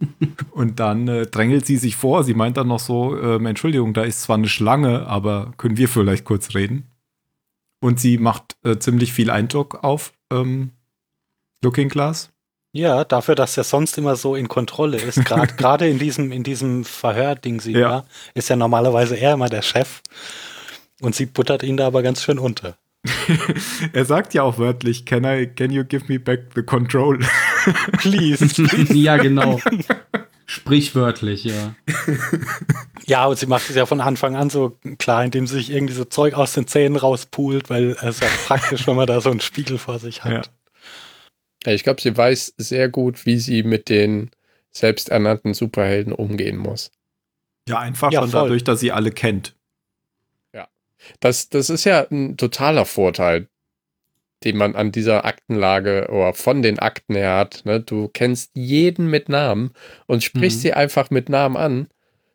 und 0.50 0.80
dann 0.80 1.08
äh, 1.08 1.26
drängelt 1.26 1.66
sie 1.66 1.76
sich 1.76 1.96
vor. 1.96 2.24
Sie 2.24 2.34
meint 2.34 2.56
dann 2.56 2.68
noch 2.68 2.80
so: 2.80 3.16
ähm, 3.18 3.46
Entschuldigung, 3.46 3.94
da 3.94 4.02
ist 4.02 4.22
zwar 4.22 4.36
eine 4.36 4.48
Schlange, 4.48 5.06
aber 5.06 5.52
können 5.56 5.76
wir 5.76 5.88
vielleicht 5.88 6.24
kurz 6.24 6.54
reden? 6.54 6.88
Und 7.80 8.00
sie 8.00 8.18
macht 8.18 8.56
äh, 8.64 8.78
ziemlich 8.78 9.12
viel 9.12 9.30
Eindruck 9.30 9.82
auf 9.82 10.12
ähm, 10.30 10.70
Looking 11.62 11.88
Glass. 11.88 12.30
Ja, 12.72 13.04
dafür, 13.04 13.34
dass 13.34 13.56
er 13.56 13.64
sonst 13.64 13.98
immer 13.98 14.16
so 14.16 14.34
in 14.34 14.48
Kontrolle 14.48 14.96
ist, 14.96 15.24
gerade 15.24 15.88
in 15.88 15.98
diesem, 15.98 16.32
in 16.32 16.42
diesem 16.42 16.84
Verhör-Ding, 16.84 17.60
ja. 17.66 17.78
ja, 17.78 18.04
ist 18.34 18.48
ja 18.48 18.56
normalerweise 18.56 19.16
er 19.16 19.34
immer 19.34 19.48
der 19.48 19.62
Chef. 19.62 20.00
Und 21.02 21.14
sie 21.16 21.26
buttert 21.26 21.62
ihn 21.64 21.76
da 21.76 21.88
aber 21.88 22.02
ganz 22.02 22.22
schön 22.22 22.38
unter. 22.38 22.78
er 23.92 24.04
sagt 24.04 24.34
ja 24.34 24.44
auch 24.44 24.58
wörtlich, 24.58 25.04
can 25.04 25.24
I, 25.24 25.48
can 25.48 25.72
you 25.72 25.84
give 25.84 26.04
me 26.06 26.20
back 26.20 26.52
the 26.54 26.62
control? 26.62 27.18
Please. 27.98 28.46
ja, 28.94 29.16
genau. 29.16 29.60
Sprichwörtlich, 30.46 31.44
ja. 31.44 31.74
Ja, 33.06 33.26
und 33.26 33.38
sie 33.38 33.46
macht 33.46 33.68
es 33.68 33.74
ja 33.74 33.86
von 33.86 34.00
Anfang 34.00 34.36
an 34.36 34.50
so 34.50 34.78
klar, 34.98 35.24
indem 35.24 35.46
sie 35.46 35.56
sich 35.56 35.70
irgendwie 35.70 35.94
so 35.94 36.04
Zeug 36.04 36.34
aus 36.34 36.52
den 36.52 36.66
Zähnen 36.66 36.96
rauspult, 36.96 37.70
weil 37.70 37.96
es 38.00 38.20
ja 38.20 38.28
praktisch, 38.46 38.86
wenn 38.86 38.96
man 38.96 39.06
da 39.06 39.20
so 39.20 39.30
einen 39.30 39.40
Spiegel 39.40 39.78
vor 39.78 39.98
sich 39.98 40.22
hat. 40.22 40.52
Ja, 41.64 41.72
ich 41.72 41.84
glaube, 41.84 42.00
sie 42.00 42.16
weiß 42.16 42.54
sehr 42.58 42.88
gut, 42.88 43.26
wie 43.26 43.38
sie 43.38 43.62
mit 43.62 43.88
den 43.88 44.30
selbsternannten 44.70 45.54
Superhelden 45.54 46.12
umgehen 46.12 46.58
muss. 46.58 46.90
Ja, 47.68 47.78
einfach 47.78 48.12
ja, 48.12 48.20
schon 48.20 48.30
voll. 48.30 48.42
dadurch, 48.42 48.64
dass 48.64 48.80
sie 48.80 48.92
alle 48.92 49.10
kennt. 49.10 49.54
Das, 51.20 51.48
das 51.48 51.70
ist 51.70 51.84
ja 51.84 52.06
ein 52.10 52.36
totaler 52.36 52.84
Vorteil, 52.84 53.48
den 54.44 54.56
man 54.56 54.74
an 54.74 54.92
dieser 54.92 55.24
Aktenlage 55.24 56.08
oder 56.10 56.34
von 56.34 56.62
den 56.62 56.78
Akten 56.78 57.14
her 57.14 57.36
hat. 57.36 57.62
Ne? 57.64 57.80
Du 57.80 58.08
kennst 58.08 58.50
jeden 58.54 59.08
mit 59.08 59.28
Namen 59.28 59.72
und 60.06 60.22
sprichst 60.22 60.58
mhm. 60.58 60.62
sie 60.62 60.72
einfach 60.72 61.10
mit 61.10 61.28
Namen 61.28 61.56
an. 61.56 61.88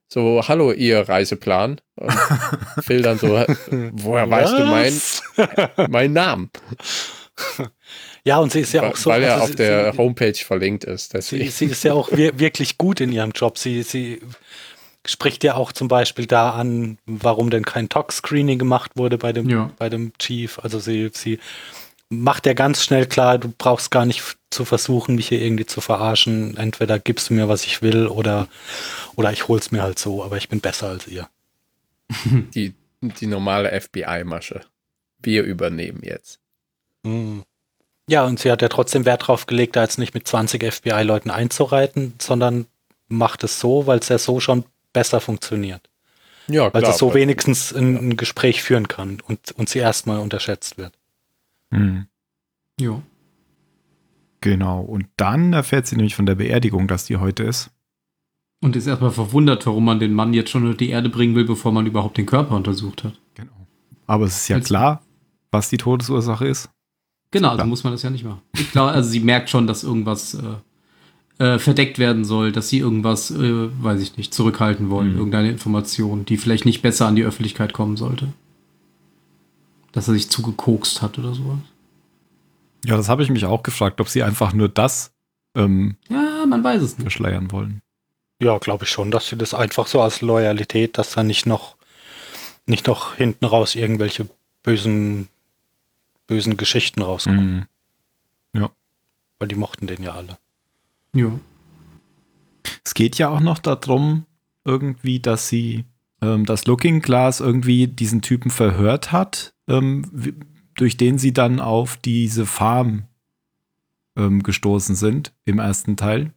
So, 0.10 0.42
hallo, 0.48 0.72
ihr 0.72 1.08
Reiseplan. 1.08 1.82
Und 1.96 2.12
Phil 2.82 3.02
dann 3.02 3.20
so, 3.20 3.28
woher 3.28 4.30
weißt 4.30 4.54
du 4.54 4.66
meinen 4.66 5.02
mein 5.92 6.14
Namen? 6.14 6.50
Ja, 8.24 8.40
und 8.40 8.52
sie 8.52 8.62
ist 8.62 8.74
ja 8.74 8.84
auch 8.84 8.96
so. 8.96 9.10
Weil 9.10 9.24
er 9.24 9.36
also 9.36 9.46
auf 9.46 9.56
der 9.56 9.92
sie, 9.92 9.98
Homepage 9.98 10.34
verlinkt 10.34 10.84
ist. 10.86 11.12
Sie, 11.22 11.48
sie, 11.48 11.66
ist 11.66 11.84
ja 11.84 11.94
auch 11.94 12.12
wirklich 12.12 12.78
gut 12.78 13.00
in 13.00 13.12
ihrem 13.12 13.32
Job. 13.32 13.58
Sie, 13.58 13.84
sie 13.84 14.22
spricht 15.08 15.44
ja 15.44 15.56
auch 15.56 15.72
zum 15.72 15.88
Beispiel 15.88 16.26
da 16.26 16.52
an, 16.52 16.98
warum 17.06 17.50
denn 17.50 17.66
kein 17.66 17.90
Tox-Screening 17.90 18.60
gemacht 18.60 18.92
wurde 18.96 19.18
bei 19.18 19.34
dem, 19.34 19.50
ja. 19.50 19.72
bei 19.78 19.90
dem 19.90 20.12
Chief. 20.20 20.60
Also 20.60 20.80
sie, 20.80 21.10
sie 21.14 21.40
macht 22.10 22.46
ja 22.46 22.54
ganz 22.54 22.84
schnell 22.84 23.06
klar, 23.06 23.38
du 23.38 23.54
brauchst 23.58 23.92
gar 23.92 24.06
nicht 24.06 24.38
zu 24.50 24.66
versuchen, 24.66 25.16
mich 25.16 25.28
hier 25.30 25.42
irgendwie 25.42 25.66
zu 25.66 25.82
verarschen. 25.82 26.56
Entweder 26.58 27.00
gibst 27.00 27.30
du 27.30 27.34
mir, 27.34 27.50
was 27.50 27.66
ich 27.66 27.82
will, 27.82 28.08
oder, 28.08 28.48
oder 29.16 29.32
ich 29.32 29.48
hol's 29.48 29.72
mir 29.72 29.82
halt 29.82 30.00
so, 30.00 30.24
aber 30.24 30.38
ich 30.38 30.50
bin 30.50 30.62
besser 30.62 30.90
als 30.90 31.08
ihr. 31.08 31.28
Die, 32.54 32.74
die 33.02 33.28
normale 33.28 33.80
FBI-Masche. 33.80 34.62
Wir 35.22 35.44
übernehmen 35.44 36.02
jetzt. 36.04 36.40
Mhm. 37.04 37.44
Ja, 38.10 38.26
und 38.26 38.40
sie 38.40 38.52
hat 38.52 38.62
ja 38.62 38.70
trotzdem 38.70 39.06
Wert 39.06 39.28
drauf 39.28 39.46
gelegt, 39.46 39.76
da 39.76 39.84
jetzt 39.84 40.00
nicht 40.00 40.14
mit 40.14 40.28
20 40.28 40.64
FBI-Leuten 40.74 41.30
einzureiten, 41.30 42.14
sondern 42.20 42.66
macht 43.10 43.44
es 43.44 43.60
so, 43.60 43.86
weil 43.86 44.00
es 44.00 44.10
ja 44.10 44.18
so 44.18 44.40
schon 44.40 44.64
besser 44.98 45.22
funktioniert. 45.22 45.88
Ja, 46.48 46.74
Weil 46.74 46.84
es 46.84 46.98
so 46.98 47.14
wenigstens 47.14 47.72
ein, 47.72 47.98
ein, 47.98 48.18
Gespräch 48.18 48.64
führen 48.64 48.88
kann 48.88 49.20
und, 49.28 49.52
und 49.52 49.70
sie 49.70 49.78
erstmal 49.78 50.18
unterschätzt 50.18 50.80
wird. 50.80 50.98
Mhm. 51.70 52.08
Ja. 52.80 53.04
Genau. 54.42 54.82
Und 54.82 55.06
dann 55.16 55.54
erfährt 55.54 55.86
sie 55.86 55.98
nämlich 55.98 56.16
von 56.16 56.26
der 56.26 56.34
Beerdigung, 56.34 56.88
dass 56.88 57.06
die 57.06 57.18
heute 57.18 57.44
ist. 57.44 57.70
Und 58.60 58.76
ist 58.76 58.88
erstmal 58.88 59.12
verwundert, 59.12 59.68
warum 59.68 59.86
man 59.86 60.00
den 60.00 60.14
Mann 60.14 60.34
jetzt 60.34 60.50
schon 60.50 60.66
unter 60.66 60.78
die 60.78 60.90
Erde 60.90 61.10
bringen 61.10 61.36
will, 61.36 61.46
bevor 61.46 61.72
man 61.72 61.86
überhaupt 61.86 62.18
den 62.18 62.26
Körper 62.26 62.56
untersucht 62.56 63.04
hat. 63.04 63.20
Genau. 63.36 63.68
Aber 64.08 64.26
es 64.26 64.38
ist 64.38 64.48
ja 64.48 64.56
Als 64.56 64.66
klar, 64.66 65.04
was 65.52 65.70
die 65.70 65.78
Todesursache 65.78 66.48
ist. 66.48 66.72
Genau, 67.30 67.50
also 67.50 67.66
muss 67.66 67.84
man 67.84 67.94
das 67.94 68.02
ja 68.02 68.10
nicht 68.10 68.24
machen. 68.24 68.42
Ich 68.56 68.72
glaube, 68.72 68.94
also 68.94 69.08
sie 69.08 69.20
merkt 69.20 69.52
schon, 69.52 69.68
dass 69.68 69.84
irgendwas 69.84 70.34
äh, 70.34 70.56
äh, 71.40 71.60
verdeckt 71.60 72.00
werden 72.00 72.26
soll, 72.26 72.52
dass 72.52 72.70
sie 72.70 72.80
irgendwas, 72.80 73.32
äh, 73.32 73.70
weiß 73.84 74.02
ich 74.02 74.18
nicht, 74.18 74.34
zurückhalten 74.34 74.90
wollen, 74.90 75.14
mhm. 75.14 75.18
irgendeine 75.18 75.52
Information, 75.52 76.26
die 76.26 76.38
vielleicht 76.38 76.66
nicht 76.66 76.82
besser 76.82 77.08
an 77.08 77.16
die 77.16 77.24
Öffentlichkeit 77.24 77.74
kommen 77.74 77.98
sollte. 77.98 78.34
Dass 79.92 80.08
er 80.08 80.14
sich 80.14 80.30
zugekokst 80.30 81.02
hat 81.02 81.18
oder 81.20 81.34
sowas. 81.34 81.60
Ja, 82.86 82.98
das 82.98 83.10
habe 83.10 83.24
ich 83.24 83.30
mich 83.30 83.46
auch 83.46 83.64
gefragt, 83.64 84.02
ob 84.02 84.10
sie 84.10 84.24
einfach 84.24 84.54
nur 84.54 84.70
das 84.70 85.12
ähm, 85.58 85.96
ja, 86.08 86.46
man 86.46 86.64
weiß 86.64 86.82
es 86.82 86.98
nicht. 86.98 87.02
verschleiern 87.02 87.52
wollen. 87.52 87.82
Ja, 88.40 88.60
glaube 88.60 88.86
ich 88.86 88.92
schon, 88.92 89.10
dass 89.10 89.28
sie 89.28 89.36
das 89.36 89.56
einfach 89.56 89.88
so 89.88 90.02
als 90.02 90.22
Loyalität, 90.22 90.98
dass 90.98 91.12
da 91.14 91.24
nicht 91.24 91.46
noch 91.48 91.76
nicht 92.68 92.86
noch 92.86 93.16
hinten 93.16 93.46
raus 93.46 93.76
irgendwelche 93.76 94.28
bösen 94.62 95.30
bösen 96.28 96.58
Geschichten 96.58 97.02
rauskommen. 97.02 97.68
Mhm. 98.54 98.62
Ja. 98.62 98.70
Weil 99.40 99.48
die 99.48 99.56
mochten 99.56 99.88
den 99.88 100.04
ja 100.04 100.14
alle. 100.14 100.38
Ja. 101.14 101.32
Es 102.84 102.94
geht 102.94 103.18
ja 103.18 103.30
auch 103.30 103.40
noch 103.40 103.60
darum, 103.60 104.26
irgendwie, 104.66 105.20
dass 105.20 105.50
sie 105.50 105.86
ähm, 106.22 106.46
das 106.46 106.66
Looking 106.66 107.02
Glass 107.02 107.40
irgendwie 107.40 107.88
diesen 107.88 108.22
Typen 108.22 108.52
verhört 108.52 109.12
hat, 109.12 109.54
ähm, 109.68 110.04
durch 110.76 110.98
den 110.98 111.18
sie 111.18 111.34
dann 111.34 111.60
auf 111.60 111.98
diese 111.98 112.46
Farm 112.46 113.04
ähm, 114.18 114.44
gestoßen 114.44 114.96
sind 114.96 115.34
im 115.46 115.60
ersten 115.60 115.96
Teil. 115.96 116.34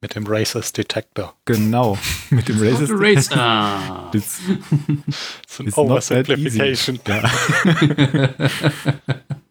Mit 0.00 0.14
dem 0.14 0.26
Racist 0.28 0.78
Detector. 0.78 1.34
Genau, 1.44 1.98
mit 2.30 2.48
dem 2.48 2.60
Racist 2.60 2.92
Detector. 2.92 3.38
Ah. 3.38 4.10
It's, 4.14 4.40
it's 5.58 5.60
an 5.60 5.72
Oversimplification. 5.72 7.00
Ja. 7.06 7.28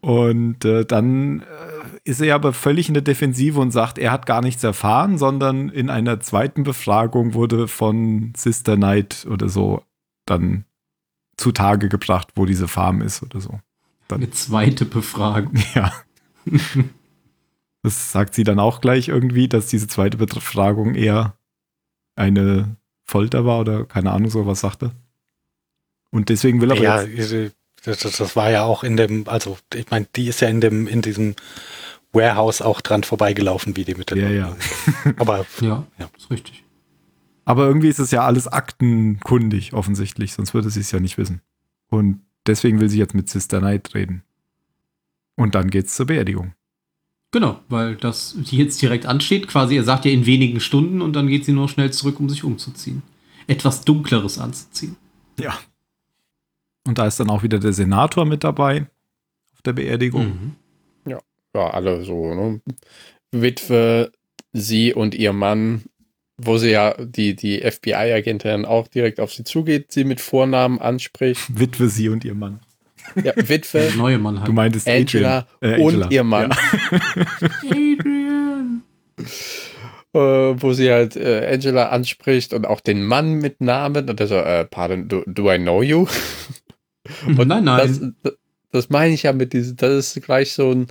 und 0.00 0.64
äh, 0.64 0.86
dann 0.86 1.40
äh, 1.40 1.44
ist 2.08 2.22
er 2.22 2.34
aber 2.34 2.54
völlig 2.54 2.88
in 2.88 2.94
der 2.94 3.02
Defensive 3.02 3.60
und 3.60 3.70
sagt, 3.70 3.98
er 3.98 4.10
hat 4.10 4.24
gar 4.24 4.40
nichts 4.40 4.64
erfahren, 4.64 5.18
sondern 5.18 5.68
in 5.68 5.90
einer 5.90 6.20
zweiten 6.20 6.62
Befragung 6.62 7.34
wurde 7.34 7.68
von 7.68 8.32
Sister 8.34 8.76
Knight 8.76 9.26
oder 9.30 9.50
so 9.50 9.82
dann 10.24 10.64
zutage 11.36 11.90
gebracht, 11.90 12.28
wo 12.34 12.46
diese 12.46 12.66
Farm 12.66 13.02
ist 13.02 13.22
oder 13.22 13.42
so. 13.42 13.60
Dann, 14.08 14.22
Eine 14.22 14.30
zweite 14.30 14.86
Befragung. 14.86 15.52
Ja. 15.74 15.92
Das 17.82 18.10
sagt 18.10 18.34
sie 18.34 18.42
dann 18.42 18.58
auch 18.58 18.80
gleich 18.80 19.08
irgendwie, 19.08 19.46
dass 19.46 19.66
diese 19.66 19.86
zweite 19.86 20.16
Befragung 20.16 20.94
eher 20.94 21.36
eine 22.16 22.76
Folter 23.04 23.44
war 23.44 23.60
oder 23.60 23.84
keine 23.84 24.12
Ahnung, 24.12 24.30
so 24.30 24.46
was 24.46 24.60
sagte. 24.60 24.92
Und 26.10 26.30
deswegen 26.30 26.62
will 26.62 26.70
er 26.70 26.78
ja, 26.78 27.04
das, 27.84 28.00
das, 28.00 28.34
war 28.34 28.50
ja 28.50 28.64
auch 28.64 28.82
in 28.82 28.96
dem, 28.96 29.28
also 29.28 29.58
ich 29.74 29.90
meine, 29.90 30.06
die 30.16 30.28
ist 30.28 30.40
ja 30.40 30.48
in 30.48 30.62
dem, 30.62 30.86
in 30.88 31.02
diesem 31.02 31.36
Warehouse 32.12 32.62
auch 32.62 32.80
dran 32.80 33.02
vorbeigelaufen, 33.02 33.76
wie 33.76 33.84
die 33.84 33.94
mit 33.94 34.10
der. 34.10 34.30
Ja, 34.30 34.30
ja. 34.30 34.56
Aber 35.16 35.46
ja, 35.60 35.86
ja, 35.98 36.10
ist 36.16 36.30
richtig. 36.30 36.64
Aber 37.44 37.66
irgendwie 37.66 37.88
ist 37.88 37.98
es 37.98 38.10
ja 38.10 38.24
alles 38.24 38.46
aktenkundig, 38.46 39.72
offensichtlich, 39.72 40.34
sonst 40.34 40.52
würde 40.52 40.70
sie 40.70 40.80
es 40.80 40.90
ja 40.90 41.00
nicht 41.00 41.16
wissen. 41.16 41.40
Und 41.88 42.20
deswegen 42.46 42.80
will 42.80 42.90
sie 42.90 42.98
jetzt 42.98 43.14
mit 43.14 43.30
Sister 43.30 43.60
Knight 43.60 43.94
reden. 43.94 44.22
Und 45.34 45.54
dann 45.54 45.70
geht's 45.70 45.94
zur 45.94 46.06
Beerdigung. 46.06 46.52
Genau, 47.30 47.60
weil 47.68 47.96
das 47.96 48.36
jetzt 48.42 48.80
direkt 48.80 49.06
ansteht. 49.06 49.48
Quasi, 49.48 49.76
er 49.76 49.84
sagt 49.84 50.04
ja 50.04 50.10
in 50.10 50.26
wenigen 50.26 50.60
Stunden 50.60 51.02
und 51.02 51.14
dann 51.14 51.28
geht 51.28 51.44
sie 51.44 51.52
nur 51.52 51.68
schnell 51.68 51.90
zurück, 51.92 52.20
um 52.20 52.28
sich 52.28 52.44
umzuziehen. 52.44 53.02
Etwas 53.46 53.82
Dunkleres 53.82 54.38
anzuziehen. 54.38 54.96
Ja. 55.38 55.58
Und 56.86 56.98
da 56.98 57.06
ist 57.06 57.20
dann 57.20 57.30
auch 57.30 57.42
wieder 57.42 57.58
der 57.58 57.72
Senator 57.72 58.24
mit 58.24 58.44
dabei 58.44 58.86
auf 59.54 59.62
der 59.62 59.74
Beerdigung. 59.74 60.26
Mhm. 60.26 60.56
Ja, 61.58 61.70
alle 61.70 62.04
so, 62.04 62.34
ne? 62.34 62.60
Witwe, 63.32 64.12
sie 64.52 64.94
und 64.94 65.14
ihr 65.16 65.32
Mann, 65.32 65.82
wo 66.36 66.56
sie 66.56 66.70
ja 66.70 66.94
die, 66.98 67.34
die 67.34 67.60
FBI-Agentin 67.60 68.64
auch 68.64 68.86
direkt 68.86 69.18
auf 69.18 69.32
sie 69.32 69.42
zugeht, 69.42 69.90
sie 69.90 70.04
mit 70.04 70.20
Vornamen 70.20 70.78
anspricht. 70.78 71.42
Witwe, 71.58 71.88
sie 71.88 72.10
und 72.10 72.24
ihr 72.24 72.36
Mann. 72.36 72.60
Ja, 73.24 73.32
Witwe. 73.36 73.90
neue 73.96 74.18
Mann 74.18 74.38
halt. 74.38 74.48
Du 74.48 74.52
meintest 74.52 74.86
Angela, 74.86 75.48
äh, 75.60 75.74
Angela. 75.74 76.06
und 76.06 76.12
ihr 76.12 76.22
Mann. 76.22 76.50
Ja. 76.50 77.00
Adrian. 77.70 78.82
Äh, 80.14 80.18
wo 80.62 80.72
sie 80.74 80.92
halt 80.92 81.16
äh, 81.16 81.50
Angela 81.52 81.88
anspricht 81.88 82.52
und 82.52 82.66
auch 82.66 82.80
den 82.80 83.04
Mann 83.04 83.34
mit 83.34 83.60
Namen 83.60 84.08
und 84.08 84.20
er 84.20 84.26
so, 84.28 84.36
äh, 84.36 84.64
pardon, 84.64 85.08
do, 85.08 85.24
do 85.26 85.50
I 85.52 85.58
know 85.58 85.82
you? 85.82 86.06
und 87.26 87.48
nein, 87.48 87.64
nein. 87.64 88.14
Das, 88.22 88.34
das 88.70 88.90
meine 88.90 89.12
ich 89.12 89.24
ja 89.24 89.32
mit 89.32 89.52
diesem, 89.52 89.76
das 89.76 90.16
ist 90.16 90.24
gleich 90.24 90.52
so 90.52 90.70
ein, 90.70 90.86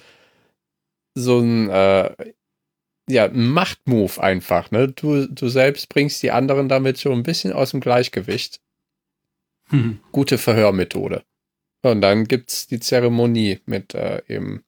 so 1.18 1.40
ein, 1.40 1.70
äh, 1.70 2.34
ja, 3.10 3.30
Machtmove 3.30 4.20
einfach, 4.20 4.72
ne? 4.72 4.90
Du, 4.90 5.28
du 5.28 5.48
selbst 5.48 5.90
bringst 5.90 6.22
die 6.24 6.32
anderen 6.32 6.68
damit 6.68 6.98
so 6.98 7.12
ein 7.12 7.24
bisschen 7.24 7.54
aus 7.54 7.72
dem 7.72 7.80
Gleichgewicht. 7.80 8.60
Hm. 9.70 10.00
Gute 10.12 10.38
Verhörmethode. 10.38 11.24
Und 11.84 12.02
dann 12.02 12.26
gibt 12.26 12.52
es 12.52 12.68
die 12.68 12.80
Zeremonie 12.80 13.60
mit 13.66 13.94
äh, 13.94 14.22
eben 14.28 14.64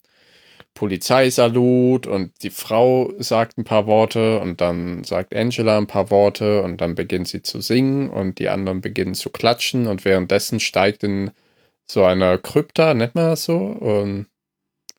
Polizeisalut 0.74 2.08
und 2.08 2.32
die 2.44 2.52
Frau 2.52 3.12
sagt 3.18 3.58
ein 3.58 3.66
paar 3.66 3.86
Worte 3.88 4.40
und 4.40 4.62
dann 4.62 5.04
sagt 5.04 5.36
Angela 5.36 5.78
ein 5.78 5.88
paar 5.88 6.10
Worte 6.10 6.62
und 6.62 6.80
dann 6.80 6.96
beginnt 6.96 7.28
sie 7.28 7.42
zu 7.42 7.60
singen 7.60 8.10
und 8.10 8.40
die 8.40 8.48
anderen 8.48 8.80
beginnen 8.80 9.16
zu 9.16 9.30
klatschen 9.30 9.88
und 9.88 10.06
währenddessen 10.06 10.62
steigt 10.62 11.04
in 11.04 11.32
so 11.86 12.06
einer 12.06 12.38
Krypta, 12.38 12.94
nennt 12.94 13.16
man 13.16 13.26
das 13.26 13.44
so? 13.44 13.58
Und, 13.58 14.28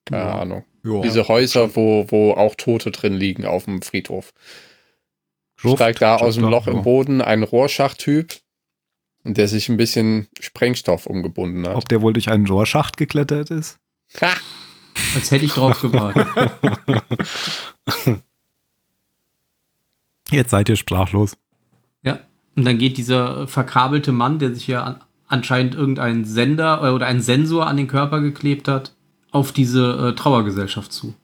keine 0.04 0.24
ja. 0.24 0.40
Ahnung. 0.40 0.64
Ja. 0.82 1.00
Diese 1.02 1.28
Häuser, 1.28 1.76
wo, 1.76 2.06
wo 2.08 2.32
auch 2.32 2.54
Tote 2.54 2.90
drin 2.90 3.14
liegen 3.14 3.44
auf 3.44 3.64
dem 3.64 3.82
Friedhof. 3.82 4.32
Gruft, 5.60 5.76
steigt 5.76 6.00
da 6.02 6.16
aus 6.16 6.36
dem 6.36 6.48
Loch 6.48 6.66
im 6.66 6.82
Boden 6.82 7.20
ein 7.20 7.42
Rohrschachttyp 7.42 8.34
und 9.24 9.36
der 9.36 9.48
sich 9.48 9.68
ein 9.68 9.76
bisschen 9.76 10.28
Sprengstoff 10.40 11.06
umgebunden 11.06 11.66
hat. 11.68 11.76
Ob 11.76 11.88
der 11.88 12.00
wohl 12.00 12.14
durch 12.14 12.30
einen 12.30 12.46
Rohrschacht 12.46 12.96
geklettert 12.96 13.50
ist? 13.50 13.78
Ha! 14.20 14.32
Als 15.14 15.30
hätte 15.30 15.44
ich 15.44 15.52
drauf 15.52 15.80
gewartet. 15.80 16.26
Jetzt 20.30 20.50
seid 20.50 20.68
ihr 20.68 20.76
sprachlos. 20.76 21.36
Ja, 22.02 22.20
und 22.56 22.64
dann 22.64 22.78
geht 22.78 22.96
dieser 22.96 23.48
verkabelte 23.48 24.12
Mann, 24.12 24.38
der 24.38 24.54
sich 24.54 24.66
ja 24.66 24.84
an, 24.84 25.00
anscheinend 25.26 25.74
irgendeinen 25.74 26.24
Sender 26.24 26.82
äh, 26.82 26.90
oder 26.90 27.06
einen 27.06 27.20
Sensor 27.20 27.66
an 27.66 27.76
den 27.76 27.88
Körper 27.88 28.20
geklebt 28.20 28.68
hat, 28.68 28.94
auf 29.32 29.52
diese 29.52 30.10
äh, 30.10 30.14
Trauergesellschaft 30.14 30.92
zu 30.92 31.14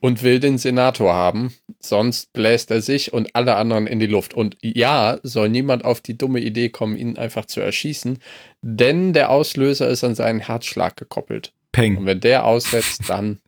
und 0.00 0.22
will 0.22 0.38
den 0.40 0.58
Senator 0.58 1.12
haben, 1.12 1.52
sonst 1.80 2.32
bläst 2.32 2.70
er 2.70 2.80
sich 2.80 3.12
und 3.12 3.34
alle 3.34 3.56
anderen 3.56 3.86
in 3.86 3.98
die 3.98 4.06
Luft. 4.06 4.34
Und 4.34 4.56
ja, 4.62 5.18
soll 5.22 5.48
niemand 5.48 5.84
auf 5.84 6.00
die 6.00 6.16
dumme 6.16 6.40
Idee 6.40 6.68
kommen, 6.68 6.96
ihn 6.96 7.18
einfach 7.18 7.46
zu 7.46 7.60
erschießen, 7.60 8.18
denn 8.62 9.12
der 9.12 9.30
Auslöser 9.30 9.88
ist 9.88 10.04
an 10.04 10.14
seinen 10.14 10.40
Herzschlag 10.40 10.96
gekoppelt. 10.96 11.52
Peng. 11.72 11.96
Und 11.96 12.06
wenn 12.06 12.20
der 12.20 12.44
aussetzt, 12.44 13.08
dann 13.08 13.38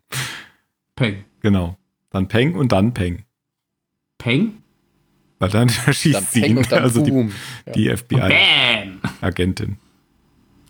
Peng. 0.96 1.24
Genau. 1.40 1.76
Dann 2.10 2.28
Peng 2.28 2.56
und 2.56 2.72
dann 2.72 2.92
Peng. 2.94 3.24
Peng? 4.18 4.62
Weil 5.38 5.50
dann 5.50 5.70
erschießt 5.86 6.16
dann 6.16 6.26
sie 6.30 6.44
ihn, 6.44 6.58
also 6.72 7.02
die, 7.02 7.30
die 7.74 7.96
FBI-Agentin. 7.96 9.76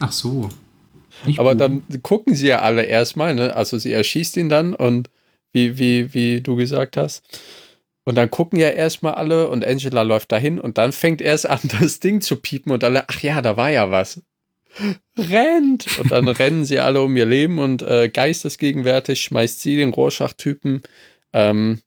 Ach 0.00 0.12
so. 0.12 0.50
Nicht 1.26 1.38
Aber 1.38 1.54
boom. 1.54 1.82
dann 1.88 2.02
gucken 2.02 2.34
sie 2.34 2.48
ja 2.48 2.60
alle 2.60 2.84
erstmal, 2.84 3.34
ne? 3.34 3.54
Also 3.56 3.78
sie 3.78 3.92
erschießt 3.92 4.36
ihn 4.36 4.48
dann 4.48 4.74
und 4.74 5.10
wie, 5.52 5.78
wie, 5.78 6.14
wie 6.14 6.40
du 6.40 6.56
gesagt 6.56 6.96
hast. 6.96 7.22
Und 8.04 8.14
dann 8.14 8.30
gucken 8.30 8.58
ja 8.58 8.70
erstmal 8.70 9.14
alle 9.14 9.48
und 9.48 9.66
Angela 9.66 10.02
läuft 10.02 10.32
dahin 10.32 10.58
und 10.58 10.78
dann 10.78 10.92
fängt 10.92 11.20
erst 11.20 11.48
an, 11.48 11.60
das 11.80 12.00
Ding 12.00 12.20
zu 12.20 12.36
piepen 12.36 12.72
und 12.72 12.82
alle, 12.84 13.08
ach 13.08 13.20
ja, 13.20 13.42
da 13.42 13.56
war 13.56 13.70
ja 13.70 13.90
was. 13.90 14.22
Rennt! 15.18 15.98
Und 15.98 16.12
dann 16.12 16.28
rennen 16.28 16.64
sie 16.64 16.78
alle 16.78 17.02
um 17.02 17.16
ihr 17.16 17.26
Leben 17.26 17.58
und 17.58 17.82
äh, 17.82 18.08
geistesgegenwärtig 18.08 19.20
schmeißt 19.20 19.60
sie 19.60 19.76
den 19.76 19.90
Rorschach-Typen 19.90 20.82
ähm, 21.32 21.80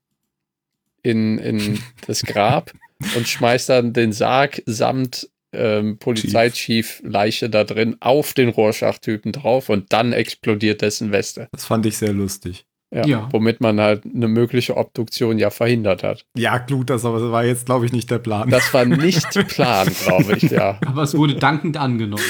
in, 1.02 1.38
in 1.38 1.80
das 2.06 2.22
Grab 2.22 2.72
und 3.16 3.26
schmeißt 3.26 3.68
dann 3.68 3.92
den 3.92 4.12
Sarg 4.12 4.62
samt 4.66 5.28
ähm, 5.52 5.98
Polizeichief 5.98 7.00
Leiche 7.04 7.50
da 7.50 7.64
drin 7.64 7.96
auf 8.00 8.32
den 8.34 8.48
Rorschach-Typen 8.48 9.32
drauf 9.32 9.68
und 9.68 9.92
dann 9.92 10.12
explodiert 10.12 10.82
dessen 10.82 11.12
Weste. 11.12 11.48
Das 11.52 11.64
fand 11.64 11.86
ich 11.86 11.96
sehr 11.96 12.12
lustig. 12.12 12.64
Ja, 12.94 13.06
ja, 13.06 13.28
Womit 13.32 13.62
man 13.62 13.80
halt 13.80 14.04
eine 14.04 14.28
mögliche 14.28 14.76
Obduktion 14.76 15.38
ja 15.38 15.48
verhindert 15.48 16.02
hat. 16.02 16.26
Ja, 16.36 16.58
gut, 16.58 16.90
das 16.90 17.04
war 17.04 17.44
jetzt, 17.44 17.64
glaube 17.64 17.86
ich, 17.86 17.92
nicht 17.92 18.10
der 18.10 18.18
Plan. 18.18 18.50
Das 18.50 18.74
war 18.74 18.84
nicht 18.84 19.30
Plan, 19.48 19.88
glaube 20.04 20.36
ich, 20.36 20.50
ja. 20.50 20.78
Aber 20.86 21.02
es 21.02 21.16
wurde 21.16 21.36
dankend 21.36 21.78
angenommen. 21.78 22.22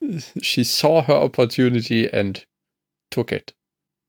She 0.42 0.64
saw 0.64 1.06
her 1.06 1.22
opportunity 1.22 2.10
and 2.10 2.46
took 3.10 3.30
it. 3.30 3.54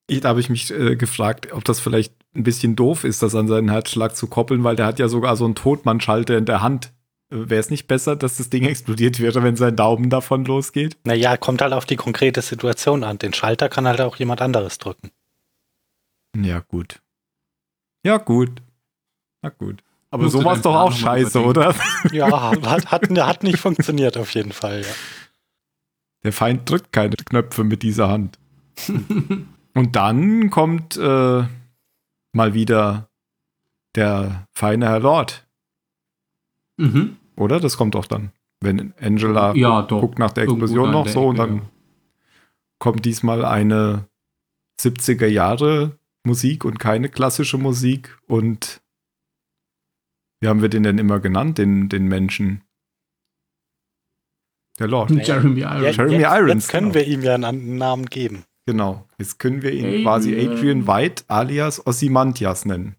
Ich, 0.08 0.22
da 0.22 0.30
habe 0.30 0.40
ich 0.40 0.50
mich 0.50 0.72
äh, 0.72 0.96
gefragt, 0.96 1.52
ob 1.52 1.64
das 1.64 1.80
vielleicht 1.80 2.14
ein 2.36 2.44
bisschen 2.44 2.76
doof 2.76 3.04
ist, 3.04 3.24
das 3.24 3.34
an 3.34 3.48
seinen 3.48 3.70
Herzschlag 3.70 4.16
zu 4.16 4.28
koppeln, 4.28 4.64
weil 4.64 4.76
der 4.76 4.86
hat 4.86 5.00
ja 5.00 5.08
sogar 5.08 5.36
so 5.36 5.46
einen 5.46 5.56
Totmannschalter 5.56 6.38
in 6.38 6.46
der 6.46 6.62
Hand. 6.62 6.92
Äh, 7.32 7.50
Wäre 7.50 7.60
es 7.60 7.70
nicht 7.70 7.88
besser, 7.88 8.16
dass 8.16 8.38
das 8.38 8.50
Ding 8.50 8.66
explodiert 8.66 9.20
wäre, 9.20 9.42
wenn 9.42 9.56
sein 9.56 9.76
Daumen 9.76 10.10
davon 10.10 10.46
losgeht? 10.46 10.98
Naja, 11.06 11.38
kommt 11.38 11.62
halt 11.62 11.74
auf 11.74 11.86
die 11.86 11.96
konkrete 11.96 12.42
Situation 12.42 13.04
an. 13.04 13.18
Den 13.18 13.34
Schalter 13.34 13.68
kann 13.70 13.88
halt 13.88 14.02
auch 14.02 14.18
jemand 14.18 14.42
anderes 14.42 14.78
drücken. 14.78 15.12
Ja, 16.36 16.60
gut. 16.60 17.02
Ja, 18.04 18.18
gut. 18.18 18.62
Na 19.42 19.50
gut. 19.50 19.82
Aber 20.12 20.30
so 20.30 20.44
war 20.44 20.56
es 20.56 20.62
doch 20.62 20.76
auch 20.76 20.92
scheiße, 20.92 21.44
oder? 21.44 21.74
Ja, 22.12 22.52
hat, 22.64 22.92
hat, 22.92 23.10
hat 23.10 23.44
nicht 23.44 23.58
funktioniert 23.58 24.18
auf 24.18 24.34
jeden 24.36 24.52
Fall, 24.52 24.82
ja. 24.82 24.94
Der 26.24 26.32
Feind 26.32 26.70
drückt 26.70 26.92
keine 26.92 27.16
Knöpfe 27.16 27.64
mit 27.64 27.84
dieser 27.84 28.10
Hand. 28.10 28.38
Und 29.76 29.96
dann 29.96 30.50
kommt 30.50 30.98
äh, 30.98 31.44
mal 32.32 32.54
wieder 32.54 33.10
der 33.96 34.48
feine 34.54 34.88
Herr 34.88 35.02
Lord. 35.02 35.46
Mhm. 36.78 37.18
Oder? 37.36 37.60
Das 37.60 37.78
kommt 37.78 37.96
doch 37.96 38.06
dann. 38.06 38.32
Wenn 38.62 38.94
Angela 39.00 39.54
ja, 39.54 39.82
guckt, 39.82 40.02
guckt 40.02 40.20
nach 40.20 40.32
der 40.32 40.46
Explosion 40.46 40.92
noch 40.92 41.08
so 41.08 41.28
und 41.28 41.38
dann 41.38 41.56
ja. 41.58 41.62
kommt 42.80 43.06
diesmal 43.06 43.44
eine 43.44 44.08
70er 44.80 45.28
Jahre 45.28 46.00
Musik 46.26 46.66
und 46.66 46.80
keine 46.80 47.10
klassische 47.10 47.58
Musik. 47.58 48.18
Und 48.28 48.82
wie 50.40 50.48
haben 50.48 50.62
wir 50.62 50.70
den 50.70 50.84
denn 50.84 50.98
immer 50.98 51.20
genannt, 51.20 51.58
den, 51.58 51.90
den 51.90 52.08
Menschen? 52.08 52.62
Der 54.80 54.88
Lord. 54.88 55.12
Jeremy 55.12 55.62
Irons. 55.62 55.98
Jeremy 55.98 56.24
Irons. 56.24 56.54
Jetzt 56.54 56.70
können 56.70 56.92
genau. 56.92 57.06
wir 57.06 57.08
ihm 57.08 57.22
ja 57.22 57.36
einen 57.36 57.78
Namen 57.78 58.06
geben. 58.08 58.46
Genau. 58.66 59.08
Jetzt 59.18 59.40
können 59.40 59.62
wir 59.62 59.72
ihn 59.72 59.86
Adrian. 59.86 60.04
quasi 60.04 60.36
Adrian 60.36 60.88
White 60.88 61.24
alias 61.28 61.86
Ossimantias 61.86 62.66
nennen. 62.66 62.96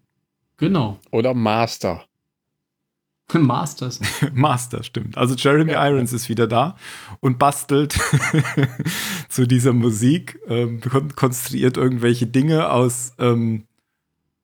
Genau. 0.57 0.99
Oder 1.11 1.33
Master. 1.33 2.05
Masters. 3.33 3.99
Master, 4.33 4.83
stimmt. 4.83 5.17
Also 5.17 5.35
Jeremy 5.35 5.73
ja. 5.73 5.87
Irons 5.87 6.13
ist 6.13 6.29
wieder 6.29 6.47
da 6.47 6.77
und 7.19 7.37
bastelt 7.37 7.99
zu 9.29 9.45
dieser 9.45 9.73
Musik, 9.73 10.39
ähm, 10.47 10.79
konstruiert 11.15 11.77
irgendwelche 11.77 12.27
Dinge 12.27 12.69
aus 12.69 13.13
ähm, 13.19 13.65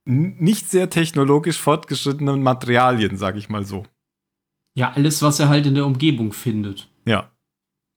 nicht 0.05 0.69
sehr 0.69 0.89
technologisch 0.89 1.57
fortgeschrittenen 1.57 2.43
Materialien, 2.43 3.15
sag 3.15 3.37
ich 3.37 3.47
mal 3.47 3.65
so. 3.65 3.85
Ja, 4.75 4.91
alles, 4.91 5.21
was 5.21 5.39
er 5.39 5.47
halt 5.47 5.65
in 5.65 5.75
der 5.75 5.85
Umgebung 5.85 6.33
findet. 6.33 6.89
Ja. 7.05 7.31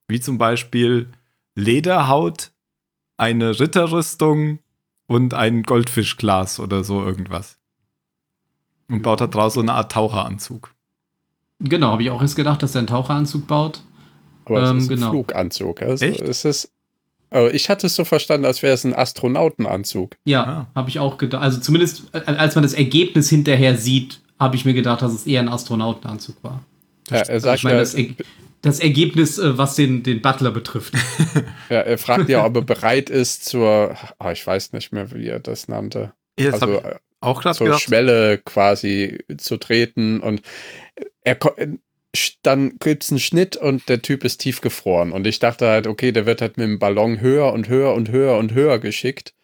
Wie 0.06 0.20
zum 0.20 0.38
Beispiel 0.38 1.08
Lederhaut 1.56 2.52
eine 3.16 3.58
Ritterrüstung 3.58 4.58
und 5.06 5.34
ein 5.34 5.62
Goldfischglas 5.62 6.60
oder 6.60 6.84
so 6.84 7.02
irgendwas. 7.02 7.58
Und 8.88 9.02
baut 9.02 9.20
da 9.20 9.26
draus 9.26 9.54
so 9.54 9.60
eine 9.60 9.72
Art 9.72 9.92
Taucheranzug. 9.92 10.72
Genau, 11.58 11.92
habe 11.92 12.02
ich 12.02 12.10
auch 12.10 12.20
erst 12.20 12.36
gedacht, 12.36 12.62
dass 12.62 12.74
er 12.74 12.80
einen 12.80 12.86
Taucheranzug 12.86 13.46
baut. 13.46 13.82
Aber 14.44 14.62
es 14.62 14.70
ähm, 14.70 14.78
ist 14.78 14.84
ein 14.84 14.96
genau. 14.96 15.10
Fluganzug. 15.10 15.82
Also 15.82 16.04
Echt? 16.04 16.20
Es 16.20 16.44
ist, 16.44 16.70
also 17.30 17.52
ich 17.52 17.68
hatte 17.68 17.86
es 17.86 17.96
so 17.96 18.04
verstanden, 18.04 18.46
als 18.46 18.62
wäre 18.62 18.74
es 18.74 18.84
ein 18.84 18.94
Astronautenanzug. 18.94 20.16
Ja, 20.24 20.44
ah. 20.44 20.66
habe 20.74 20.88
ich 20.88 20.98
auch 20.98 21.18
gedacht. 21.18 21.42
Also 21.42 21.60
zumindest, 21.60 22.04
äh, 22.12 22.20
als 22.20 22.54
man 22.54 22.62
das 22.62 22.74
Ergebnis 22.74 23.28
hinterher 23.28 23.76
sieht, 23.76 24.20
habe 24.38 24.54
ich 24.56 24.64
mir 24.64 24.74
gedacht, 24.74 25.02
dass 25.02 25.12
es 25.12 25.26
eher 25.26 25.40
ein 25.40 25.48
Astronautenanzug 25.48 26.36
war. 26.42 26.62
Ja, 27.10 27.18
er 27.18 27.40
sagt 27.40 27.46
also 27.46 27.50
ich 27.54 27.64
meine, 27.64 27.76
ja, 27.76 27.80
das 27.80 27.94
Ergebnis, 28.64 29.38
äh, 29.38 29.56
was 29.58 29.76
den, 29.76 30.02
den 30.02 30.22
Butler 30.22 30.50
betrifft. 30.50 30.94
ja, 31.70 31.80
er 31.80 31.98
fragt 31.98 32.28
ja, 32.28 32.44
ob 32.44 32.56
er 32.56 32.62
bereit 32.62 33.10
ist 33.10 33.44
zur, 33.44 33.96
oh, 34.18 34.30
ich 34.30 34.46
weiß 34.46 34.72
nicht 34.72 34.92
mehr, 34.92 35.12
wie 35.12 35.28
er 35.28 35.40
das 35.40 35.68
nannte. 35.68 36.12
Ja, 36.38 36.50
das 36.50 36.62
also 36.62 36.82
auch 37.20 37.42
zur 37.54 37.66
gedacht. 37.66 37.82
Schwelle 37.82 38.38
quasi 38.38 39.18
zu 39.38 39.56
treten 39.56 40.20
und 40.20 40.42
er 41.22 41.38
dann 42.42 42.78
gibt 42.78 43.04
es 43.04 43.10
einen 43.10 43.18
Schnitt 43.18 43.56
und 43.56 43.88
der 43.88 44.02
Typ 44.02 44.24
ist 44.24 44.38
tiefgefroren. 44.38 45.12
Und 45.12 45.26
ich 45.26 45.38
dachte 45.38 45.68
halt, 45.68 45.86
okay, 45.86 46.12
der 46.12 46.24
wird 46.24 46.40
halt 46.40 46.56
mit 46.56 46.66
dem 46.66 46.78
Ballon 46.78 47.20
höher 47.20 47.52
und 47.52 47.68
höher 47.68 47.92
und 47.94 48.10
höher 48.10 48.38
und 48.38 48.54
höher 48.54 48.78
geschickt, 48.78 49.34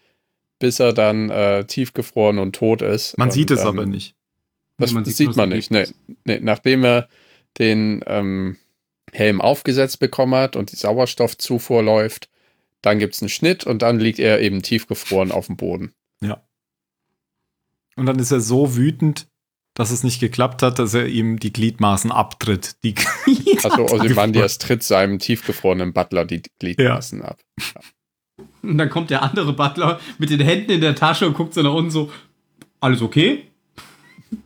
bis 0.59 0.81
er 0.81 0.93
dann 0.93 1.29
äh, 1.31 1.65
tiefgefroren 1.67 2.39
und 2.39 2.55
tot 2.55 2.83
ist. 2.83 3.19
Man 3.19 3.29
und, 3.29 3.33
sieht 3.33 3.51
es 3.51 3.61
ähm, 3.61 3.67
aber 3.67 3.87
nicht. 3.87 4.15
Das, 4.79 4.91
nee, 4.91 4.95
man 4.95 5.05
sieht, 5.05 5.17
sieht 5.17 5.37
man 5.37 5.51
nicht. 5.51 5.71
Nee, 5.71 5.87
nee, 6.25 6.41
nachdem 6.41 6.85
er 6.85 7.09
den 7.59 8.03
ähm, 8.07 8.57
Helm 9.13 9.41
aufgesetzt 9.41 10.01
bekommen 10.01 10.35
hat 10.35 10.57
und 10.57 10.73
die 10.73 10.77
Sauerstoffzufuhr 10.77 11.83
läuft. 11.83 12.29
Dann 12.81 12.99
gibt 12.99 13.15
es 13.15 13.23
einen 13.23 13.29
Schnitt 13.29 13.65
und 13.65 13.83
dann 13.83 14.01
liegt 14.01 14.19
er 14.19 14.41
eben 14.41 14.63
tiefgefroren 14.63 15.31
auf 15.31 15.47
dem 15.47 15.57
Boden. 15.57 15.93
Ja. 16.21 16.43
Und 17.95 18.07
dann 18.07 18.19
ist 18.19 18.33
er 18.33 18.41
so 18.41 18.77
wütend, 18.77 19.29
dass 19.75 19.91
es 19.91 20.03
nicht 20.03 20.21
geklappt 20.21 20.63
hat, 20.63 20.79
dass 20.79 20.95
er 20.95 21.07
ihm 21.07 21.39
die 21.39 21.53
Gliedmaßen 21.53 22.11
abtritt. 22.11 22.83
Die 22.83 22.95
also 23.63 23.85
Ozymandias 23.85 24.59
tritt 24.59 24.83
seinem 24.83 25.19
tiefgefrorenen 25.19 25.93
Butler 25.93 26.25
die 26.25 26.43
Gliedmaßen 26.59 27.21
ja. 27.21 27.25
ab. 27.27 27.41
Ja. 27.59 27.81
Und 28.63 28.79
dann 28.79 28.91
kommt 28.91 29.11
der 29.11 29.23
andere 29.23 29.53
Butler 29.53 30.01
mit 30.19 30.31
den 30.31 30.41
Händen 30.41 30.73
in 30.73 30.81
der 30.81 30.95
Tasche 30.95 31.27
und 31.27 31.35
guckt 31.35 31.55
so 31.55 31.63
nach 31.63 31.73
unten 31.73 31.91
so, 31.91 32.11
alles 32.81 33.03
okay? 33.03 33.45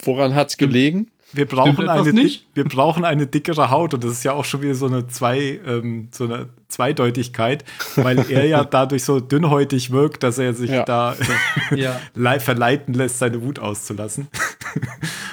Woran 0.00 0.34
hat 0.34 0.50
es 0.50 0.56
gelegen? 0.56 1.10
Wir 1.36 1.46
brauchen, 1.46 1.88
eine, 1.88 2.12
dick, 2.12 2.46
wir 2.54 2.64
brauchen 2.64 3.04
eine 3.04 3.26
dickere 3.26 3.70
Haut 3.70 3.94
und 3.94 4.04
das 4.04 4.12
ist 4.12 4.24
ja 4.24 4.32
auch 4.32 4.44
schon 4.44 4.62
wieder 4.62 4.74
so 4.74 4.86
eine, 4.86 5.06
zwei, 5.06 5.60
ähm, 5.66 6.08
so 6.12 6.24
eine 6.24 6.48
Zweideutigkeit, 6.68 7.64
weil 7.96 8.18
er 8.30 8.46
ja 8.46 8.64
dadurch 8.70 9.04
so 9.04 9.20
dünnhäutig 9.20 9.90
wirkt, 9.90 10.22
dass 10.22 10.38
er 10.38 10.54
sich 10.54 10.70
ja. 10.70 10.84
da 10.84 11.16
ja. 11.74 11.98
verleiten 12.38 12.94
lässt, 12.94 13.18
seine 13.18 13.42
Wut 13.42 13.58
auszulassen. 13.58 14.28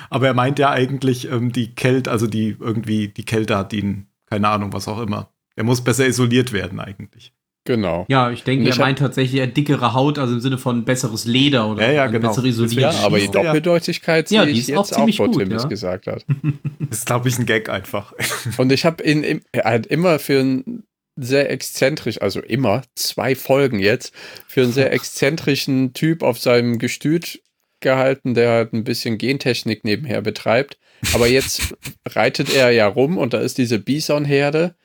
Aber 0.09 0.27
er 0.27 0.33
meint 0.33 0.59
ja 0.59 0.69
eigentlich, 0.69 1.31
ähm, 1.31 1.51
die 1.51 1.73
Kälte, 1.73 2.11
also 2.11 2.27
die 2.27 2.55
irgendwie, 2.59 3.07
die 3.07 3.25
Kälte 3.25 3.57
hat 3.57 3.73
ihn, 3.73 4.07
keine 4.29 4.49
Ahnung, 4.49 4.73
was 4.73 4.87
auch 4.87 4.99
immer. 4.99 5.29
Er 5.55 5.63
muss 5.63 5.83
besser 5.83 6.07
isoliert 6.07 6.53
werden 6.53 6.79
eigentlich. 6.79 7.33
Genau. 7.65 8.05
Ja, 8.09 8.29
ich 8.29 8.43
denke, 8.43 8.69
er 8.69 8.77
meint 8.77 8.99
tatsächlich 8.99 9.39
eher 9.39 9.47
dickere 9.47 9.93
Haut, 9.93 10.19
also 10.19 10.33
im 10.33 10.41
Sinne 10.41 10.57
von 10.57 10.83
besseres 10.83 11.23
Leder 11.23 11.69
oder 11.69 11.85
ja, 11.87 11.93
ja, 11.93 12.07
genau. 12.07 12.27
bessere 12.27 12.47
Isolierung. 12.47 12.93
Ja, 12.93 12.99
aber 13.05 13.19
die 13.19 13.29
Doppeldeutigkeit 13.29 14.29
ja, 14.31 14.43
sehe 14.43 14.51
ich 14.51 14.67
jetzt 14.67 14.77
auch, 14.77 14.91
auch 14.91 15.05
gut, 15.05 15.37
Tim 15.37 15.51
ja. 15.51 15.63
gesagt 15.65 16.07
hat. 16.07 16.25
Das 16.79 16.99
ist, 16.99 17.05
glaube 17.07 17.27
ich, 17.27 17.39
ein 17.39 17.47
Gag 17.47 17.69
einfach. 17.69 18.13
Und 18.57 18.71
ich 18.71 18.85
habe 18.85 19.03
ihn 19.03 19.41
halt 19.55 19.87
immer 19.87 20.19
für 20.19 20.41
einen 20.41 20.83
sehr 21.15 21.49
exzentrisch, 21.49 22.21
also 22.21 22.39
immer 22.39 22.83
zwei 22.93 23.33
Folgen 23.33 23.79
jetzt, 23.79 24.13
für 24.47 24.61
einen 24.61 24.71
sehr 24.71 24.91
exzentrischen 24.93 25.93
Typ 25.93 26.21
auf 26.21 26.39
seinem 26.39 26.77
Gestüt 26.77 27.41
gehalten, 27.79 28.35
der 28.35 28.51
halt 28.51 28.73
ein 28.73 28.83
bisschen 28.83 29.17
Gentechnik 29.17 29.83
nebenher 29.83 30.21
betreibt. 30.21 30.77
Aber 31.13 31.27
jetzt 31.27 31.75
reitet 32.07 32.53
er 32.53 32.71
ja 32.71 32.87
rum 32.87 33.17
und 33.17 33.33
da 33.33 33.39
ist 33.39 33.57
diese 33.57 33.79
Bison-Herde 33.79 34.75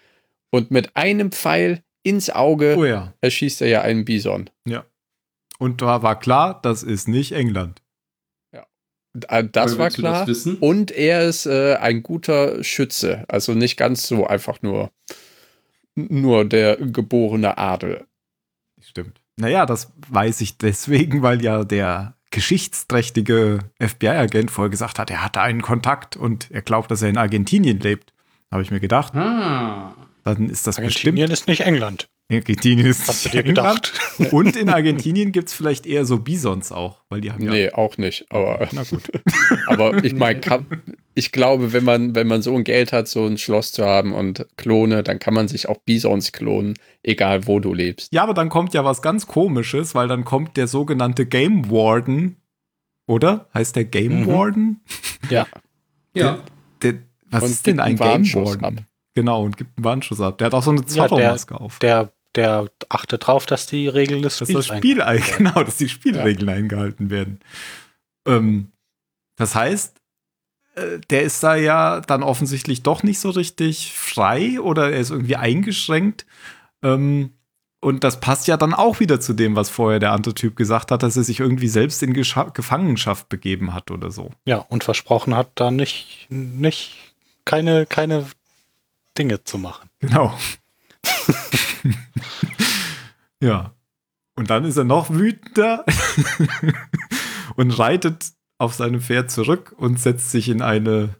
und 0.50 0.70
mit 0.70 0.96
einem 0.96 1.30
Pfeil 1.30 1.82
ins 2.02 2.30
Auge 2.30 2.76
oh 2.76 2.84
ja. 2.84 3.14
erschießt 3.20 3.62
er 3.62 3.68
ja 3.68 3.82
einen 3.82 4.04
Bison. 4.04 4.50
Ja. 4.66 4.84
Und 5.58 5.82
da 5.82 6.02
war 6.02 6.18
klar, 6.18 6.60
das 6.62 6.82
ist 6.82 7.08
nicht 7.08 7.32
England. 7.32 7.82
Ja. 8.52 8.66
Das 9.42 9.78
war 9.78 9.90
klar. 9.90 10.24
Das 10.24 10.46
und 10.46 10.90
er 10.90 11.24
ist 11.24 11.46
äh, 11.46 11.74
ein 11.76 12.02
guter 12.02 12.62
Schütze. 12.62 13.24
Also 13.28 13.54
nicht 13.54 13.76
ganz 13.76 14.06
so 14.06 14.26
einfach 14.26 14.62
nur, 14.62 14.90
nur 15.94 16.44
der 16.44 16.76
geborene 16.76 17.58
Adel. 17.58 18.06
Stimmt. 18.80 19.20
Naja, 19.36 19.66
das 19.66 19.92
weiß 20.08 20.40
ich 20.40 20.58
deswegen, 20.58 21.22
weil 21.22 21.42
ja 21.42 21.64
der 21.64 22.14
geschichtsträchtige 22.30 23.60
FBI-Agent 23.80 24.50
vorher 24.50 24.70
gesagt 24.70 24.98
hat, 24.98 25.10
er 25.10 25.24
hatte 25.24 25.40
einen 25.40 25.62
Kontakt 25.62 26.16
und 26.16 26.50
er 26.50 26.62
glaubt, 26.62 26.90
dass 26.90 27.02
er 27.02 27.08
in 27.08 27.16
Argentinien 27.16 27.80
lebt. 27.80 28.12
Habe 28.50 28.62
ich 28.62 28.70
mir 28.70 28.80
gedacht. 28.80 29.14
Ah 29.14 30.07
dann 30.34 30.50
ist 30.50 30.66
das 30.66 30.78
Argentinien 30.78 31.28
bestimmt. 31.28 31.32
ist 31.32 31.48
nicht 31.48 31.60
England. 31.60 32.08
Argentinien 32.30 32.86
ist 32.86 33.08
Hast 33.08 33.24
du 33.24 33.30
dir 33.30 33.44
England. 33.44 33.92
gedacht? 33.92 34.32
Und 34.32 34.56
in 34.56 34.68
Argentinien 34.68 35.32
gibt 35.32 35.48
es 35.48 35.54
vielleicht 35.54 35.86
eher 35.86 36.04
so 36.04 36.18
Bisons 36.18 36.72
auch, 36.72 37.02
weil 37.08 37.20
die 37.20 37.32
haben 37.32 37.42
ja. 37.42 37.50
Nee, 37.50 37.70
auch 37.70 37.96
nicht. 37.96 38.26
Aber, 38.30 38.68
Na 38.72 38.82
gut. 38.82 39.02
aber 39.66 40.04
ich 40.04 40.14
meine, 40.14 40.40
ich 41.14 41.32
glaube, 41.32 41.72
wenn 41.72 41.84
man, 41.84 42.14
wenn 42.14 42.26
man 42.26 42.42
so 42.42 42.54
ein 42.54 42.64
Geld 42.64 42.92
hat, 42.92 43.08
so 43.08 43.26
ein 43.26 43.38
Schloss 43.38 43.72
zu 43.72 43.84
haben 43.84 44.12
und 44.12 44.46
Klone, 44.56 45.02
dann 45.02 45.18
kann 45.18 45.32
man 45.32 45.48
sich 45.48 45.68
auch 45.68 45.78
Bisons 45.78 46.32
klonen, 46.32 46.74
egal 47.02 47.46
wo 47.46 47.60
du 47.60 47.72
lebst. 47.72 48.12
Ja, 48.12 48.24
aber 48.24 48.34
dann 48.34 48.50
kommt 48.50 48.74
ja 48.74 48.84
was 48.84 49.00
ganz 49.00 49.26
komisches, 49.26 49.94
weil 49.94 50.08
dann 50.08 50.24
kommt 50.24 50.56
der 50.58 50.66
sogenannte 50.66 51.24
Game 51.24 51.70
Warden, 51.70 52.36
oder? 53.06 53.48
Heißt 53.54 53.74
der 53.74 53.84
Game 53.84 54.20
mhm. 54.20 54.26
Warden? 54.26 54.80
Ja. 55.30 55.46
ja. 56.14 56.38
Der, 56.80 56.92
der, 56.92 57.00
was 57.30 57.42
und 57.42 57.50
ist 57.50 57.66
denn 57.66 57.80
ein 57.80 57.96
Game 57.96 58.32
Warden? 58.32 58.86
Genau, 59.18 59.42
und 59.42 59.56
gibt 59.56 59.76
einen 59.76 59.84
Warnschuss 59.84 60.20
ab. 60.20 60.38
Der 60.38 60.46
hat 60.46 60.54
auch 60.54 60.62
so 60.62 60.70
eine 60.70 60.86
Zaubermaske 60.86 61.54
ja, 61.54 61.60
auf. 61.60 61.80
Der, 61.80 62.12
der 62.36 62.70
achtet 62.88 63.26
drauf, 63.26 63.46
dass 63.46 63.66
die 63.66 63.88
Regeln 63.88 64.22
des 64.22 64.36
Spiels 64.36 64.68
das 64.68 64.76
Spiel 64.78 65.02
Genau, 65.36 65.64
dass 65.64 65.76
die 65.76 65.88
Spielregeln 65.88 66.48
ja. 66.48 66.54
eingehalten 66.54 67.10
werden. 67.10 67.40
Ähm, 68.28 68.70
das 69.34 69.56
heißt, 69.56 69.96
äh, 70.76 71.00
der 71.10 71.22
ist 71.22 71.42
da 71.42 71.56
ja 71.56 72.00
dann 72.00 72.22
offensichtlich 72.22 72.84
doch 72.84 73.02
nicht 73.02 73.18
so 73.18 73.30
richtig 73.30 73.92
frei 73.92 74.60
oder 74.60 74.92
er 74.92 75.00
ist 75.00 75.10
irgendwie 75.10 75.34
eingeschränkt. 75.34 76.24
Ähm, 76.84 77.32
und 77.80 78.04
das 78.04 78.20
passt 78.20 78.46
ja 78.46 78.56
dann 78.56 78.72
auch 78.72 79.00
wieder 79.00 79.18
zu 79.18 79.32
dem, 79.32 79.56
was 79.56 79.68
vorher 79.68 79.98
der 79.98 80.12
andere 80.12 80.34
Typ 80.34 80.54
gesagt 80.54 80.92
hat, 80.92 81.02
dass 81.02 81.16
er 81.16 81.24
sich 81.24 81.40
irgendwie 81.40 81.66
selbst 81.66 82.04
in 82.04 82.12
Gescha 82.12 82.44
Gefangenschaft 82.44 83.28
begeben 83.28 83.74
hat 83.74 83.90
oder 83.90 84.12
so. 84.12 84.30
Ja, 84.44 84.58
und 84.58 84.84
versprochen 84.84 85.34
hat, 85.34 85.50
da 85.56 85.72
nicht, 85.72 86.28
nicht 86.30 86.94
keine, 87.44 87.86
keine 87.86 88.26
Dinge 89.18 89.44
zu 89.44 89.58
machen. 89.58 89.90
Genau. 90.00 90.36
ja. 93.42 93.72
Und 94.36 94.50
dann 94.50 94.64
ist 94.64 94.76
er 94.76 94.84
noch 94.84 95.10
wütender 95.10 95.84
und 97.56 97.70
reitet 97.72 98.32
auf 98.58 98.74
seinem 98.74 99.00
Pferd 99.00 99.30
zurück 99.30 99.74
und 99.76 99.98
setzt 99.98 100.30
sich 100.30 100.48
in 100.48 100.62
eine 100.62 101.16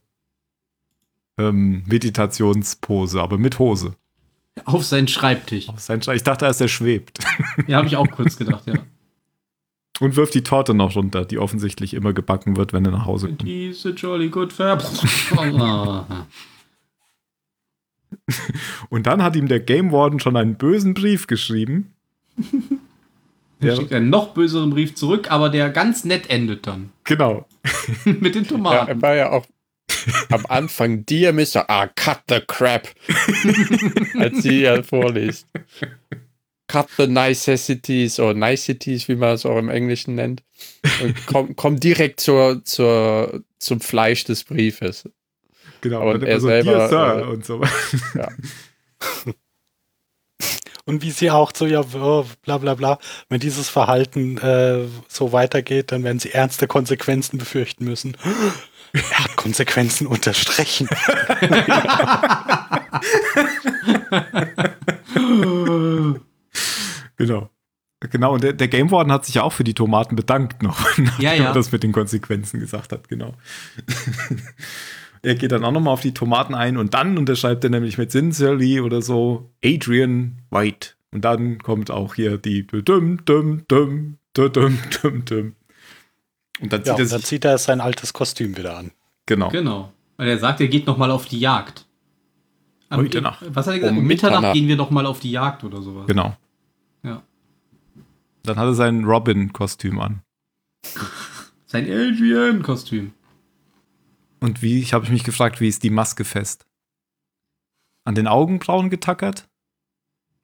ähm, 1.38 1.82
Meditationspose, 1.86 3.20
aber 3.20 3.38
mit 3.38 3.59
Hose. 3.59 3.94
Auf 4.64 4.84
seinen 4.84 5.09
Schreibtisch. 5.09 5.68
Auf 5.68 5.80
seinen 5.80 6.03
Schreibtisch. 6.03 6.20
Ich 6.20 6.24
dachte, 6.24 6.44
dass 6.44 6.61
er 6.61 6.68
schwebt. 6.68 7.18
Ja, 7.66 7.78
habe 7.78 7.88
ich 7.88 7.96
auch 7.96 8.11
kurz 8.11 8.36
gedacht, 8.36 8.66
ja. 8.66 8.74
Und 10.01 10.16
wirft 10.16 10.34
die 10.34 10.44
Torte 10.44 10.74
noch 10.74 10.94
runter, 10.94 11.24
die 11.24 11.38
offensichtlich 11.38 11.92
immer 11.92 12.12
gebacken 12.12 12.57
wird, 12.57 12.72
wenn 12.72 12.84
er 12.84 12.92
nach 12.92 13.05
Hause 13.05 13.28
kommt. 13.28 13.42
Diese 13.42 13.90
Jolly 13.90 14.28
Good 14.28 14.53
Fair. 14.53 14.78
Und 18.88 19.06
dann 19.06 19.22
hat 19.22 19.36
ihm 19.36 19.48
der 19.48 19.61
Game 19.61 19.92
Warden 19.92 20.20
schon 20.20 20.36
einen 20.36 20.56
bösen 20.56 20.94
Brief 20.94 21.26
geschrieben. 21.26 21.94
Er 23.61 23.74
schickt 23.74 23.92
einen 23.92 24.09
noch 24.09 24.34
böseren 24.34 24.70
Brief 24.70 24.94
zurück, 24.94 25.30
aber 25.30 25.48
der 25.48 25.70
ganz 25.70 26.04
nett 26.04 26.30
endet 26.30 26.66
dann. 26.66 26.90
Genau. 27.04 27.46
Mit 28.04 28.34
den 28.34 28.46
Tomaten. 28.46 28.86
Ja, 28.86 28.94
er 28.94 29.02
war 29.02 29.14
ja 29.16 29.30
auch 29.30 29.46
am 30.30 30.44
Anfang 30.46 31.06
Dear 31.06 31.32
Mr. 31.32 31.68
Ah, 31.68 31.86
cut 31.88 32.20
the 32.28 32.40
crap. 32.46 32.86
Als 34.18 34.42
sie 34.42 34.61
ja 34.61 34.82
vorliest. 34.82 35.46
Cut 36.68 36.88
the 36.98 37.06
necessities 37.06 38.20
oder 38.20 38.34
niceties, 38.34 39.09
wie 39.09 39.16
man 39.16 39.30
es 39.30 39.46
auch 39.46 39.56
im 39.56 39.70
Englischen 39.70 40.14
nennt. 40.14 40.42
Und 41.02 41.14
komm, 41.26 41.56
komm 41.56 41.80
direkt 41.80 42.20
zur, 42.20 42.62
zur, 42.64 43.42
zum 43.59 43.80
Fleisch 43.80 44.24
des 44.24 44.44
Briefes. 44.44 45.09
Genau, 45.81 46.11
und 46.11 46.22
er 46.22 46.41
so, 46.41 46.49
selber. 46.49 46.89
Sir, 46.89 47.18
äh, 47.18 47.22
und 47.31 47.45
so. 47.45 47.62
Ja. 48.14 48.29
Und 50.85 51.03
wie 51.03 51.11
sie 51.11 51.31
auch 51.31 51.53
so, 51.55 51.66
ja, 51.66 51.83
bla 51.83 52.24
bla 52.57 52.74
bla, 52.74 52.99
wenn 53.29 53.41
dieses 53.41 53.68
Verhalten 53.68 54.39
äh, 54.39 54.87
so 55.07 55.33
weitergeht, 55.33 55.93
dann 55.93 56.03
werden 56.03 56.18
sie 56.18 56.33
ernste 56.33 56.66
Konsequenzen 56.66 57.37
befürchten 57.37 57.85
müssen. 57.85 58.16
Er 58.95 59.18
hat 59.18 59.37
Konsequenzen 59.37 60.07
unterstrichen. 60.07 60.89
genau. 67.18 67.51
Genau, 68.01 68.33
und 68.33 68.45
der, 68.45 68.53
der 68.53 68.68
Game 68.68 68.91
Warden 68.91 69.12
hat 69.12 69.26
sich 69.26 69.35
ja 69.35 69.43
auch 69.43 69.53
für 69.53 69.64
die 69.64 69.74
Tomaten 69.74 70.16
bedankt 70.16 70.62
noch, 70.62 70.81
nachdem 70.99 71.24
ja, 71.24 71.35
ja. 71.35 71.45
er 71.47 71.53
das 71.53 71.72
mit 71.72 71.83
den 71.83 71.93
Konsequenzen 71.93 72.61
gesagt 72.61 72.93
hat, 72.93 73.09
genau. 73.09 73.35
Er 75.23 75.35
geht 75.35 75.53
dann 75.53 75.64
auch 75.64 75.73
nochmal 75.73 75.93
auf 75.93 76.01
die 76.01 76.14
Tomaten 76.14 76.55
ein 76.55 76.77
und 76.77 76.95
dann 76.95 77.19
unterschreibt 77.19 77.64
er 77.64 77.71
nämlich 77.71 77.99
mit 77.99 78.11
Sincerely 78.12 78.81
oder 78.81 79.03
so 79.03 79.51
Adrian 79.64 80.43
White. 80.51 80.91
Und 81.11 81.25
dann 81.25 81.59
kommt 81.59 81.91
auch 81.91 82.14
hier 82.14 82.39
die 82.39 82.66
düm, 82.66 83.25
düm, 83.25 83.64
düm, 83.69 84.19
düm, 84.37 84.79
düm, 85.03 85.25
düm. 85.25 85.55
Und 86.61 86.73
dann, 86.73 86.85
zieht, 86.85 86.87
ja, 86.87 86.95
er 86.95 87.03
und 87.03 87.12
dann 87.12 87.23
zieht 87.23 87.45
er 87.45 87.59
sein 87.59 87.81
altes 87.81 88.12
Kostüm 88.12 88.57
wieder 88.57 88.77
an. 88.77 88.91
Genau. 89.27 89.49
Genau. 89.51 89.93
Weil 90.16 90.29
er 90.29 90.39
sagt, 90.39 90.61
er 90.61 90.69
geht 90.69 90.87
nochmal 90.87 91.11
auf 91.11 91.27
die 91.27 91.39
Jagd. 91.39 91.87
Am 92.89 93.01
Heute 93.01 93.23
Nacht. 93.23 93.45
Was 93.55 93.66
hat 93.66 93.75
er 93.75 93.81
gesagt? 93.81 93.99
Um 93.99 94.05
Mitternacht, 94.05 94.37
Mitternacht 94.37 94.55
gehen 94.55 94.69
wir 94.69 94.77
nochmal 94.77 95.07
auf 95.07 95.21
die 95.21 95.31
Jagd 95.31 95.64
oder 95.64 95.83
sowas. 95.83 96.07
Genau. 96.07 96.37
Ja. 97.03 97.23
Dann 98.43 98.57
hat 98.57 98.66
er 98.66 98.75
sein 98.75 99.05
Robin-Kostüm 99.05 100.01
an. 100.01 100.23
sein 101.66 101.85
Adrian-Kostüm. 101.85 103.12
Und 104.41 104.62
wie, 104.62 104.80
ich 104.80 104.93
habe 104.93 105.11
mich 105.11 105.24
gefragt, 105.24 105.61
wie 105.61 105.68
ist 105.68 105.82
die 105.82 105.91
Maske 105.91 106.24
fest? 106.24 106.66
An 108.05 108.14
den 108.14 108.26
Augenbrauen 108.26 108.91
getackert? 108.91 109.49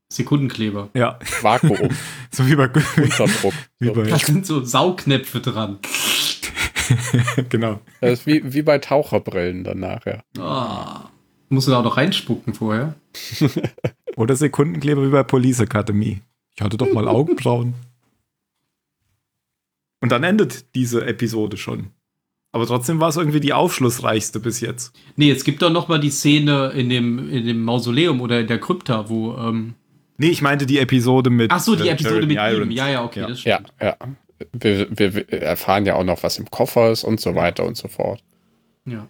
Sekundenkleber. 0.08 0.90
Ja. 0.94 1.18
Vakuum. 1.40 1.90
so 2.30 2.46
wie 2.46 2.56
bei 2.56 2.66
Unterdruck. 2.66 3.54
Wie 3.78 3.90
bei 3.90 4.02
da 4.02 4.18
sind 4.18 4.46
so 4.46 4.64
Saugknöpfe 4.64 5.40
dran. 5.40 5.78
genau. 7.48 7.80
Das 8.00 8.20
ist 8.20 8.26
wie, 8.26 8.52
wie 8.52 8.62
bei 8.62 8.78
Taucherbrillen 8.78 9.64
danach, 9.64 10.04
ja. 10.06 10.22
Oh. 10.38 11.08
Musst 11.48 11.66
du 11.66 11.72
da 11.72 11.80
auch 11.80 11.84
noch 11.84 11.96
reinspucken 11.96 12.54
vorher? 12.54 12.94
Oder 14.16 14.36
Sekundenkleber 14.36 15.06
wie 15.06 15.10
bei 15.10 15.22
Police 15.22 15.60
Academy. 15.60 16.20
Ich 16.54 16.62
hatte 16.62 16.76
doch 16.76 16.92
mal 16.92 17.08
Augenbrauen. 17.08 17.74
Und 20.00 20.12
dann 20.12 20.22
endet 20.22 20.74
diese 20.74 21.06
Episode 21.06 21.56
schon. 21.56 21.90
Aber 22.54 22.66
trotzdem 22.68 23.00
war 23.00 23.08
es 23.08 23.16
irgendwie 23.16 23.40
die 23.40 23.52
aufschlussreichste 23.52 24.38
bis 24.38 24.60
jetzt. 24.60 24.94
Nee, 25.16 25.32
es 25.32 25.42
gibt 25.42 25.60
doch 25.60 25.70
noch 25.70 25.88
mal 25.88 25.98
die 25.98 26.10
Szene 26.10 26.70
in 26.70 26.88
dem, 26.88 27.28
in 27.28 27.44
dem 27.44 27.64
Mausoleum 27.64 28.20
oder 28.20 28.38
in 28.38 28.46
der 28.46 28.60
Krypta, 28.60 29.08
wo. 29.08 29.36
Ähm 29.36 29.74
nee, 30.18 30.28
ich 30.28 30.40
meinte 30.40 30.64
die 30.64 30.78
Episode 30.78 31.30
mit. 31.30 31.50
Ach 31.50 31.58
so, 31.58 31.74
die 31.74 31.88
äh, 31.88 31.90
Episode 31.90 32.28
mit 32.28 32.38
ihm. 32.38 32.70
Ja, 32.70 32.88
ja, 32.88 33.02
okay, 33.02 33.22
ja. 33.22 33.26
das 33.26 33.40
stimmt. 33.40 33.72
Ja, 33.80 33.86
ja. 33.88 33.96
Wir, 34.52 34.86
wir, 34.88 35.14
wir, 35.16 35.32
erfahren 35.42 35.84
ja 35.84 35.96
auch 35.96 36.04
noch, 36.04 36.22
was 36.22 36.38
im 36.38 36.48
Koffer 36.48 36.92
ist 36.92 37.02
und 37.02 37.20
so 37.20 37.34
weiter 37.34 37.64
und 37.64 37.76
so 37.76 37.88
fort. 37.88 38.22
Ja. 38.84 39.08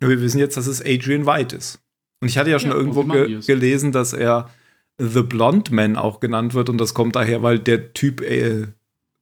Wir 0.00 0.20
wissen 0.20 0.40
jetzt, 0.40 0.56
dass 0.56 0.66
es 0.66 0.84
Adrian 0.84 1.26
White 1.26 1.54
ist. 1.54 1.78
Und 2.20 2.26
ich 2.26 2.38
hatte 2.38 2.50
ja 2.50 2.58
schon 2.58 2.70
ja, 2.70 2.76
irgendwo 2.76 3.04
ge 3.04 3.38
gelesen, 3.46 3.92
dass 3.92 4.14
er 4.14 4.50
The 4.98 5.22
Blonde 5.22 5.72
Man 5.72 5.94
auch 5.94 6.18
genannt 6.18 6.54
wird. 6.54 6.70
Und 6.70 6.78
das 6.78 6.92
kommt 6.92 7.14
daher, 7.14 7.44
weil 7.44 7.60
der 7.60 7.92
Typ 7.92 8.20
äh, 8.20 8.66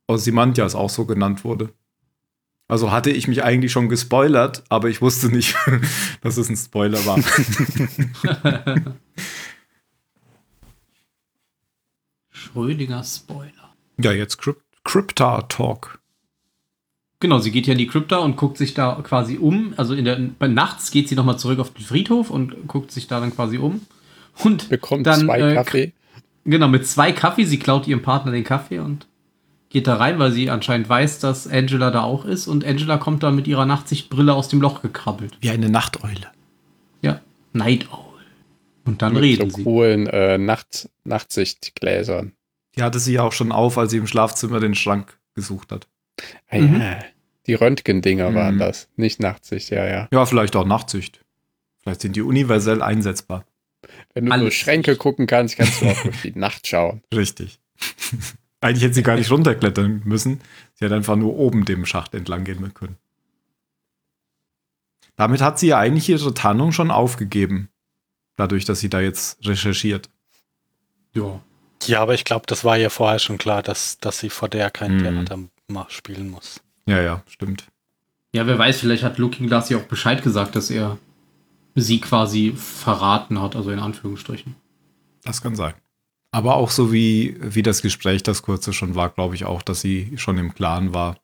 Ozymandias 0.08 0.74
auch 0.74 0.88
so 0.88 1.04
genannt 1.04 1.44
wurde. 1.44 1.68
Also 2.68 2.90
hatte 2.90 3.10
ich 3.10 3.28
mich 3.28 3.44
eigentlich 3.44 3.70
schon 3.70 3.88
gespoilert, 3.88 4.64
aber 4.68 4.88
ich 4.88 5.00
wusste 5.00 5.28
nicht, 5.28 5.54
dass 6.20 6.36
es 6.36 6.48
ein 6.48 6.56
Spoiler 6.56 6.98
war. 7.06 7.18
Schrödinger 12.30 13.04
Spoiler. 13.04 13.74
Ja, 13.98 14.12
jetzt 14.12 14.38
Crypt 14.38 14.62
Crypta 14.82 15.42
Talk. 15.42 16.00
Genau, 17.20 17.38
sie 17.38 17.50
geht 17.50 17.66
ja 17.66 17.72
in 17.72 17.78
die 17.78 17.86
Krypta 17.86 18.18
und 18.18 18.36
guckt 18.36 18.58
sich 18.58 18.74
da 18.74 19.00
quasi 19.02 19.38
um. 19.38 19.74
Also 19.76 19.94
in 19.94 20.04
der 20.04 20.16
bei 20.38 20.48
nachts 20.48 20.90
geht 20.90 21.08
sie 21.08 21.14
nochmal 21.14 21.38
zurück 21.38 21.58
auf 21.60 21.72
den 21.72 21.84
Friedhof 21.84 22.30
und 22.30 22.68
guckt 22.68 22.92
sich 22.92 23.06
da 23.06 23.20
dann 23.20 23.34
quasi 23.34 23.58
um. 23.58 23.80
Und 24.44 24.68
bekommt 24.68 25.06
dann, 25.06 25.20
zwei 25.20 25.40
äh, 25.40 25.54
Kaffee. 25.54 25.92
Genau, 26.44 26.68
mit 26.68 26.86
zwei 26.86 27.12
Kaffee. 27.12 27.44
Sie 27.44 27.58
klaut 27.58 27.86
ihrem 27.88 28.02
Partner 28.02 28.32
den 28.32 28.44
Kaffee 28.44 28.78
und 28.80 29.06
geht 29.68 29.86
da 29.86 29.96
rein, 29.96 30.18
weil 30.18 30.32
sie 30.32 30.50
anscheinend 30.50 30.88
weiß, 30.88 31.18
dass 31.18 31.46
Angela 31.46 31.90
da 31.90 32.02
auch 32.02 32.24
ist. 32.24 32.46
Und 32.46 32.64
Angela 32.64 32.96
kommt 32.98 33.22
da 33.22 33.30
mit 33.30 33.46
ihrer 33.46 33.66
Nachtsichtbrille 33.66 34.34
aus 34.34 34.48
dem 34.48 34.60
Loch 34.60 34.82
gekrabbelt. 34.82 35.36
Wie 35.40 35.50
eine 35.50 35.68
Nachteule. 35.68 36.28
Ja, 37.02 37.20
Night 37.52 37.90
Owl. 37.90 38.06
Und 38.84 39.02
dann 39.02 39.14
mit 39.14 39.22
reden 39.22 39.50
so 39.50 39.56
sie. 39.56 39.64
coolen 39.64 40.06
äh, 40.06 40.38
Nacht 40.38 40.88
Nachtsichtgläsern. 41.04 42.32
Die 42.76 42.82
hatte 42.82 42.98
sie 42.98 43.14
ja 43.14 43.22
auch 43.22 43.32
schon 43.32 43.52
auf, 43.52 43.78
als 43.78 43.90
sie 43.90 43.96
im 43.98 44.06
Schlafzimmer 44.06 44.60
den 44.60 44.74
Schrank 44.74 45.18
gesucht 45.34 45.72
hat. 45.72 45.88
Ah, 46.48 46.58
mhm. 46.58 46.80
ja. 46.80 46.98
Die 47.46 47.54
Röntgendinger 47.54 48.30
mhm. 48.30 48.34
waren 48.34 48.58
das, 48.58 48.88
nicht 48.96 49.20
Nachtsicht, 49.20 49.70
ja, 49.70 49.86
ja. 49.86 50.08
Ja, 50.12 50.26
vielleicht 50.26 50.56
auch 50.56 50.66
Nachtsicht. 50.66 51.20
Vielleicht 51.82 52.00
sind 52.00 52.16
die 52.16 52.22
universell 52.22 52.82
einsetzbar. 52.82 53.44
Wenn 54.14 54.26
du 54.26 54.32
Alles 54.32 54.44
durch 54.44 54.58
Schränke 54.58 54.96
gucken 54.96 55.26
kannst, 55.26 55.56
kannst 55.56 55.80
du 55.80 55.86
auch 55.86 56.02
durch 56.02 56.22
die 56.22 56.38
Nacht 56.38 56.66
schauen. 56.66 57.02
Richtig. 57.14 57.60
Eigentlich 58.60 58.82
hätte 58.82 58.94
sie 58.94 59.02
gar 59.02 59.16
nicht 59.16 59.30
runterklettern 59.30 60.02
müssen. 60.04 60.40
Sie 60.74 60.84
hätte 60.84 60.94
einfach 60.94 61.16
nur 61.16 61.36
oben 61.36 61.64
dem 61.64 61.86
Schacht 61.86 62.14
entlang 62.14 62.44
gehen 62.44 62.72
können. 62.74 62.96
Damit 65.16 65.40
hat 65.40 65.58
sie 65.58 65.68
ja 65.68 65.78
eigentlich 65.78 66.08
ihre 66.08 66.34
Tarnung 66.34 66.72
schon 66.72 66.90
aufgegeben. 66.90 67.68
Dadurch, 68.36 68.64
dass 68.64 68.80
sie 68.80 68.90
da 68.90 69.00
jetzt 69.00 69.46
recherchiert. 69.46 70.10
Ja. 71.14 71.40
Ja, 71.84 72.00
aber 72.00 72.14
ich 72.14 72.24
glaube, 72.24 72.46
das 72.46 72.64
war 72.64 72.76
ja 72.76 72.90
vorher 72.90 73.18
schon 73.18 73.38
klar, 73.38 73.62
dass, 73.62 73.98
dass 73.98 74.18
sie 74.18 74.30
vor 74.30 74.48
der 74.48 74.70
kein 74.70 74.96
mhm. 74.96 75.26
Theater 75.26 75.38
spielen 75.88 76.30
muss. 76.30 76.60
Ja, 76.86 77.00
ja, 77.00 77.22
stimmt. 77.28 77.66
Ja, 78.32 78.46
wer 78.46 78.58
weiß, 78.58 78.80
vielleicht 78.80 79.02
hat 79.02 79.18
Looking 79.18 79.46
Glass 79.46 79.68
ja 79.68 79.78
auch 79.78 79.84
Bescheid 79.84 80.22
gesagt, 80.22 80.56
dass 80.56 80.70
er 80.70 80.98
sie 81.74 82.00
quasi 82.00 82.54
verraten 82.56 83.40
hat, 83.40 83.56
also 83.56 83.70
in 83.70 83.78
Anführungsstrichen. 83.78 84.54
Das 85.22 85.42
kann 85.42 85.56
sein. 85.56 85.74
Aber 86.36 86.56
auch 86.56 86.68
so 86.68 86.92
wie, 86.92 87.34
wie 87.40 87.62
das 87.62 87.80
Gespräch, 87.80 88.22
das 88.22 88.42
kurze 88.42 88.74
schon 88.74 88.94
war, 88.94 89.08
glaube 89.08 89.34
ich 89.34 89.46
auch, 89.46 89.62
dass 89.62 89.80
sie 89.80 90.12
schon 90.16 90.36
im 90.36 90.52
Klaren 90.52 90.92
war, 90.92 91.18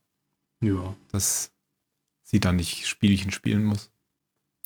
ja. 0.63 0.97
dass 1.11 1.53
sie 2.23 2.41
da 2.41 2.51
nicht 2.51 2.87
Spielchen 2.87 3.31
spielen 3.31 3.63
muss. 3.63 3.91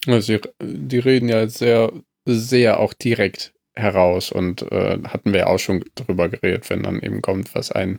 Also, 0.06 0.38
die 0.62 0.98
reden 1.00 1.28
ja 1.28 1.48
sehr, 1.48 1.92
sehr 2.26 2.78
auch 2.78 2.94
direkt 2.94 3.54
heraus 3.74 4.30
und 4.30 4.62
äh, 4.70 5.00
hatten 5.02 5.32
wir 5.32 5.48
auch 5.48 5.58
schon 5.58 5.84
drüber 5.96 6.28
geredet, 6.28 6.70
wenn 6.70 6.84
dann 6.84 7.00
eben 7.00 7.22
kommt, 7.22 7.52
was 7.56 7.72
ein 7.72 7.98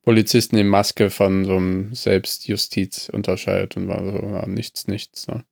Polizisten 0.00 0.56
in 0.56 0.68
Maske 0.68 1.10
von 1.10 1.44
so 1.44 1.56
einem 1.56 1.94
Selbstjustiz 1.94 3.10
unterscheidet 3.10 3.76
und 3.76 3.88
war 3.88 4.02
so, 4.02 4.28
ja, 4.28 4.46
nichts, 4.46 4.88
nichts. 4.88 5.28
Ne? 5.28 5.44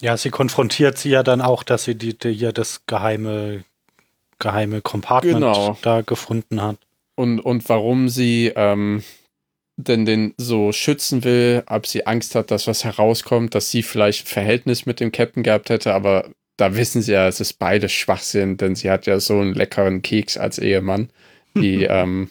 Ja, 0.00 0.16
sie 0.16 0.30
konfrontiert 0.30 0.98
sie 0.98 1.10
ja 1.10 1.22
dann 1.22 1.40
auch, 1.40 1.62
dass 1.62 1.84
sie 1.84 1.94
die, 1.94 2.18
die 2.18 2.32
hier 2.32 2.52
das 2.52 2.84
geheime, 2.86 3.62
geheime 4.40 4.80
Compartment 4.80 5.36
genau. 5.36 5.78
da 5.82 6.00
gefunden 6.00 6.60
hat. 6.60 6.76
Und, 7.14 7.38
und 7.40 7.68
warum 7.68 8.08
sie 8.08 8.52
ähm, 8.56 9.02
denn 9.84 10.04
den 10.04 10.34
so 10.36 10.72
schützen 10.72 11.24
will, 11.24 11.62
ob 11.66 11.86
sie 11.86 12.06
Angst 12.06 12.34
hat, 12.34 12.50
dass 12.50 12.66
was 12.66 12.84
herauskommt, 12.84 13.54
dass 13.54 13.70
sie 13.70 13.82
vielleicht 13.82 14.24
ein 14.24 14.28
Verhältnis 14.28 14.86
mit 14.86 15.00
dem 15.00 15.12
Captain 15.12 15.42
gehabt 15.42 15.70
hätte, 15.70 15.94
aber 15.94 16.30
da 16.56 16.76
wissen 16.76 17.02
sie 17.02 17.12
ja, 17.12 17.26
es 17.26 17.40
ist 17.40 17.54
beides 17.54 17.92
Schwachsinn, 17.92 18.56
denn 18.56 18.74
sie 18.74 18.90
hat 18.90 19.06
ja 19.06 19.18
so 19.20 19.40
einen 19.40 19.54
leckeren 19.54 20.02
Keks 20.02 20.36
als 20.36 20.58
Ehemann, 20.58 21.10
die 21.54 21.84
ähm, 21.84 22.30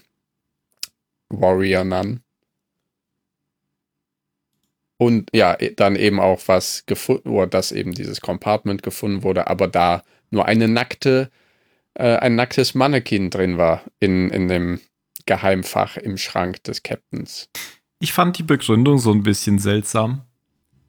Warrior 1.30 1.84
Nun. 1.84 2.22
Und 4.98 5.30
ja, 5.34 5.56
dann 5.78 5.96
eben 5.96 6.20
auch 6.20 6.42
was 6.48 6.86
gefunden, 6.86 7.30
oder 7.30 7.48
dass 7.48 7.72
eben 7.72 7.94
dieses 7.94 8.22
Compartment 8.22 8.84
gefunden 8.84 9.24
wurde, 9.24 9.48
aber 9.48 9.68
da 9.68 10.04
nur 10.30 10.46
eine 10.46 10.68
nackte, 10.68 11.32
äh, 11.96 12.18
ein 12.18 12.36
nacktes 12.36 12.76
Mannequin 12.76 13.30
drin 13.30 13.58
war 13.58 13.84
in, 14.00 14.30
in 14.30 14.48
dem 14.48 14.80
Geheimfach 15.26 15.98
im 15.98 16.18
Schrank 16.18 16.64
des 16.64 16.84
Captains. 16.84 17.50
Ich 18.00 18.14
fand 18.14 18.38
die 18.38 18.44
Begründung 18.44 18.98
so 18.98 19.12
ein 19.12 19.24
bisschen 19.24 19.60
seltsam 19.60 20.24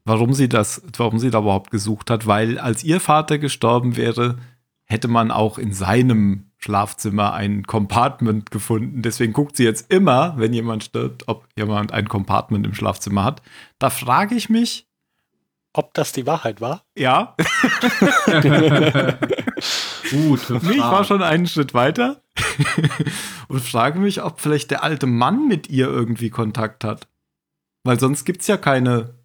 warum 0.05 0.33
sie 0.33 0.49
das, 0.49 0.81
warum 0.97 1.19
sie 1.19 1.29
da 1.29 1.39
überhaupt 1.39 1.71
gesucht 1.71 2.09
hat, 2.09 2.27
weil 2.27 2.57
als 2.57 2.83
ihr 2.83 2.99
Vater 2.99 3.37
gestorben 3.37 3.97
wäre, 3.97 4.37
hätte 4.85 5.07
man 5.07 5.31
auch 5.31 5.57
in 5.57 5.73
seinem 5.73 6.51
Schlafzimmer 6.57 7.33
ein 7.33 7.63
Compartment 7.63 8.51
gefunden. 8.51 9.01
Deswegen 9.01 9.33
guckt 9.33 9.55
sie 9.55 9.63
jetzt 9.63 9.91
immer, 9.91 10.33
wenn 10.37 10.53
jemand 10.53 10.83
stirbt, 10.83 11.27
ob 11.27 11.47
jemand 11.55 11.91
ein 11.91 12.07
Compartment 12.07 12.65
im 12.65 12.73
Schlafzimmer 12.73 13.23
hat. 13.23 13.41
Da 13.79 13.89
frage 13.89 14.35
ich 14.35 14.49
mich, 14.49 14.87
ob 15.73 15.93
das 15.93 16.11
die 16.11 16.25
Wahrheit 16.25 16.61
war? 16.61 16.83
Ja. 16.97 17.35
Gut. 20.11 20.49
ich 20.49 20.79
war 20.79 21.03
schon 21.03 21.21
einen 21.21 21.47
Schritt 21.47 21.73
weiter 21.73 22.21
und 23.47 23.61
frage 23.61 23.99
mich, 23.99 24.21
ob 24.23 24.41
vielleicht 24.41 24.71
der 24.71 24.83
alte 24.83 25.07
Mann 25.07 25.47
mit 25.47 25.69
ihr 25.69 25.87
irgendwie 25.87 26.29
Kontakt 26.29 26.83
hat. 26.83 27.07
Weil 27.83 27.99
sonst 27.99 28.25
gibt 28.25 28.41
es 28.41 28.47
ja 28.47 28.57
keine 28.57 29.21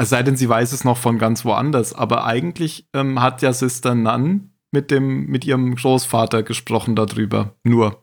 es 0.00 0.08
sei 0.08 0.22
denn, 0.22 0.36
sie 0.36 0.48
weiß 0.48 0.72
es 0.72 0.82
noch 0.82 0.96
von 0.96 1.18
ganz 1.18 1.44
woanders. 1.44 1.92
Aber 1.92 2.24
eigentlich 2.24 2.86
ähm, 2.94 3.20
hat 3.20 3.42
ja 3.42 3.52
Sister 3.52 3.94
Nun 3.94 4.54
mit, 4.70 4.90
dem, 4.90 5.26
mit 5.26 5.44
ihrem 5.44 5.74
Großvater 5.74 6.42
gesprochen 6.42 6.96
darüber. 6.96 7.54
Nur. 7.64 8.02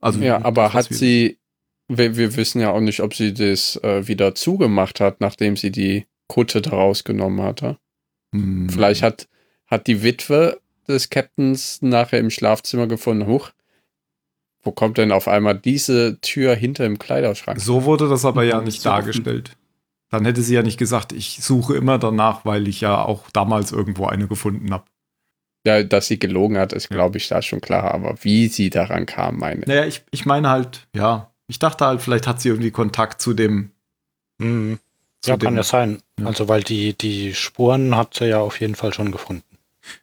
Also, 0.00 0.20
ja, 0.20 0.44
aber 0.44 0.72
hat 0.72 0.92
sie, 0.92 1.38
wir, 1.88 2.16
wir, 2.16 2.36
wissen 2.36 2.60
ja 2.60 2.70
auch 2.70 2.80
nicht, 2.80 3.00
ob 3.00 3.14
sie 3.14 3.34
das 3.34 3.76
äh, 3.82 4.06
wieder 4.06 4.36
zugemacht 4.36 5.00
hat, 5.00 5.20
nachdem 5.20 5.56
sie 5.56 5.72
die 5.72 6.06
Kutte 6.32 6.62
daraus 6.62 7.04
genommen 7.04 7.42
hatte. 7.42 7.76
Hm. 8.34 8.70
Vielleicht 8.70 9.02
hat, 9.02 9.28
hat 9.66 9.86
die 9.86 10.02
Witwe 10.02 10.58
des 10.88 11.10
Captains 11.10 11.82
nachher 11.82 12.20
im 12.20 12.30
Schlafzimmer 12.30 12.86
gefunden, 12.86 13.26
huch, 13.26 13.50
wo 14.62 14.72
kommt 14.72 14.96
denn 14.96 15.12
auf 15.12 15.28
einmal 15.28 15.58
diese 15.58 16.18
Tür 16.22 16.54
hinter 16.54 16.84
dem 16.84 16.98
Kleiderschrank? 16.98 17.60
So 17.60 17.84
wurde 17.84 18.08
das 18.08 18.24
aber 18.24 18.44
ja 18.44 18.62
nicht 18.62 18.86
dargestellt. 18.86 19.58
Dann 20.08 20.24
hätte 20.24 20.40
sie 20.40 20.54
ja 20.54 20.62
nicht 20.62 20.78
gesagt, 20.78 21.12
ich 21.12 21.42
suche 21.42 21.76
immer 21.76 21.98
danach, 21.98 22.46
weil 22.46 22.66
ich 22.66 22.80
ja 22.80 23.04
auch 23.04 23.28
damals 23.30 23.70
irgendwo 23.70 24.06
eine 24.06 24.26
gefunden 24.26 24.72
habe. 24.72 24.84
Ja, 25.66 25.82
dass 25.82 26.06
sie 26.06 26.18
gelogen 26.18 26.56
hat, 26.56 26.72
ist, 26.72 26.88
glaube 26.88 27.18
ich, 27.18 27.28
da 27.28 27.42
schon 27.42 27.60
klar. 27.60 27.92
Aber 27.92 28.14
wie 28.22 28.48
sie 28.48 28.70
daran 28.70 29.04
kam, 29.04 29.36
meine. 29.36 29.66
Naja, 29.66 29.84
ich, 29.84 30.02
ich 30.10 30.24
meine 30.24 30.48
halt, 30.48 30.88
ja, 30.96 31.30
ich 31.46 31.58
dachte 31.58 31.84
halt, 31.84 32.00
vielleicht 32.00 32.26
hat 32.26 32.40
sie 32.40 32.48
irgendwie 32.48 32.70
Kontakt 32.70 33.20
zu 33.20 33.34
dem. 33.34 33.72
Mhm. 34.38 34.78
Ja, 35.24 35.36
kann 35.36 35.56
ja 35.56 35.62
sein. 35.62 36.02
Ja. 36.18 36.26
Also, 36.26 36.48
weil 36.48 36.62
die, 36.62 36.94
die 36.94 37.34
Spuren 37.34 37.96
hat 37.96 38.14
sie 38.14 38.26
ja 38.26 38.40
auf 38.40 38.60
jeden 38.60 38.74
Fall 38.74 38.92
schon 38.92 39.12
gefunden. 39.12 39.44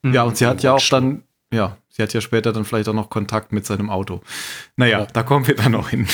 Ja, 0.03 0.23
und 0.23 0.37
sie 0.37 0.45
hat 0.45 0.63
ja 0.63 0.73
auch 0.73 0.89
dann, 0.89 1.23
ja, 1.53 1.77
sie 1.89 2.03
hat 2.03 2.13
ja 2.13 2.21
später 2.21 2.53
dann 2.53 2.65
vielleicht 2.65 2.89
auch 2.89 2.93
noch 2.93 3.09
Kontakt 3.09 3.51
mit 3.51 3.65
seinem 3.65 3.89
Auto. 3.89 4.21
Naja, 4.75 4.99
ja. 4.99 5.05
da 5.05 5.23
kommen 5.23 5.47
wir 5.47 5.55
dann 5.55 5.73
noch 5.73 5.89
hin. 5.89 6.07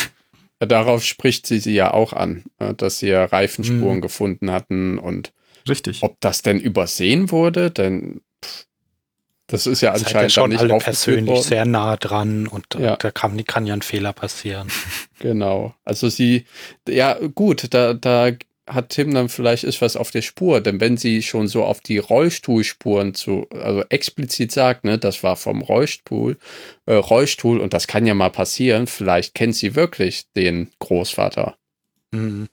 Darauf 0.59 1.03
spricht 1.03 1.47
sie 1.47 1.59
sie 1.59 1.73
ja 1.73 1.93
auch 1.93 2.13
an, 2.13 2.43
äh, 2.59 2.73
dass 2.73 2.99
sie 2.99 3.07
ja 3.07 3.25
Reifenspuren 3.25 3.97
mhm. 3.97 4.01
gefunden 4.01 4.51
hatten 4.51 4.97
und 4.97 5.33
Richtig. 5.67 6.01
ob 6.03 6.19
das 6.21 6.41
denn 6.41 6.59
übersehen 6.59 7.29
wurde, 7.31 7.71
denn 7.71 8.21
pff, 8.43 8.65
das 9.47 9.67
ist 9.67 9.81
ja 9.81 9.91
das 9.91 10.05
anscheinend 10.05 10.31
schon 10.31 10.49
nicht 10.49 10.59
alle 10.59 10.77
persönlich 10.77 11.27
worden. 11.27 11.43
sehr 11.43 11.65
nah 11.65 11.97
dran 11.97 12.47
und 12.47 12.65
ja. 12.79 12.95
da 12.95 13.11
kann, 13.11 13.43
kann 13.45 13.67
ja 13.67 13.73
ein 13.73 13.81
Fehler 13.81 14.13
passieren. 14.13 14.69
Genau. 15.19 15.73
Also 15.85 16.09
sie, 16.09 16.45
ja 16.87 17.17
gut, 17.33 17.73
da, 17.73 17.93
da 17.93 18.31
hat 18.67 18.89
Tim 18.89 19.13
dann 19.13 19.29
vielleicht 19.29 19.63
ist 19.63 19.81
was 19.81 19.95
auf 19.95 20.11
der 20.11 20.21
Spur, 20.21 20.61
denn 20.61 20.79
wenn 20.79 20.97
sie 20.97 21.21
schon 21.21 21.47
so 21.47 21.63
auf 21.63 21.81
die 21.81 21.99
Rollstuhlspuren 21.99 23.13
zu, 23.13 23.47
also 23.51 23.83
explizit 23.89 24.51
sagt, 24.51 24.83
ne, 24.83 24.97
das 24.97 25.23
war 25.23 25.35
vom 25.35 25.61
Rollstuhl, 25.61 26.37
äh, 26.85 26.95
Rollstuhl 26.95 27.59
und 27.59 27.73
das 27.73 27.87
kann 27.87 28.07
ja 28.07 28.13
mal 28.13 28.31
passieren, 28.31 28.87
vielleicht 28.87 29.35
kennt 29.35 29.55
sie 29.55 29.75
wirklich 29.75 30.25
den 30.35 30.71
Großvater 30.79 31.57
mhm. 32.11 32.47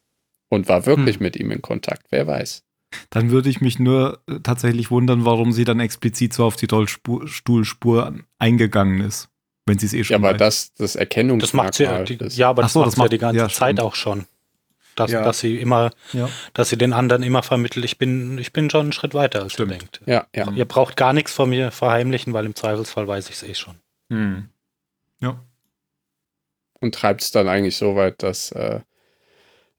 und 0.50 0.68
war 0.68 0.84
wirklich 0.84 1.18
mhm. 1.18 1.24
mit 1.24 1.36
ihm 1.36 1.50
in 1.50 1.62
Kontakt, 1.62 2.06
wer 2.10 2.26
weiß. 2.26 2.62
Dann 3.08 3.30
würde 3.30 3.48
ich 3.48 3.62
mich 3.62 3.78
nur 3.78 4.22
äh, 4.28 4.40
tatsächlich 4.42 4.90
wundern, 4.90 5.24
warum 5.24 5.52
sie 5.52 5.64
dann 5.64 5.80
explizit 5.80 6.34
so 6.34 6.44
auf 6.44 6.56
die 6.56 6.66
Rollstuhlspur 6.66 8.14
eingegangen 8.38 9.00
ist. 9.00 9.28
Wenn 9.64 9.78
sie 9.78 9.86
es 9.86 9.94
eh 9.94 10.04
schon 10.04 10.12
Ja, 10.22 10.28
aber 10.28 10.36
das, 10.36 10.74
das 10.74 10.96
Erkennungsmerkmal. 10.96 11.70
Das 11.70 11.78
macht 11.80 12.08
sie, 12.08 12.16
die, 12.16 12.36
ja, 12.36 12.50
aber 12.50 12.62
das, 12.62 12.72
so, 12.72 12.80
macht 12.80 12.88
das 12.88 12.96
macht 12.96 13.10
sie 13.10 13.14
ja 13.14 13.16
die 13.16 13.18
ganze 13.18 13.40
ja, 13.40 13.48
Zeit 13.48 13.80
auch 13.80 13.94
schon. 13.94 14.26
Dass, 14.95 15.11
ja. 15.11 15.22
dass 15.22 15.40
sie 15.40 15.59
immer, 15.59 15.90
ja. 16.12 16.28
dass 16.53 16.68
sie 16.68 16.76
den 16.76 16.93
anderen 16.93 17.22
immer 17.22 17.43
vermittelt, 17.43 17.84
ich 17.84 17.97
bin, 17.97 18.36
ich 18.38 18.53
bin 18.53 18.68
schon 18.68 18.82
einen 18.82 18.93
Schritt 18.93 19.14
weiter, 19.14 19.43
als 19.43 19.55
Stimmt. 19.55 19.72
ihr 19.72 19.78
denkt. 19.78 20.01
Ja, 20.05 20.26
ja. 20.34 20.51
Ihr 20.53 20.66
braucht 20.66 20.97
gar 20.97 21.12
nichts 21.12 21.32
von 21.32 21.49
mir 21.49 21.70
verheimlichen, 21.70 22.32
weil 22.34 22.45
im 22.45 22.55
Zweifelsfall 22.55 23.09
weiß 23.09 23.30
ich 23.30 23.36
es 23.36 23.43
eh 23.43 23.55
schon. 23.55 23.76
Hm. 24.11 24.49
Ja. 25.20 25.40
Und 26.80 26.95
treibt 26.95 27.22
es 27.22 27.30
dann 27.30 27.49
eigentlich 27.49 27.76
so 27.76 27.97
weit, 27.97 28.22
dass 28.22 28.53
äh, 28.53 28.80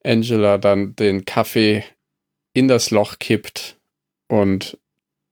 Angela 0.04 0.58
dann 0.58 0.96
den 0.96 1.26
Kaffee 1.26 1.84
in 2.54 2.68
das 2.68 2.92
Loch 2.92 3.20
kippt 3.20 3.78
und 4.28 4.78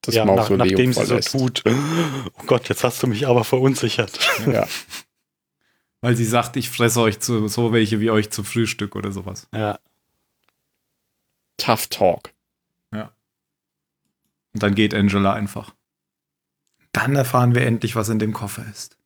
das 0.02 0.16
ja, 0.16 0.26
Mausoleum 0.26 0.58
nach, 0.58 0.66
nachdem 0.66 0.94
verlässt. 0.94 1.32
sie 1.32 1.38
so 1.40 1.50
tut, 1.50 1.64
oh 2.40 2.44
Gott, 2.46 2.70
jetzt 2.70 2.84
hast 2.84 3.02
du 3.04 3.08
mich 3.08 3.28
aber 3.28 3.44
verunsichert. 3.44 4.20
Ja. 4.52 4.68
Weil 6.02 6.16
sie 6.16 6.26
sagt, 6.26 6.58
ich 6.58 6.70
fresse 6.70 7.00
euch 7.00 7.20
zu, 7.20 7.48
so 7.48 7.72
welche 7.72 8.00
wie 8.00 8.10
euch 8.10 8.32
zu 8.32 8.44
Frühstück 8.44 8.96
oder 8.96 9.12
sowas. 9.12 9.48
Ja. 9.54 9.80
Tough 11.58 11.88
Talk. 11.88 12.34
Ja. 12.92 13.12
Und 14.54 14.64
dann 14.64 14.74
geht 14.74 14.96
Angela 14.96 15.34
einfach. 15.34 15.74
Dann 16.92 17.16
erfahren 17.16 17.54
wir 17.54 17.62
endlich, 17.62 17.96
was 17.96 18.10
in 18.10 18.18
dem 18.18 18.34
Koffer 18.34 18.66
ist. 18.70 18.98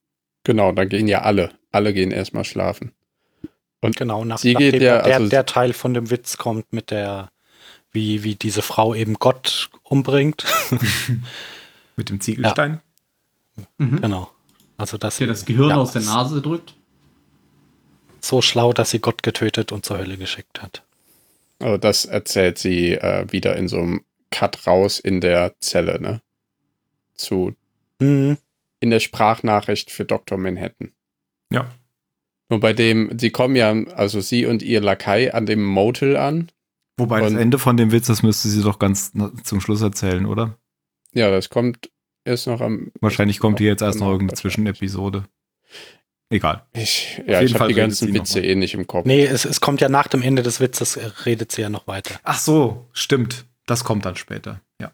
Genau, 0.43 0.72
dann 0.72 0.88
gehen 0.88 1.08
ja 1.08 1.22
alle. 1.22 1.52
Alle 1.72 1.93
gehen 1.93 2.12
erstmal 2.12 2.46
schlafen. 2.46 2.93
Und 3.82 3.98
genau, 3.98 4.24
nach, 4.24 4.38
sie 4.38 4.54
geht 4.54 4.76
ja, 4.76 5.02
der, 5.02 5.04
also 5.04 5.28
der 5.28 5.46
Teil 5.46 5.74
von 5.74 5.93
dem 5.93 6.10
Witz 6.10 6.38
kommt 6.38 6.72
mit 6.72 6.91
der, 6.91 7.30
wie, 7.91 8.24
wie 8.24 8.36
diese 8.36 8.62
Frau 8.62 8.96
eben 8.96 9.16
Gott 9.16 9.70
umbringt. 9.84 10.46
mit 11.98 12.10
dem 12.10 12.22
Ziegelstein. 12.22 12.80
Ja. 13.58 13.64
Mhm. 13.80 14.02
Genau. 14.02 14.32
Also, 14.78 14.98
dass 14.98 15.18
sie 15.18 15.28
das 15.28 15.46
Gehirn 15.46 15.70
ja, 15.70 15.76
aus 15.76 15.91
der 15.91 16.02
Nase 16.02 16.41
drückt 16.41 16.76
so 18.26 18.42
schlau, 18.42 18.74
dass 18.74 18.90
sie 18.90 19.00
Gott 19.00 19.24
getötet 19.24 19.72
und 19.72 19.86
zur 19.86 19.98
Hölle 19.98 20.18
geschickt 20.18 20.62
hat. 20.62 20.84
Also 21.60 21.78
das 21.78 22.06
erzählt 22.06 22.58
sie 22.58 22.94
äh, 22.94 23.26
wieder 23.32 23.56
in 23.56 23.68
so 23.68 23.78
einem 23.78 24.04
Cut 24.32 24.68
raus 24.68 25.00
in 25.00 25.22
der 25.22 25.56
Zelle, 25.60 26.02
ne? 26.02 26.22
Zu 27.16 27.56
mhm. 28.00 28.38
in 28.80 28.90
der 28.90 29.00
Sprachnachricht 29.00 29.92
für 29.92 30.06
Dr. 30.06 30.38
Manhattan. 30.38 30.92
Ja. 31.52 31.72
Und 32.50 32.60
bei 32.60 32.74
dem, 32.74 33.18
sie 33.18 33.30
kommen 33.30 33.56
ja, 33.56 33.72
also 33.72 34.22
sie 34.22 34.46
und 34.46 34.62
ihr 34.62 34.82
Lakai 34.82 35.34
an 35.34 35.46
dem 35.46 35.64
Motel 35.64 36.18
an. 36.18 36.52
Wobei 36.98 37.22
das 37.22 37.34
Ende 37.34 37.60
von 37.60 37.78
dem 37.78 37.92
Witz, 37.92 38.08
das 38.08 38.24
müsste 38.24 38.50
sie 38.50 38.62
doch 38.62 38.80
ganz 38.80 39.12
zum 39.44 39.62
Schluss 39.62 39.82
erzählen, 39.82 40.26
oder? 40.26 40.58
Ja, 41.14 41.30
das 41.32 41.50
kommt 41.50 41.90
erst 42.24 42.48
noch 42.48 42.62
am. 42.62 42.92
Wahrscheinlich 43.02 43.40
kommt 43.40 43.60
hier 43.60 43.70
jetzt 43.70 43.82
erst 43.82 44.00
noch 44.00 44.12
irgendeine 44.12 44.38
Zwischenepisode. 44.38 45.26
Egal. 46.30 46.64
Ich, 46.74 47.22
ja, 47.28 47.42
ich 47.42 47.54
habe 47.54 47.68
die 47.68 47.76
ganzen 47.76 48.14
Witze 48.14 48.42
eh 48.42 48.56
nicht 48.56 48.74
im 48.74 48.88
Kopf. 48.88 49.06
Nee, 49.06 49.26
es, 49.26 49.46
es 49.46 49.62
kommt 49.62 49.82
ja 49.82 49.90
nach 49.90 50.08
dem 50.08 50.24
Ende 50.24 50.42
des 50.42 50.60
Witzes, 50.60 50.98
äh, 50.98 51.06
redet 51.26 51.52
sie 51.52 51.62
ja 51.62 51.70
noch 51.70 51.88
weiter. 51.88 52.16
Ach 52.24 52.40
so, 52.40 52.88
stimmt. 52.94 53.46
Das 53.68 53.84
kommt 53.84 54.06
dann 54.06 54.16
später, 54.16 54.62
ja. 54.82 54.92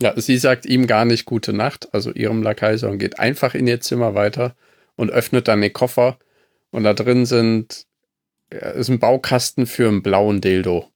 Ja, 0.00 0.18
sie 0.18 0.38
sagt 0.38 0.64
ihm 0.64 0.86
gar 0.86 1.04
nicht 1.04 1.24
gute 1.24 1.52
Nacht, 1.52 1.92
also 1.92 2.10
ihrem 2.12 2.42
Lakai, 2.42 2.76
sondern 2.78 2.98
geht 2.98 3.18
einfach 3.18 3.54
in 3.54 3.66
ihr 3.66 3.80
Zimmer 3.80 4.14
weiter 4.14 4.54
und 4.96 5.10
öffnet 5.10 5.46
dann 5.46 5.60
den 5.60 5.72
Koffer. 5.72 6.18
Und 6.70 6.84
da 6.84 6.94
drin 6.94 7.26
sind, 7.26 7.86
ja, 8.52 8.70
ist 8.70 8.88
ein 8.88 8.98
Baukasten 8.98 9.66
für 9.66 9.88
einen 9.88 10.02
blauen 10.02 10.40
Dildo. 10.40 10.90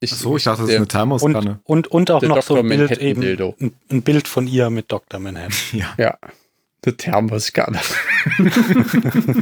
Ich, 0.00 0.12
Ach 0.12 0.16
so, 0.16 0.36
ich 0.36 0.44
dachte, 0.44 0.62
das 0.62 0.70
ist 0.70 0.76
eine 0.76 0.88
Thermoskanne. 0.88 1.60
Und, 1.64 1.88
und, 1.88 1.88
und 1.88 2.10
auch 2.10 2.22
noch 2.22 2.36
Dr. 2.36 2.42
so 2.42 2.56
ein 2.56 2.68
Bild, 2.68 2.98
eben, 2.98 3.22
ein, 3.22 3.74
ein, 3.90 4.02
Bild 4.02 4.26
von 4.26 4.46
ihr 4.46 4.70
mit 4.70 4.90
Dr. 4.90 5.20
Manhattan. 5.20 5.52
ja. 5.72 5.94
ja. 5.98 6.18
Eine 6.86 6.96
Thermoskanne. 6.96 7.80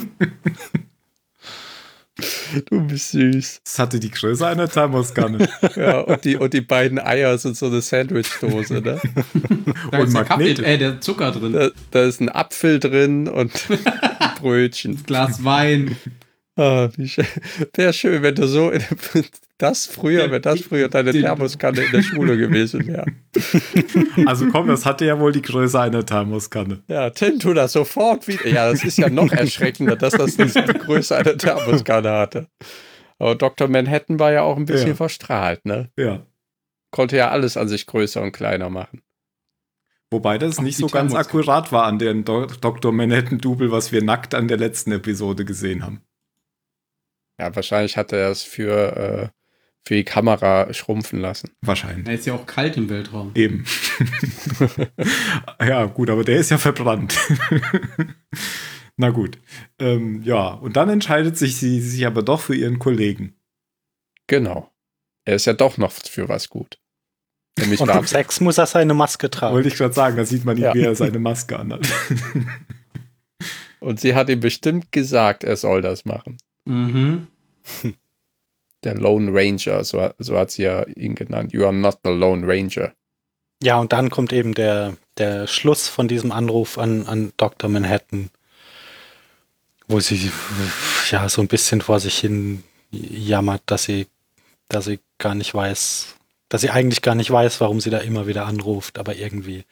Du 2.71 2.87
bist 2.87 3.11
süß. 3.11 3.63
Das 3.65 3.79
hatte 3.81 3.99
die 3.99 4.11
Größe 4.11 4.47
einer 4.47 4.69
Thermoskanne. 4.69 5.49
ja, 5.77 5.99
und 6.01 6.25
die, 6.25 6.37
und 6.37 6.55
die 6.55 6.61
beiden 6.61 7.01
Eier 7.01 7.37
sind 7.39 7.57
so 7.57 7.67
eine 7.67 7.81
Sandwichdose, 7.81 8.75
ne? 8.75 9.01
da 9.91 9.99
und 9.99 10.07
ist 10.07 10.17
der, 10.17 10.25
Kaffee, 10.25 10.53
äh, 10.53 10.79
der 10.79 11.01
Zucker 11.01 11.33
drin. 11.33 11.53
Da, 11.53 11.71
da, 11.91 12.05
ist 12.05 12.21
ein 12.21 12.29
Apfel 12.29 12.79
drin 12.79 13.27
und 13.27 13.53
ein 13.69 13.79
Brötchen. 14.41 15.03
Glas 15.05 15.43
Wein. 15.43 15.97
Ah, 16.55 16.89
Wäre 17.75 17.93
schön, 17.93 18.23
wenn 18.23 18.37
du 18.37 18.47
so 18.47 18.71
in, 18.71 18.85
das 19.59 19.87
früher, 19.87 20.31
wenn 20.31 20.43
das 20.43 20.61
früher 20.63 20.89
deine 20.89 21.13
Thermoskanne 21.13 21.83
in 21.83 21.93
der 21.93 22.03
Schule 22.03 22.37
gewesen 22.39 22.87
wäre. 22.87 23.07
Also 24.27 24.49
komm, 24.49 24.67
das 24.67 24.85
hatte 24.85 25.05
ja 25.05 25.19
wohl 25.21 25.33
die 25.33 25.43
Größe 25.43 25.81
einer 25.81 26.05
Thermoskanne. 26.05 26.83
Ja, 26.89 27.11
Tim, 27.11 27.39
tu 27.39 27.55
das 27.55 27.73
sofort 27.73 28.27
wieder. 28.27 28.49
Ja, 28.49 28.71
das 28.71 28.85
ist 28.85 28.99
ja 28.99 29.09
noch 29.09 29.31
erschreckender, 29.33 29.97
dass 29.97 30.15
das 30.15 30.37
die 30.37 30.51
Größe 30.51 31.17
einer 31.17 31.37
Thermoskanne 31.37 32.11
hatte. 32.11 32.49
Aber 33.19 33.37
Dr. 33.37 33.69
Manhattan 33.69 34.19
war 34.19 34.33
ja 34.33 34.43
auch 34.43 34.57
ein 34.57 34.67
bisschen 34.67 34.89
ja. 34.89 34.95
verstrahlt, 34.95 35.65
ne? 35.65 35.91
Ja. 35.97 36.27
Konnte 36.91 37.17
ja 37.17 37.31
alles 37.31 37.57
an 37.57 37.69
sich 37.69 37.87
größer 37.87 38.21
und 38.23 38.33
kleiner 38.33 38.71
machen. 38.71 39.03
Wobei 40.11 40.39
das 40.39 40.59
Ach, 40.59 40.63
nicht 40.63 40.77
so 40.77 40.87
ganz 40.87 41.15
akkurat 41.15 41.73
war 41.73 41.85
an 41.87 41.99
dem 41.99 42.25
Dr. 42.25 42.93
Manhattan-Double, 42.93 43.71
was 43.71 43.93
wir 43.93 44.03
nackt 44.03 44.35
an 44.35 44.49
der 44.49 44.59
letzten 44.59 44.93
Episode 44.93 45.45
gesehen 45.45 45.83
haben. 45.85 46.03
Ja, 47.41 47.55
wahrscheinlich 47.55 47.97
hat 47.97 48.13
er 48.13 48.31
es 48.31 48.43
für, 48.43 48.97
äh, 48.97 49.29
für 49.87 49.95
die 49.95 50.05
Kamera 50.05 50.73
schrumpfen 50.73 51.21
lassen. 51.21 51.51
Wahrscheinlich. 51.61 52.07
Er 52.07 52.15
ist 52.15 52.27
ja 52.27 52.35
auch 52.35 52.47
kalt 52.47 52.77
im 52.77 52.89
Weltraum. 52.89 53.33
Eben. 53.35 53.67
ja, 55.61 55.85
gut, 55.87 56.09
aber 56.09 56.25
der 56.25 56.39
ist 56.39 56.51
ja 56.51 56.59
verbrannt. 56.59 57.17
Na 58.97 59.11
gut. 59.11 59.39
Ähm, 59.79 60.23
ja, 60.23 60.49
und 60.49 60.77
dann 60.77 60.89
entscheidet 60.89 61.37
sich 61.37 61.57
sie 61.57 61.81
sich 61.81 62.07
aber 62.07 62.23
doch 62.23 62.41
für 62.41 62.55
ihren 62.55 62.79
Kollegen. 62.79 63.35
Genau. 64.27 64.71
Er 65.25 65.35
ist 65.35 65.47
ja 65.47 65.53
doch 65.53 65.77
noch 65.77 65.93
für 65.93 66.29
was 66.29 66.49
gut. 66.49 66.79
Nämlich 67.59 67.81
und 67.81 67.89
beim 67.89 68.07
Sex 68.07 68.41
muss 68.41 68.59
er 68.59 68.67
seine 68.67 68.95
Maske 68.95 69.31
tragen. 69.31 69.55
Wollte 69.55 69.69
ich 69.69 69.77
gerade 69.77 69.95
sagen, 69.95 70.17
da 70.17 70.25
sieht 70.25 70.45
man 70.45 70.57
nicht, 70.57 70.65
ja. 70.65 70.75
wie 70.75 70.83
er 70.83 70.95
seine 70.95 71.19
Maske 71.19 71.59
anhat. 71.59 71.87
und 73.81 74.01
sie 74.01 74.15
hat 74.15 74.29
ihm 74.29 74.41
bestimmt 74.41 74.93
gesagt, 74.93 75.45
er 75.45 75.57
soll 75.57 75.83
das 75.83 76.05
machen. 76.05 76.39
Mhm. 76.65 77.27
Der 78.85 78.95
Lone 78.95 79.31
Ranger, 79.33 79.83
so, 79.85 80.11
so 80.19 80.39
hat 80.39 80.51
sie 80.51 80.65
ja 80.65 80.87
ihn 80.89 81.15
genannt. 81.15 81.53
You 81.53 81.65
are 81.65 81.73
not 81.73 81.99
the 82.05 82.11
Lone 82.11 82.47
Ranger. 82.47 82.93
Ja, 83.63 83.79
und 83.79 83.93
dann 83.93 84.11
kommt 84.11 84.33
eben 84.33 84.55
der, 84.55 84.97
der 85.17 85.47
Schluss 85.47 85.89
von 85.89 86.07
diesem 86.07 86.33
Anruf 86.33 86.77
an, 86.79 87.07
an 87.07 87.33
Dr. 87.37 87.71
Manhattan, 87.71 88.31
wo 89.89 90.01
sie 90.01 90.31
ja 91.11 91.29
so 91.29 91.41
ein 91.41 91.49
bisschen 91.49 91.81
vor 91.81 92.01
sich 92.01 92.19
hin 92.19 92.63
jammert, 92.91 93.63
dass 93.67 93.85
sie, 93.85 94.07
dass 94.69 94.85
sie 94.87 95.01
gar 95.19 95.35
nicht 95.35 95.55
weiß, 95.55 96.15
dass 96.49 96.61
sie 96.61 96.71
eigentlich 96.71 97.03
gar 97.03 97.15
nicht 97.15 97.31
weiß, 97.31 97.61
warum 97.61 97.81
sie 97.81 97.91
da 97.91 97.99
immer 97.99 98.27
wieder 98.27 98.47
anruft, 98.47 98.99
aber 98.99 99.17
irgendwie, 99.17 99.65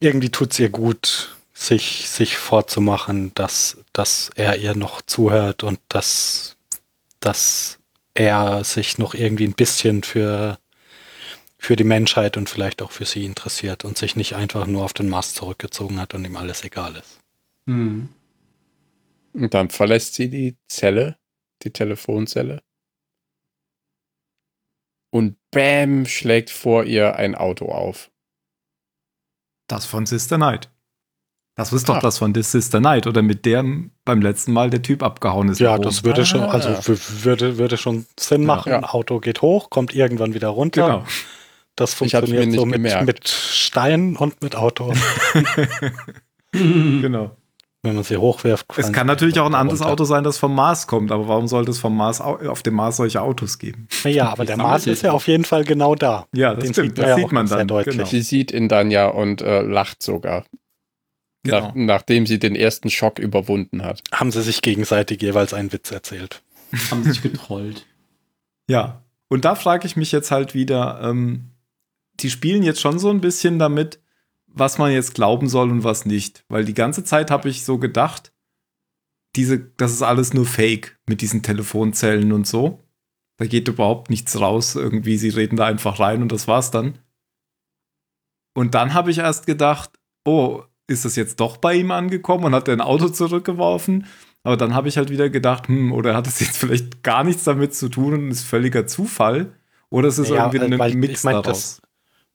irgendwie 0.00 0.30
tut 0.30 0.52
es 0.52 0.58
ihr 0.58 0.70
gut, 0.70 1.36
sich, 1.52 2.08
sich 2.08 2.36
vorzumachen, 2.36 3.32
dass, 3.34 3.76
dass 3.92 4.30
er 4.34 4.56
ihr 4.56 4.74
noch 4.74 5.02
zuhört 5.02 5.62
und 5.62 5.78
dass, 5.88 6.56
dass 7.20 7.78
er 8.14 8.64
sich 8.64 8.98
noch 8.98 9.14
irgendwie 9.14 9.46
ein 9.46 9.54
bisschen 9.54 10.02
für, 10.02 10.58
für 11.58 11.76
die 11.76 11.84
Menschheit 11.84 12.36
und 12.36 12.48
vielleicht 12.48 12.82
auch 12.82 12.90
für 12.90 13.04
sie 13.04 13.24
interessiert 13.24 13.84
und 13.84 13.96
sich 13.96 14.16
nicht 14.16 14.34
einfach 14.34 14.66
nur 14.66 14.84
auf 14.84 14.92
den 14.92 15.08
Mars 15.08 15.34
zurückgezogen 15.34 16.00
hat 16.00 16.14
und 16.14 16.24
ihm 16.24 16.36
alles 16.36 16.64
egal 16.64 16.96
ist. 16.96 17.20
Mhm. 17.66 18.08
Und 19.32 19.54
dann 19.54 19.70
verlässt 19.70 20.14
sie 20.14 20.28
die 20.28 20.56
Zelle, 20.66 21.16
die 21.62 21.70
Telefonzelle. 21.70 22.62
Und 25.10 25.36
bam, 25.50 26.06
schlägt 26.06 26.50
vor 26.50 26.84
ihr 26.84 27.16
ein 27.16 27.34
Auto 27.34 27.66
auf. 27.66 28.10
Das 29.66 29.86
von 29.86 30.06
Sister 30.06 30.36
Knight. 30.36 30.69
Das 31.60 31.74
ist 31.74 31.90
doch 31.90 31.96
ah. 31.96 32.00
das 32.00 32.16
von 32.16 32.32
This 32.32 32.52
Sister 32.52 32.80
Night 32.80 33.06
oder 33.06 33.20
mit 33.20 33.44
dem 33.44 33.90
beim 34.06 34.22
letzten 34.22 34.54
Mal 34.54 34.70
der 34.70 34.80
Typ 34.80 35.02
abgehauen 35.02 35.50
ist. 35.50 35.60
Ja, 35.60 35.76
das 35.76 36.04
würde 36.04 36.22
ah. 36.22 36.24
schon, 36.24 36.40
also 36.40 36.70
würde, 37.22 37.58
würde 37.58 37.76
schon 37.76 38.06
Sinn 38.18 38.46
machen. 38.46 38.72
Ja. 38.72 38.82
Auto 38.94 39.20
geht 39.20 39.42
hoch, 39.42 39.68
kommt 39.68 39.94
irgendwann 39.94 40.32
wieder 40.32 40.48
runter. 40.48 40.86
Genau. 40.86 41.04
Das 41.76 41.92
funktioniert 41.92 42.52
so 42.52 42.64
mit, 42.64 42.80
mit 42.80 43.28
Stein 43.28 44.16
und 44.16 44.42
mit 44.42 44.56
Auto. 44.56 44.94
genau. 46.52 47.36
Wenn 47.82 47.94
man 47.94 48.04
sie 48.04 48.16
hochwirft. 48.16 48.66
Es 48.76 48.90
kann 48.90 49.06
natürlich 49.06 49.38
auch 49.38 49.46
ein 49.46 49.54
anderes 49.54 49.80
runter. 49.80 49.92
Auto 49.92 50.04
sein, 50.04 50.24
das 50.24 50.38
vom 50.38 50.54
Mars 50.54 50.86
kommt, 50.86 51.12
aber 51.12 51.28
warum 51.28 51.46
sollte 51.46 51.70
es 51.70 51.78
vom 51.78 51.94
Mars 51.94 52.22
auf 52.22 52.62
dem 52.62 52.74
Mars 52.74 52.96
solche 52.96 53.20
Autos 53.20 53.58
geben? 53.58 53.86
Ja, 54.04 54.30
aber 54.30 54.46
der 54.46 54.56
Mars 54.56 54.86
ist 54.86 55.02
ja 55.02 55.12
auf 55.12 55.26
jeden 55.28 55.44
Fall 55.44 55.64
genau 55.64 55.94
da. 55.94 56.24
Ja, 56.34 56.54
das 56.54 56.64
Den 56.64 56.72
stimmt, 56.72 56.98
das 56.98 57.16
sieht 57.16 57.32
man 57.32 57.46
dann. 57.46 57.68
Deutlich. 57.68 57.96
Genau. 57.96 58.08
Sie 58.08 58.22
sieht 58.22 58.50
ihn 58.50 58.68
dann 58.68 58.90
ja 58.90 59.08
und 59.08 59.42
äh, 59.42 59.60
lacht 59.60 60.02
sogar. 60.02 60.44
Genau. 61.42 61.68
Nach, 61.68 61.72
nachdem 61.74 62.26
sie 62.26 62.38
den 62.38 62.54
ersten 62.54 62.90
Schock 62.90 63.18
überwunden 63.18 63.82
hat. 63.82 64.02
Haben 64.12 64.30
sie 64.30 64.42
sich 64.42 64.62
gegenseitig 64.62 65.22
jeweils 65.22 65.54
einen 65.54 65.72
Witz 65.72 65.90
erzählt. 65.90 66.42
Haben 66.90 67.04
sich 67.04 67.22
getrollt. 67.22 67.86
Ja. 68.68 69.02
Und 69.28 69.44
da 69.44 69.54
frage 69.54 69.86
ich 69.86 69.96
mich 69.96 70.12
jetzt 70.12 70.30
halt 70.30 70.54
wieder, 70.54 71.00
ähm, 71.02 71.50
die 72.20 72.30
spielen 72.30 72.62
jetzt 72.62 72.80
schon 72.80 72.98
so 72.98 73.10
ein 73.10 73.20
bisschen 73.20 73.58
damit, 73.58 74.00
was 74.46 74.78
man 74.78 74.92
jetzt 74.92 75.14
glauben 75.14 75.48
soll 75.48 75.70
und 75.70 75.84
was 75.84 76.04
nicht. 76.04 76.44
Weil 76.48 76.64
die 76.64 76.74
ganze 76.74 77.04
Zeit 77.04 77.30
habe 77.30 77.48
ich 77.48 77.64
so 77.64 77.78
gedacht, 77.78 78.32
diese, 79.36 79.58
das 79.76 79.92
ist 79.92 80.02
alles 80.02 80.34
nur 80.34 80.46
Fake 80.46 80.98
mit 81.06 81.20
diesen 81.20 81.42
Telefonzellen 81.42 82.32
und 82.32 82.46
so. 82.46 82.82
Da 83.36 83.46
geht 83.46 83.68
überhaupt 83.68 84.10
nichts 84.10 84.38
raus. 84.38 84.74
Irgendwie, 84.74 85.16
sie 85.16 85.30
reden 85.30 85.56
da 85.56 85.66
einfach 85.66 86.00
rein 86.00 86.22
und 86.22 86.32
das 86.32 86.48
war's 86.48 86.70
dann. 86.70 86.98
Und 88.54 88.74
dann 88.74 88.92
habe 88.92 89.10
ich 89.10 89.18
erst 89.18 89.46
gedacht, 89.46 89.98
oh, 90.24 90.64
ist 90.90 91.04
das 91.04 91.16
jetzt 91.16 91.40
doch 91.40 91.56
bei 91.56 91.74
ihm 91.74 91.90
angekommen 91.90 92.44
und 92.44 92.54
hat 92.54 92.68
er 92.68 92.74
ein 92.74 92.80
Auto 92.80 93.08
zurückgeworfen. 93.08 94.06
Aber 94.42 94.56
dann 94.56 94.74
habe 94.74 94.88
ich 94.88 94.96
halt 94.96 95.10
wieder 95.10 95.28
gedacht, 95.30 95.68
hm, 95.68 95.92
oder 95.92 96.16
hat 96.16 96.26
es 96.26 96.40
jetzt 96.40 96.56
vielleicht 96.58 97.02
gar 97.02 97.24
nichts 97.24 97.44
damit 97.44 97.74
zu 97.74 97.88
tun 97.88 98.14
und 98.14 98.30
ist 98.30 98.44
völliger 98.44 98.86
Zufall? 98.86 99.52
Oder 99.90 100.08
ist 100.08 100.18
es 100.18 100.28
ja, 100.28 100.50
irgendwie 100.50 100.80
ein 100.82 100.98
Mix 100.98 101.20
ich 101.20 101.24
mein, 101.24 101.34
daraus? 101.34 101.80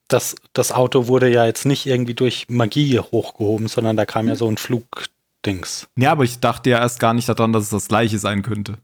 Das, 0.07 0.33
das, 0.33 0.35
das, 0.53 0.71
Auto 0.71 1.07
wurde 1.07 1.29
ja 1.31 1.45
jetzt 1.45 1.65
nicht 1.65 1.85
irgendwie 1.85 2.13
durch 2.13 2.45
Magie 2.49 2.99
hochgehoben, 2.99 3.67
sondern 3.67 3.97
da 3.97 4.05
kam 4.05 4.27
ja 4.27 4.35
so 4.35 4.47
ein 4.47 4.57
Flugdings. 4.57 5.87
Ja, 5.97 6.11
aber 6.11 6.23
ich 6.23 6.39
dachte 6.39 6.69
ja 6.69 6.79
erst 6.79 6.99
gar 6.99 7.13
nicht 7.13 7.27
daran, 7.27 7.53
dass 7.53 7.63
es 7.63 7.69
das 7.69 7.87
gleiche 7.87 8.19
sein 8.19 8.43
könnte. 8.43 8.77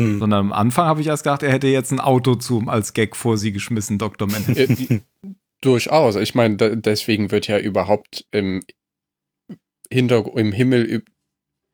Hm. 0.00 0.20
Sondern 0.20 0.46
am 0.46 0.52
Anfang 0.52 0.86
habe 0.86 1.00
ich 1.00 1.08
erst 1.08 1.24
gedacht, 1.24 1.42
er 1.42 1.52
hätte 1.52 1.66
jetzt 1.66 1.92
ein 1.92 2.00
Auto 2.00 2.36
zu, 2.36 2.62
als 2.66 2.92
Gag 2.92 3.16
vor 3.16 3.36
sie 3.36 3.52
geschmissen, 3.52 3.98
Dr. 3.98 4.28
Manhattan. 4.28 4.76
Äh, 4.78 5.00
durchaus. 5.60 6.16
Ich 6.16 6.34
meine, 6.34 6.56
deswegen 6.56 7.30
wird 7.30 7.48
ja 7.48 7.58
überhaupt 7.58 8.26
im 8.30 8.62
hinter, 9.92 10.24
im 10.36 10.52
Himmel 10.52 11.02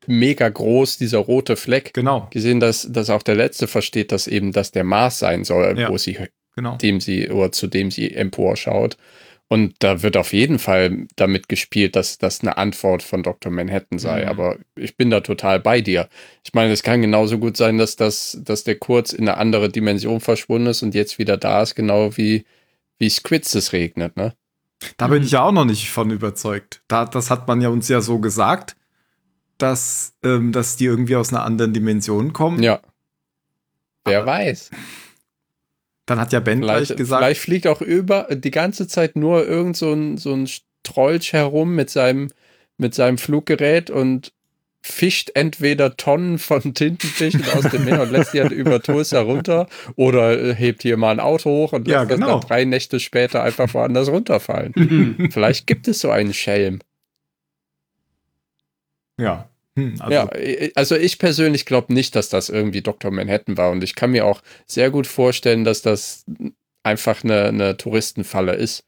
mega 0.05 0.47
groß, 0.47 0.97
dieser 0.97 1.19
rote 1.19 1.55
Fleck. 1.55 1.93
Genau. 1.93 2.27
Gesehen, 2.31 2.59
dass, 2.59 2.87
dass 2.89 3.09
auch 3.09 3.23
der 3.23 3.35
Letzte 3.35 3.67
versteht, 3.67 4.11
dass 4.11 4.27
eben 4.27 4.51
das 4.51 4.71
der 4.71 4.83
Mars 4.83 5.19
sein 5.19 5.43
soll, 5.43 5.77
ja, 5.77 5.89
wo 5.89 5.97
sie, 5.97 6.17
genau. 6.55 6.77
dem 6.77 6.99
sie, 6.99 7.29
oder 7.29 7.51
zu 7.51 7.67
dem 7.67 7.91
sie 7.91 8.13
emporschaut. 8.13 8.97
Und 9.49 9.75
da 9.79 10.03
wird 10.03 10.17
auf 10.17 10.33
jeden 10.33 10.59
Fall 10.59 11.07
damit 11.15 11.47
gespielt, 11.47 11.95
dass 11.95 12.17
das 12.17 12.41
eine 12.41 12.57
Antwort 12.57 13.01
von 13.01 13.23
Dr. 13.23 13.49
Manhattan 13.49 13.97
sei. 13.97 14.23
Mhm. 14.23 14.27
Aber 14.27 14.57
ich 14.75 14.97
bin 14.97 15.09
da 15.09 15.21
total 15.21 15.61
bei 15.61 15.79
dir. 15.79 16.09
Ich 16.43 16.53
meine, 16.53 16.73
es 16.73 16.83
kann 16.83 17.01
genauso 17.01 17.37
gut 17.39 17.55
sein, 17.55 17.77
dass, 17.77 17.95
das, 17.95 18.37
dass 18.43 18.65
der 18.65 18.75
kurz 18.75 19.13
in 19.13 19.27
eine 19.27 19.37
andere 19.37 19.69
Dimension 19.69 20.19
verschwunden 20.19 20.67
ist 20.67 20.83
und 20.83 20.95
jetzt 20.95 21.17
wieder 21.17 21.37
da 21.37 21.61
ist, 21.61 21.75
genau 21.75 22.17
wie, 22.17 22.45
wie 22.97 23.09
Squids 23.09 23.55
es 23.55 23.71
regnet, 23.71 24.17
ne? 24.17 24.33
Da 24.97 25.07
bin 25.07 25.23
ich 25.23 25.31
ja 25.31 25.41
auch 25.41 25.51
noch 25.51 25.65
nicht 25.65 25.89
von 25.89 26.11
überzeugt. 26.11 26.83
Da, 26.87 27.05
das 27.05 27.29
hat 27.29 27.47
man 27.47 27.61
ja 27.61 27.69
uns 27.69 27.87
ja 27.87 28.01
so 28.01 28.19
gesagt, 28.19 28.75
dass, 29.57 30.13
ähm, 30.23 30.51
dass 30.51 30.75
die 30.75 30.85
irgendwie 30.85 31.15
aus 31.15 31.29
einer 31.33 31.43
anderen 31.43 31.73
Dimension 31.73 32.33
kommen. 32.33 32.61
Ja. 32.61 32.81
Wer 34.05 34.19
Aber 34.19 34.27
weiß. 34.27 34.69
Dann 36.05 36.19
hat 36.19 36.31
ja 36.31 36.39
Ben 36.39 36.59
vielleicht, 36.59 36.87
gleich 36.87 36.97
gesagt. 36.97 37.21
Vielleicht 37.21 37.41
fliegt 37.41 37.67
auch 37.67 37.81
über 37.81 38.27
die 38.31 38.51
ganze 38.51 38.87
Zeit 38.87 39.15
nur 39.15 39.45
irgend 39.45 39.75
so 39.75 39.91
ein, 39.91 40.17
so 40.17 40.33
ein 40.33 40.47
Strolch 40.47 41.33
herum 41.33 41.75
mit 41.75 41.89
seinem, 41.89 42.29
mit 42.77 42.95
seinem 42.95 43.17
Fluggerät 43.17 43.89
und 43.89 44.31
fischt 44.87 45.31
entweder 45.35 45.97
Tonnen 45.97 46.39
von 46.39 46.73
Tintenfischen 46.73 47.43
aus 47.55 47.69
dem 47.69 47.85
Meer 47.85 48.01
und 48.01 48.11
lässt 48.11 48.33
die 48.33 48.41
halt 48.41 48.51
über 48.51 48.81
Tulsa 48.81 49.21
runter 49.21 49.67
oder 49.95 50.53
hebt 50.53 50.81
hier 50.81 50.97
mal 50.97 51.11
ein 51.11 51.19
Auto 51.19 51.49
hoch 51.49 51.73
und 51.73 51.87
ja, 51.87 51.99
lässt 51.99 52.09
genau. 52.09 52.33
das 52.33 52.41
dann 52.41 52.47
drei 52.49 52.65
Nächte 52.65 52.99
später 52.99 53.43
einfach 53.43 53.73
woanders 53.73 54.09
runterfallen. 54.09 55.29
Vielleicht 55.31 55.67
gibt 55.67 55.87
es 55.87 55.99
so 55.99 56.09
einen 56.09 56.33
Schelm. 56.33 56.79
Ja. 59.19 59.49
Hm, 59.75 59.95
also. 59.99 60.13
Ja, 60.13 60.29
also 60.75 60.95
ich 60.95 61.19
persönlich 61.19 61.65
glaube 61.65 61.93
nicht, 61.93 62.15
dass 62.15 62.29
das 62.29 62.49
irgendwie 62.49 62.81
Dr. 62.81 63.11
Manhattan 63.11 63.57
war 63.57 63.71
und 63.71 63.83
ich 63.83 63.95
kann 63.95 64.11
mir 64.11 64.25
auch 64.25 64.41
sehr 64.65 64.89
gut 64.89 65.05
vorstellen, 65.05 65.63
dass 65.63 65.81
das 65.81 66.25
einfach 66.83 67.23
eine, 67.23 67.45
eine 67.45 67.77
Touristenfalle 67.77 68.53
ist. 68.53 68.83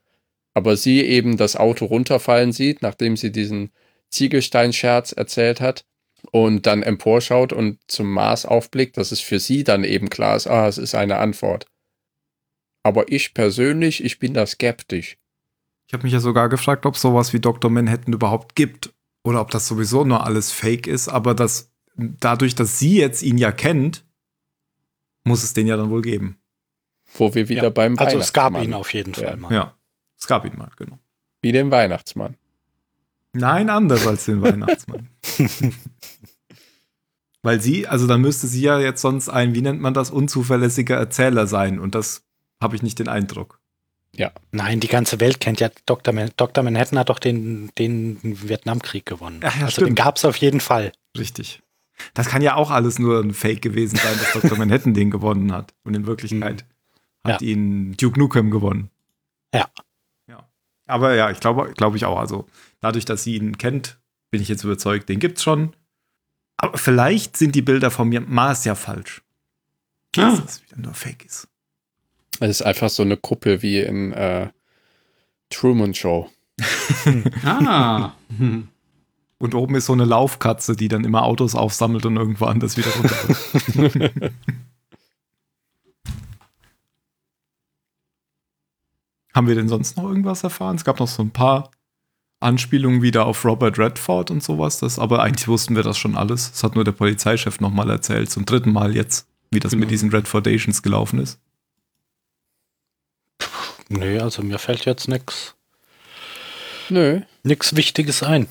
aber 0.55 0.75
sie 0.75 1.03
eben 1.03 1.37
das 1.37 1.55
Auto 1.55 1.85
runterfallen 1.85 2.51
sieht, 2.51 2.81
nachdem 2.81 3.15
sie 3.17 3.31
diesen 3.31 3.71
Ziegelsteinscherz 4.09 5.11
erzählt 5.11 5.61
hat 5.61 5.85
und 6.31 6.65
dann 6.65 6.83
emporschaut 6.83 7.53
und 7.53 7.79
zum 7.87 8.11
Mars 8.11 8.45
aufblickt, 8.45 8.97
dass 8.97 9.11
es 9.11 9.19
für 9.19 9.39
sie 9.39 9.63
dann 9.63 9.83
eben 9.83 10.09
klar 10.09 10.35
ist, 10.35 10.47
ah, 10.47 10.67
es 10.67 10.77
ist 10.77 10.95
eine 10.95 11.17
Antwort. 11.17 11.65
Aber 12.83 13.11
ich 13.11 13.33
persönlich, 13.33 14.03
ich 14.03 14.19
bin 14.19 14.33
da 14.33 14.45
skeptisch. 14.45 15.17
Ich 15.87 15.93
habe 15.93 16.03
mich 16.03 16.13
ja 16.13 16.19
sogar 16.19 16.49
gefragt, 16.49 16.85
ob 16.85 16.97
sowas 16.97 17.33
wie 17.33 17.39
Dr. 17.39 17.69
Manhattan 17.71 18.13
überhaupt 18.13 18.55
gibt 18.55 18.93
oder 19.23 19.41
ob 19.41 19.51
das 19.51 19.67
sowieso 19.67 20.05
nur 20.05 20.25
alles 20.25 20.51
Fake 20.51 20.87
ist, 20.87 21.07
aber 21.07 21.33
dass 21.33 21.71
dadurch, 21.95 22.55
dass 22.55 22.79
sie 22.79 22.97
jetzt 22.97 23.23
ihn 23.23 23.37
ja 23.37 23.51
kennt, 23.51 24.05
muss 25.23 25.43
es 25.43 25.53
den 25.53 25.67
ja 25.67 25.77
dann 25.77 25.89
wohl 25.89 26.01
geben. 26.01 26.37
Wo 27.15 27.33
wir 27.33 27.49
wieder 27.49 27.63
ja, 27.63 27.69
beim 27.69 27.97
Also 27.97 28.19
es 28.19 28.33
gab 28.33 28.61
ihn 28.61 28.73
auf 28.73 28.93
jeden 28.93 29.13
Fall 29.15 29.37
mal. 29.37 29.51
Ja, 29.51 29.75
es 30.17 30.27
gab 30.27 30.45
ihn 30.45 30.57
mal, 30.57 30.71
genau. 30.77 30.99
Wie 31.41 31.51
den 31.51 31.71
Weihnachtsmann. 31.71 32.35
Nein, 33.33 33.69
anders 33.69 34.07
als 34.07 34.25
den 34.25 34.41
Weihnachtsmann. 34.43 35.09
Weil 37.41 37.61
sie, 37.61 37.87
also 37.87 38.07
dann 38.07 38.21
müsste 38.21 38.47
sie 38.47 38.61
ja 38.61 38.79
jetzt 38.79 39.01
sonst 39.01 39.29
ein, 39.29 39.55
wie 39.55 39.61
nennt 39.61 39.81
man 39.81 39.93
das, 39.93 40.11
unzuverlässiger 40.11 40.97
Erzähler 40.97 41.47
sein. 41.47 41.79
Und 41.79 41.95
das 41.95 42.23
habe 42.61 42.75
ich 42.75 42.83
nicht 42.83 42.99
den 42.99 43.07
Eindruck. 43.07 43.59
Ja. 44.15 44.31
Nein, 44.51 44.79
die 44.79 44.87
ganze 44.87 45.19
Welt 45.19 45.39
kennt 45.39 45.59
ja 45.59 45.69
Dr. 45.85 46.13
Man 46.13 46.31
Dr. 46.35 46.63
Manhattan 46.63 46.99
hat 46.99 47.09
doch 47.09 47.19
den, 47.19 47.71
den 47.77 48.19
Vietnamkrieg 48.23 49.05
gewonnen. 49.05 49.39
Ja, 49.41 49.49
ja, 49.49 49.61
also 49.61 49.71
stimmt. 49.71 49.89
den 49.89 49.95
gab 49.95 50.17
es 50.17 50.25
auf 50.25 50.35
jeden 50.37 50.59
Fall. 50.59 50.91
Richtig. 51.17 51.61
Das 52.13 52.27
kann 52.27 52.41
ja 52.41 52.55
auch 52.55 52.71
alles 52.71 52.97
nur 52.99 53.21
ein 53.21 53.33
Fake 53.33 53.61
gewesen 53.61 53.97
sein, 53.97 54.17
dass 54.17 54.33
Dr. 54.33 54.57
Manhattan 54.57 54.93
den 54.93 55.11
gewonnen 55.11 55.51
hat. 55.53 55.73
Und 55.83 55.95
in 55.95 56.05
Wirklichkeit 56.05 56.65
mhm. 57.23 57.31
hat 57.31 57.41
ja. 57.41 57.47
ihn 57.47 57.95
Duke 57.97 58.19
Nukem 58.19 58.51
gewonnen. 58.51 58.89
Ja. 59.53 59.69
Ja. 60.27 60.47
Aber 60.87 61.15
ja, 61.15 61.29
ich 61.29 61.39
glaube, 61.39 61.71
glaube 61.75 61.97
ich 61.97 62.05
auch. 62.05 62.19
Also 62.19 62.47
dadurch, 62.81 63.05
dass 63.05 63.23
sie 63.23 63.35
ihn 63.35 63.57
kennt, 63.57 63.99
bin 64.31 64.41
ich 64.41 64.47
jetzt 64.47 64.63
überzeugt, 64.63 65.09
den 65.09 65.19
gibt's 65.19 65.43
schon. 65.43 65.75
Aber 66.57 66.77
vielleicht 66.77 67.37
sind 67.37 67.55
die 67.55 67.61
Bilder 67.61 67.89
von 67.91 68.09
mir 68.09 68.21
Mars 68.21 68.65
ja 68.65 68.75
falsch. 68.75 69.21
Ah. 70.17 70.35
Dass 70.35 70.57
es 70.57 70.63
wieder 70.63 70.77
nur 70.77 70.93
Fake 70.93 71.25
ist. 71.25 71.47
Es 72.39 72.49
ist 72.49 72.61
einfach 72.61 72.89
so 72.89 73.03
eine 73.03 73.17
Kuppel 73.17 73.61
wie 73.61 73.79
in 73.79 74.13
äh, 74.13 74.49
Truman 75.49 75.93
Show. 75.93 76.29
ah. 77.43 78.13
Und 79.41 79.55
oben 79.55 79.75
ist 79.75 79.85
so 79.85 79.93
eine 79.93 80.03
Laufkatze, 80.03 80.75
die 80.75 80.89
dann 80.89 81.05
immer 81.05 81.23
Autos 81.23 81.55
aufsammelt 81.55 82.05
und 82.05 82.17
irgendwo 82.17 82.43
anders 82.45 82.75
wieder 82.75 82.91
runter. 82.91 83.15
Haben 89.33 89.47
wir 89.47 89.55
denn 89.55 89.69
sonst 89.69 89.95
noch 89.95 90.03
irgendwas 90.03 90.43
erfahren? 90.43 90.75
Es 90.75 90.83
gab 90.83 90.99
noch 90.99 91.07
so 91.07 91.23
ein 91.23 91.31
paar 91.31 91.71
Anspielungen 92.39 93.01
wieder 93.01 93.25
auf 93.25 93.43
Robert 93.43 93.77
Redford 93.77 94.31
und 94.31 94.43
sowas. 94.43 94.79
Das, 94.79 94.97
aber 94.97 95.21
eigentlich 95.21 95.47
wussten 95.47 95.75
wir 95.75 95.83
das 95.83 95.97
schon 95.97 96.15
alles. 96.15 96.51
Das 96.51 96.63
hat 96.63 96.75
nur 96.75 96.83
der 96.83 96.93
Polizeichef 96.93 97.59
nochmal 97.59 97.89
erzählt, 97.89 98.29
zum 98.29 98.45
dritten 98.45 98.71
Mal 98.71 98.95
jetzt, 98.95 99.27
wie 99.51 99.59
das 99.59 99.71
genau. 99.71 99.81
mit 99.81 99.91
diesen 99.91 100.09
Redfordations 100.09 100.81
gelaufen 100.81 101.19
ist. 101.19 101.39
Nö, 103.89 104.19
also 104.21 104.43
mir 104.43 104.59
fällt 104.59 104.85
jetzt 104.85 105.07
nichts. 105.07 105.55
Nö. 106.89 107.21
Nichts 107.43 107.75
Wichtiges 107.75 108.23
ein. 108.23 108.47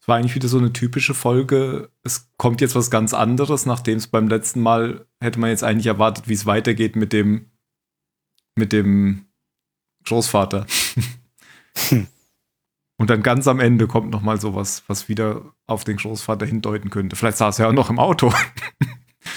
Es 0.00 0.08
war 0.08 0.16
eigentlich 0.16 0.34
wieder 0.34 0.48
so 0.48 0.58
eine 0.58 0.72
typische 0.72 1.14
Folge. 1.14 1.90
Es 2.02 2.30
kommt 2.38 2.60
jetzt 2.60 2.74
was 2.74 2.90
ganz 2.90 3.12
anderes, 3.12 3.66
nachdem 3.66 3.98
es 3.98 4.06
beim 4.06 4.28
letzten 4.28 4.60
Mal 4.60 5.06
hätte 5.20 5.38
man 5.38 5.50
jetzt 5.50 5.62
eigentlich 5.62 5.86
erwartet, 5.86 6.26
wie 6.26 6.34
es 6.34 6.46
weitergeht 6.46 6.96
mit 6.96 7.12
dem, 7.12 7.50
mit 8.56 8.72
dem 8.72 9.26
Großvater. 10.04 10.66
Hm. 11.90 12.06
Und 13.00 13.08
dann 13.08 13.22
ganz 13.22 13.48
am 13.48 13.60
Ende 13.60 13.86
kommt 13.86 14.10
noch 14.10 14.20
mal 14.20 14.38
sowas, 14.38 14.84
was 14.86 15.08
wieder 15.08 15.54
auf 15.66 15.84
den 15.84 15.96
Großvater 15.96 16.44
hindeuten 16.44 16.90
könnte. 16.90 17.16
Vielleicht 17.16 17.38
saß 17.38 17.58
er 17.58 17.64
ja 17.64 17.70
auch 17.70 17.74
noch 17.74 17.88
im 17.88 17.98
Auto. 17.98 18.30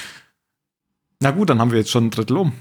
Na 1.21 1.31
gut, 1.31 1.49
dann 1.49 1.61
haben 1.61 1.71
wir 1.71 1.77
jetzt 1.77 1.89
schon 1.89 2.07
ein 2.07 2.11
Drittel 2.11 2.35
um. 2.35 2.51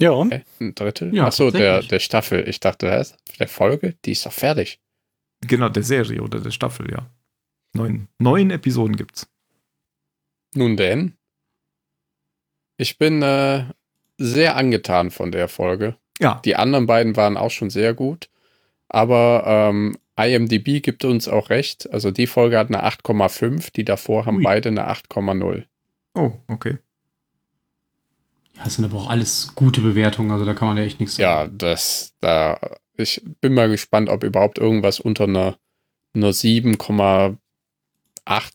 Ja, 0.00 0.12
und? 0.12 0.32
Okay, 0.32 0.44
ein 0.60 0.76
Drittel? 0.76 1.12
Ja, 1.12 1.26
Achso, 1.26 1.50
der, 1.50 1.82
der 1.82 1.98
Staffel. 1.98 2.48
Ich 2.48 2.60
dachte, 2.60 2.88
was? 2.88 3.16
Der 3.40 3.48
Folge? 3.48 3.96
Die 4.04 4.12
ist 4.12 4.24
doch 4.24 4.32
fertig. 4.32 4.78
Genau, 5.40 5.68
der 5.68 5.82
Serie 5.82 6.22
oder 6.22 6.38
der 6.38 6.52
Staffel, 6.52 6.88
ja. 6.92 7.10
Neun, 7.72 8.06
neun 8.18 8.52
Episoden 8.52 8.94
gibt's. 8.94 9.28
Nun 10.54 10.76
denn. 10.76 11.16
Ich 12.76 12.96
bin 12.96 13.22
äh, 13.22 13.64
sehr 14.18 14.56
angetan 14.56 15.10
von 15.10 15.32
der 15.32 15.48
Folge. 15.48 15.96
Ja. 16.20 16.40
Die 16.44 16.54
anderen 16.54 16.86
beiden 16.86 17.16
waren 17.16 17.36
auch 17.36 17.50
schon 17.50 17.70
sehr 17.70 17.92
gut. 17.92 18.30
Aber 18.88 19.44
ähm, 19.46 19.96
IMDb 20.18 20.82
gibt 20.82 21.04
uns 21.04 21.28
auch 21.28 21.50
recht. 21.50 21.90
Also 21.92 22.10
die 22.10 22.26
Folge 22.26 22.58
hat 22.58 22.68
eine 22.68 22.84
8,5, 22.84 23.72
die 23.72 23.84
davor 23.84 24.26
haben 24.26 24.38
Ui. 24.38 24.42
beide 24.42 24.70
eine 24.70 24.90
8,0. 24.90 25.64
Oh, 26.14 26.32
okay. 26.48 26.78
Ja, 28.54 28.64
das 28.64 28.74
sind 28.74 28.84
aber 28.84 28.98
auch 28.98 29.10
alles 29.10 29.52
gute 29.54 29.80
Bewertungen, 29.80 30.32
also 30.32 30.44
da 30.44 30.54
kann 30.54 30.68
man 30.68 30.76
ja 30.76 30.82
echt 30.82 30.98
nichts 30.98 31.16
sagen. 31.16 31.22
Ja, 31.22 31.46
das, 31.56 32.12
da, 32.20 32.58
ich 32.96 33.22
bin 33.40 33.54
mal 33.54 33.68
gespannt, 33.68 34.08
ob 34.08 34.24
überhaupt 34.24 34.58
irgendwas 34.58 34.98
unter 34.98 35.24
einer, 35.24 35.58
einer 36.14 36.30
7,8 36.30 37.38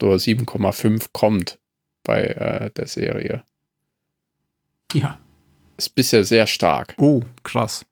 oder 0.04 0.16
7,5 0.16 1.06
kommt 1.14 1.60
bei 2.04 2.24
äh, 2.24 2.72
der 2.72 2.88
Serie. 2.88 3.44
Ja. 4.92 5.20
Ist 5.78 5.96
bisher 5.96 6.26
sehr 6.26 6.48
stark. 6.48 6.96
Oh, 6.98 7.22
krass. 7.44 7.86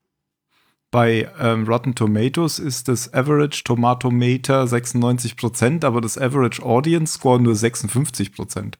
Bei 0.91 1.31
ähm, 1.39 1.63
Rotten 1.65 1.95
Tomatoes 1.95 2.59
ist 2.59 2.89
das 2.89 3.13
Average 3.13 3.63
Tomatometer 3.63 4.65
96%, 4.65 5.85
aber 5.85 6.01
das 6.01 6.17
Average 6.17 6.61
Audience 6.61 7.13
Score 7.13 7.39
nur 7.39 7.53
56%. 7.53 8.73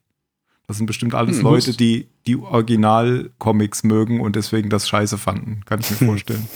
Das 0.68 0.78
sind 0.78 0.86
bestimmt 0.86 1.16
alles 1.16 1.38
hm, 1.38 1.43
Leute, 1.43 1.76
die 1.76 2.09
die 2.28 2.36
Original-Comics 2.36 3.84
mögen 3.84 4.20
und 4.20 4.36
deswegen 4.36 4.70
das 4.70 4.89
scheiße 4.89 5.18
fanden. 5.18 5.62
Kann 5.66 5.80
ich 5.80 5.89
mir 5.89 5.97
vorstellen. 6.07 6.47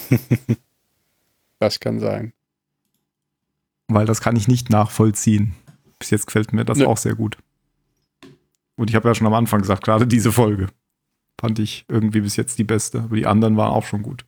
Das 1.59 1.79
kann 1.79 1.99
sein. 1.99 2.33
Weil 3.87 4.05
das 4.05 4.19
kann 4.19 4.35
ich 4.35 4.47
nicht 4.47 4.69
nachvollziehen. 4.69 5.55
Bis 5.99 6.09
jetzt 6.09 6.27
gefällt 6.27 6.51
mir 6.51 6.65
das 6.65 6.79
ja. 6.79 6.87
auch 6.87 6.97
sehr 6.97 7.15
gut. 7.15 7.37
Und 8.75 8.89
ich 8.89 8.95
habe 8.95 9.07
ja 9.07 9.15
schon 9.15 9.27
am 9.27 9.33
Anfang 9.33 9.61
gesagt, 9.61 9.83
gerade 9.85 10.05
diese 10.05 10.33
Folge 10.33 10.67
fand 11.39 11.59
ich 11.59 11.85
irgendwie 11.87 12.21
bis 12.21 12.35
jetzt 12.35 12.57
die 12.59 12.63
beste. 12.65 13.03
Aber 13.03 13.15
die 13.15 13.25
anderen 13.25 13.55
waren 13.55 13.71
auch 13.71 13.85
schon 13.85 14.01
gut. 14.01 14.25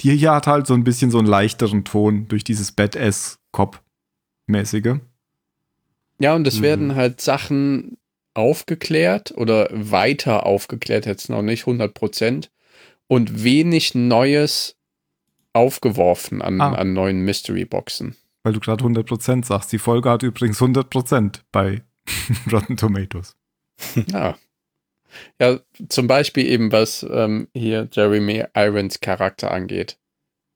Die 0.00 0.16
hier 0.16 0.32
hat 0.32 0.46
halt 0.46 0.66
so 0.66 0.72
ein 0.74 0.84
bisschen 0.84 1.10
so 1.10 1.18
einen 1.18 1.26
leichteren 1.26 1.84
Ton 1.84 2.28
durch 2.28 2.44
dieses 2.44 2.72
Badass-Cop-mäßige. 2.72 5.00
Ja, 6.18 6.34
und 6.34 6.46
es 6.46 6.58
mhm. 6.58 6.62
werden 6.62 6.94
halt 6.94 7.20
Sachen 7.20 7.98
aufgeklärt 8.34 9.34
oder 9.36 9.68
weiter 9.72 10.46
aufgeklärt, 10.46 11.04
jetzt 11.06 11.28
noch 11.28 11.42
nicht 11.42 11.62
100 11.62 11.94
Prozent. 11.94 12.50
Und 13.08 13.42
wenig 13.44 13.94
Neues 13.94 14.76
aufgeworfen 15.52 16.40
an, 16.40 16.62
ah. 16.62 16.72
an 16.72 16.94
neuen 16.94 17.20
Mystery-Boxen. 17.24 18.16
Weil 18.42 18.54
du 18.54 18.60
gerade 18.60 18.82
100 18.82 19.06
Prozent 19.06 19.46
sagst. 19.46 19.72
Die 19.72 19.78
Folge 19.78 20.08
hat 20.08 20.22
übrigens 20.22 20.62
100 20.62 20.88
Prozent 20.88 21.44
bei 21.52 21.82
Rotten 22.52 22.76
Tomatoes. 22.76 23.36
Ja, 24.06 24.36
ja, 25.40 25.60
zum 25.88 26.06
Beispiel 26.06 26.46
eben, 26.46 26.72
was 26.72 27.06
ähm, 27.10 27.48
hier 27.54 27.88
Jeremy 27.90 28.44
Irons 28.54 29.00
Charakter 29.00 29.50
angeht. 29.50 29.98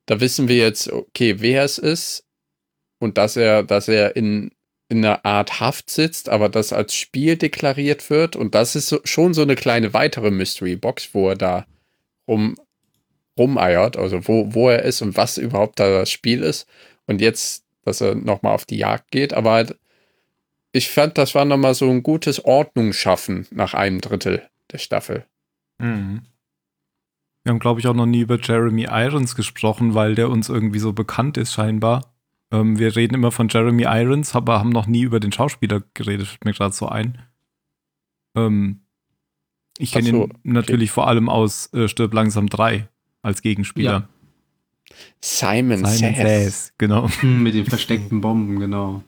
Da 0.06 0.20
wissen 0.20 0.48
wir 0.48 0.56
jetzt, 0.56 0.90
okay, 0.90 1.40
wer 1.40 1.64
es 1.64 1.78
ist 1.78 2.24
und 2.98 3.18
dass 3.18 3.36
er, 3.36 3.62
dass 3.62 3.88
er 3.88 4.16
in, 4.16 4.52
in 4.88 5.04
einer 5.04 5.24
Art 5.24 5.60
Haft 5.60 5.90
sitzt, 5.90 6.28
aber 6.28 6.48
das 6.48 6.72
als 6.72 6.94
Spiel 6.94 7.36
deklariert 7.36 8.08
wird. 8.08 8.36
Und 8.36 8.54
das 8.54 8.76
ist 8.76 8.88
so, 8.88 9.00
schon 9.04 9.34
so 9.34 9.42
eine 9.42 9.56
kleine 9.56 9.94
weitere 9.94 10.30
Mystery 10.30 10.76
Box, 10.76 11.10
wo 11.12 11.30
er 11.30 11.36
da 11.36 11.66
rum, 12.28 12.56
rumeiert, 13.38 13.96
also 13.96 14.26
wo, 14.28 14.54
wo 14.54 14.70
er 14.70 14.82
ist 14.82 15.02
und 15.02 15.16
was 15.16 15.38
überhaupt 15.38 15.80
da 15.80 15.98
das 15.98 16.10
Spiel 16.10 16.42
ist. 16.42 16.66
Und 17.06 17.20
jetzt, 17.20 17.64
dass 17.84 18.00
er 18.00 18.14
nochmal 18.14 18.54
auf 18.54 18.64
die 18.64 18.78
Jagd 18.78 19.10
geht, 19.10 19.34
aber 19.34 19.52
halt 19.52 19.76
ich 20.76 20.90
fand, 20.90 21.16
das 21.16 21.34
war 21.34 21.44
nochmal 21.44 21.74
so 21.74 21.88
ein 21.88 22.02
gutes 22.02 22.44
Ordnungsschaffen 22.44 23.46
nach 23.50 23.72
einem 23.72 24.00
Drittel 24.00 24.42
der 24.70 24.78
Staffel. 24.78 25.24
Mhm. 25.78 26.22
Wir 27.42 27.50
haben, 27.50 27.60
glaube 27.60 27.80
ich, 27.80 27.86
auch 27.86 27.94
noch 27.94 28.06
nie 28.06 28.20
über 28.20 28.38
Jeremy 28.38 28.86
Irons 28.90 29.36
gesprochen, 29.36 29.94
weil 29.94 30.14
der 30.14 30.28
uns 30.28 30.48
irgendwie 30.48 30.78
so 30.78 30.92
bekannt 30.92 31.38
ist, 31.38 31.54
scheinbar. 31.54 32.12
Ähm, 32.50 32.78
wir 32.78 32.94
reden 32.94 33.14
immer 33.14 33.32
von 33.32 33.48
Jeremy 33.48 33.84
Irons, 33.84 34.34
aber 34.34 34.58
haben 34.58 34.70
noch 34.70 34.86
nie 34.86 35.02
über 35.02 35.18
den 35.18 35.32
Schauspieler 35.32 35.82
geredet, 35.94 36.26
fällt 36.26 36.44
mir 36.44 36.52
gerade 36.52 36.74
so 36.74 36.88
ein. 36.88 37.22
Ähm, 38.36 38.82
ich 39.78 39.92
kenne 39.92 40.10
so, 40.10 40.24
ihn 40.24 40.52
natürlich 40.52 40.90
okay. 40.90 40.94
vor 40.94 41.08
allem 41.08 41.28
aus 41.28 41.72
äh, 41.72 41.88
Stirb 41.88 42.12
langsam 42.12 42.48
3 42.48 42.88
als 43.22 43.42
Gegenspieler. 43.42 43.92
Ja. 43.92 44.08
Simon, 45.20 45.84
Simon 45.86 46.14
Says. 46.14 46.16
Says. 46.16 46.72
Genau. 46.78 47.08
Mit 47.22 47.54
den 47.54 47.66
versteckten 47.66 48.20
Bomben, 48.20 48.58
genau. 48.60 49.02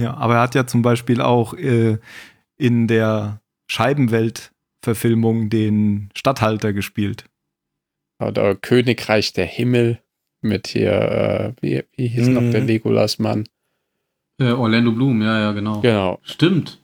Ja, 0.00 0.14
aber 0.14 0.36
er 0.36 0.40
hat 0.40 0.54
ja 0.54 0.66
zum 0.66 0.82
Beispiel 0.82 1.20
auch 1.20 1.54
äh, 1.54 1.98
in 2.56 2.86
der 2.86 3.40
Scheibenwelt-Verfilmung 3.68 5.50
den 5.50 6.10
Stadthalter 6.16 6.72
gespielt. 6.72 7.24
Oder 8.18 8.54
Königreich 8.54 9.32
der 9.32 9.46
Himmel 9.46 10.00
mit 10.40 10.68
hier, 10.68 10.92
äh, 10.92 11.52
wie, 11.60 11.84
wie 11.96 12.08
hieß 12.08 12.28
mhm. 12.28 12.34
noch 12.34 12.50
der 12.50 12.62
Legolas-Mann? 12.62 13.46
Äh, 14.38 14.52
Orlando 14.52 14.92
Bloom, 14.92 15.22
ja, 15.22 15.38
ja, 15.38 15.52
genau. 15.52 15.80
Genau. 15.80 16.18
Stimmt. 16.22 16.80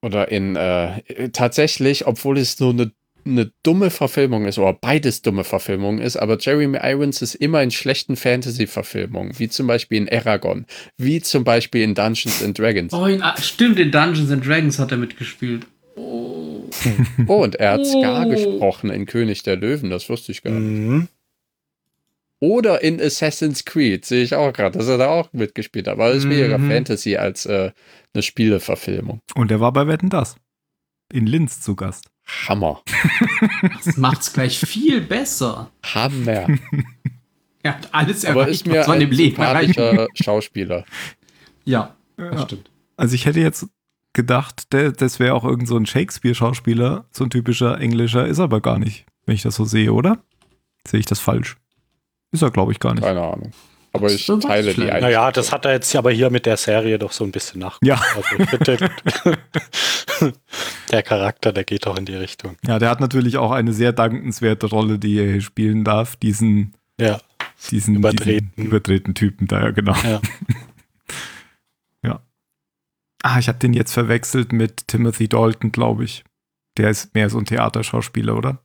Oder 0.00 0.30
in 0.30 0.56
äh, 0.56 1.30
tatsächlich, 1.30 2.06
obwohl 2.06 2.38
es 2.38 2.58
nur 2.58 2.70
eine 2.70 2.92
eine 3.24 3.52
dumme 3.62 3.90
Verfilmung 3.90 4.46
ist, 4.46 4.58
oder 4.58 4.72
beides 4.72 5.22
dumme 5.22 5.44
Verfilmungen 5.44 6.00
ist, 6.00 6.16
aber 6.16 6.38
Jeremy 6.38 6.78
Irons 6.82 7.22
ist 7.22 7.34
immer 7.34 7.62
in 7.62 7.70
schlechten 7.70 8.16
Fantasy-Verfilmungen, 8.16 9.38
wie 9.38 9.48
zum 9.48 9.66
Beispiel 9.66 9.98
in 9.98 10.08
Aragon, 10.08 10.66
wie 10.96 11.20
zum 11.20 11.44
Beispiel 11.44 11.82
in 11.82 11.94
Dungeons 11.94 12.42
and 12.42 12.58
Dragons. 12.58 12.92
Oh, 12.92 13.06
in, 13.06 13.22
stimmt, 13.40 13.78
in 13.78 13.90
Dungeons 13.90 14.30
and 14.30 14.46
Dragons 14.46 14.78
hat 14.78 14.90
er 14.90 14.98
mitgespielt. 14.98 15.66
Oh, 15.96 16.68
oh 17.26 17.42
und 17.42 17.56
er 17.56 17.72
hat 17.72 17.86
Scar 17.86 18.26
oh. 18.26 18.30
gesprochen 18.30 18.90
in 18.90 19.06
König 19.06 19.42
der 19.42 19.56
Löwen, 19.56 19.90
das 19.90 20.08
wusste 20.08 20.32
ich 20.32 20.42
gar 20.42 20.52
nicht. 20.52 20.62
Mhm. 20.62 21.08
Oder 22.42 22.82
in 22.82 23.00
Assassin's 23.00 23.64
Creed, 23.64 24.04
sehe 24.04 24.24
ich 24.24 24.34
auch 24.34 24.52
gerade, 24.52 24.76
dass 24.76 24.88
er 24.88 24.98
da 24.98 25.06
auch 25.06 25.32
mitgespielt 25.32 25.86
hat. 25.86 25.94
Aber 25.94 26.08
das 26.08 26.18
ist 26.18 26.28
weniger 26.28 26.58
mhm. 26.58 26.68
Fantasy 26.68 27.16
als 27.16 27.46
äh, 27.46 27.70
eine 28.14 28.22
Spieleverfilmung. 28.22 29.20
Und 29.36 29.52
er 29.52 29.60
war 29.60 29.72
bei 29.72 29.86
Wetten 29.86 30.10
das. 30.10 30.34
In 31.12 31.26
Linz 31.26 31.60
zu 31.60 31.76
Gast. 31.76 32.11
Hammer. 32.26 32.82
Das 33.84 33.96
macht's 33.96 34.32
gleich 34.32 34.58
viel 34.58 35.00
besser. 35.00 35.70
Hammer. 35.82 36.46
Er 37.62 37.74
hat 37.74 37.88
alles 37.92 38.24
erreicht, 38.24 38.40
Aber 38.40 38.48
ist 38.48 38.66
mir 38.66 38.80
was 38.80 38.88
man 38.88 39.00
im 39.00 39.10
Leben 39.10 39.40
erreichen 39.42 40.06
Schauspieler. 40.14 40.84
Ja, 41.64 41.94
das 42.16 42.42
stimmt. 42.42 42.70
Also 42.96 43.14
ich 43.14 43.24
hätte 43.24 43.40
jetzt 43.40 43.66
gedacht, 44.12 44.72
der, 44.72 44.92
das 44.92 45.18
wäre 45.18 45.34
auch 45.34 45.44
irgend 45.44 45.68
so 45.68 45.76
ein 45.76 45.86
Shakespeare-Schauspieler, 45.86 47.04
so 47.10 47.24
ein 47.24 47.30
typischer 47.30 47.80
englischer, 47.80 48.26
ist 48.26 48.40
aber 48.40 48.60
gar 48.60 48.78
nicht, 48.78 49.06
wenn 49.26 49.34
ich 49.34 49.42
das 49.42 49.54
so 49.54 49.64
sehe, 49.64 49.92
oder? 49.92 50.18
Sehe 50.86 51.00
ich 51.00 51.06
das 51.06 51.20
falsch? 51.20 51.56
Ist 52.32 52.42
er, 52.42 52.50
glaube 52.50 52.72
ich, 52.72 52.80
gar 52.80 52.94
nicht. 52.94 53.04
Keine 53.04 53.22
Ahnung. 53.22 53.52
Aber 53.92 54.10
ich 54.10 54.26
teile 54.26 54.40
die 54.40 54.48
Einstellung. 54.48 55.00
Naja, 55.00 55.30
das 55.30 55.52
hat 55.52 55.64
er 55.64 55.72
jetzt 55.72 55.94
aber 55.94 56.10
hier 56.10 56.30
mit 56.30 56.46
der 56.46 56.56
Serie 56.56 56.98
doch 56.98 57.12
so 57.12 57.24
ein 57.24 57.32
bisschen 57.32 57.60
nach. 57.60 57.78
Ja. 57.82 58.00
Also 58.16 58.56
bitte. 58.56 58.90
der 60.90 61.02
Charakter, 61.02 61.52
der 61.52 61.64
geht 61.64 61.86
doch 61.86 61.98
in 61.98 62.06
die 62.06 62.14
Richtung. 62.14 62.56
Ja, 62.66 62.78
der 62.78 62.88
hat 62.88 63.00
natürlich 63.00 63.36
auch 63.36 63.50
eine 63.50 63.72
sehr 63.72 63.92
dankenswerte 63.92 64.66
Rolle, 64.66 64.98
die 64.98 65.18
er 65.18 65.32
hier 65.32 65.40
spielen 65.42 65.84
darf. 65.84 66.16
Diesen, 66.16 66.74
ja. 66.98 67.20
diesen, 67.70 67.96
übertreten. 67.96 68.50
diesen 68.56 68.68
übertreten 68.68 69.14
Typen 69.14 69.46
da, 69.46 69.60
ja, 69.60 69.70
genau. 69.72 69.94
Ja. 70.02 70.20
ja. 72.02 72.20
Ah, 73.22 73.38
ich 73.38 73.48
habe 73.48 73.58
den 73.58 73.74
jetzt 73.74 73.92
verwechselt 73.92 74.52
mit 74.52 74.88
Timothy 74.88 75.28
Dalton, 75.28 75.70
glaube 75.70 76.04
ich. 76.04 76.24
Der 76.78 76.88
ist 76.88 77.14
mehr 77.14 77.28
so 77.28 77.38
ein 77.38 77.44
Theaterschauspieler, 77.44 78.36
oder? 78.36 78.62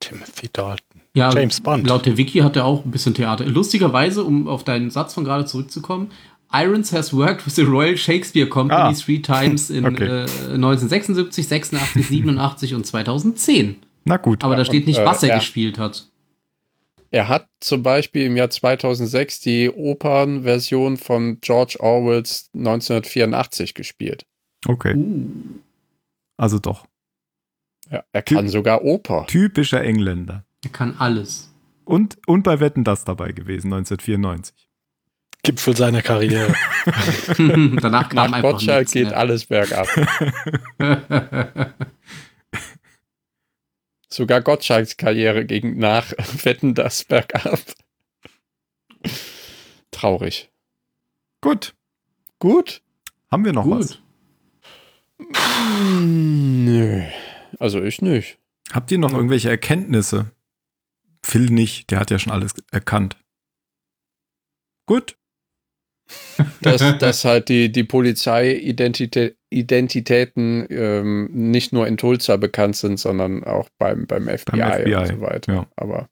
Timothy 0.00 0.48
Dalton. 0.50 1.03
Ja, 1.16 1.32
James 1.32 1.60
Bond. 1.60 1.86
Laut 1.86 2.06
der 2.06 2.16
Wiki 2.16 2.40
hat 2.40 2.56
er 2.56 2.64
auch 2.64 2.84
ein 2.84 2.90
bisschen 2.90 3.14
Theater. 3.14 3.46
Lustigerweise, 3.46 4.24
um 4.24 4.48
auf 4.48 4.64
deinen 4.64 4.90
Satz 4.90 5.14
von 5.14 5.24
gerade 5.24 5.44
zurückzukommen, 5.44 6.10
Irons 6.52 6.92
has 6.92 7.12
worked 7.12 7.46
with 7.46 7.54
the 7.54 7.62
Royal 7.62 7.96
Shakespeare 7.96 8.48
Company 8.48 8.80
ah. 8.80 8.92
three 8.92 9.20
times 9.20 9.70
in 9.70 9.86
okay. 9.86 10.04
äh, 10.04 10.54
1976, 10.54 11.46
86, 11.46 12.06
87 12.06 12.74
und 12.74 12.86
2010. 12.86 13.76
Na 14.04 14.16
gut. 14.16 14.44
Aber 14.44 14.56
da 14.56 14.64
steht 14.64 14.86
nicht, 14.86 15.04
was 15.04 15.22
äh, 15.22 15.26
er 15.26 15.30
ja. 15.30 15.38
gespielt 15.38 15.78
hat. 15.78 16.06
Er 17.10 17.28
hat 17.28 17.48
zum 17.60 17.84
Beispiel 17.84 18.26
im 18.26 18.36
Jahr 18.36 18.50
2006 18.50 19.40
die 19.40 19.70
Opernversion 19.70 20.96
von 20.96 21.38
George 21.40 21.76
Orwells 21.78 22.50
1984 22.54 23.74
gespielt. 23.74 24.26
Okay. 24.66 24.94
Uh. 24.96 25.30
Also 26.36 26.58
doch. 26.58 26.86
Ja, 27.90 28.02
er 28.12 28.22
kann 28.22 28.48
sogar 28.48 28.82
Oper. 28.82 29.26
Typischer 29.28 29.82
Engländer. 29.82 30.44
Er 30.64 30.70
kann 30.70 30.96
alles. 30.98 31.52
Und, 31.84 32.16
und 32.26 32.42
bei 32.42 32.60
Wetten 32.60 32.84
das 32.84 33.04
dabei 33.04 33.32
gewesen, 33.32 33.72
1994. 33.72 34.68
Gipfel 35.42 35.76
seiner 35.76 36.00
Karriere. 36.00 36.54
Danach 37.82 38.08
kam 38.08 38.30
Nach 38.30 38.40
Gottschalk 38.40 38.90
geht 38.90 39.08
mehr. 39.08 39.18
alles 39.18 39.44
bergab. 39.44 39.86
Sogar 44.08 44.40
Gottschalks 44.40 44.96
Karriere 44.96 45.44
ging 45.44 45.76
nach 45.76 46.12
Wetten 46.44 46.74
das 46.74 47.04
bergab. 47.04 47.60
Traurig. 49.90 50.50
Gut. 51.42 51.74
Gut? 52.38 52.80
Haben 53.30 53.44
wir 53.44 53.52
noch 53.52 53.64
Gut. 53.64 53.78
was? 53.80 53.98
Nö. 56.00 57.02
Also 57.58 57.82
ich 57.82 58.00
nicht. 58.00 58.38
Habt 58.72 58.90
ihr 58.90 58.98
noch 58.98 59.12
irgendwelche 59.12 59.50
Erkenntnisse? 59.50 60.30
Phil 61.34 61.50
nicht, 61.50 61.90
der 61.90 61.98
hat 61.98 62.12
ja 62.12 62.20
schon 62.20 62.32
alles 62.32 62.54
erkannt. 62.70 63.16
Gut. 64.86 65.16
dass, 66.60 66.98
dass 66.98 67.24
halt 67.24 67.48
die, 67.48 67.72
die 67.72 67.82
Polizei-Identitäten 67.82 70.66
ähm, 70.70 71.28
nicht 71.32 71.72
nur 71.72 71.88
in 71.88 71.96
Tulsa 71.96 72.36
bekannt 72.36 72.76
sind, 72.76 73.00
sondern 73.00 73.42
auch 73.42 73.68
beim, 73.78 74.06
beim, 74.06 74.28
FBI, 74.28 74.58
beim 74.58 74.72
FBI 74.74 74.94
und 74.94 75.06
so 75.08 75.20
weiter. 75.22 75.52
Ja. 75.52 75.66
Aber 75.74 76.08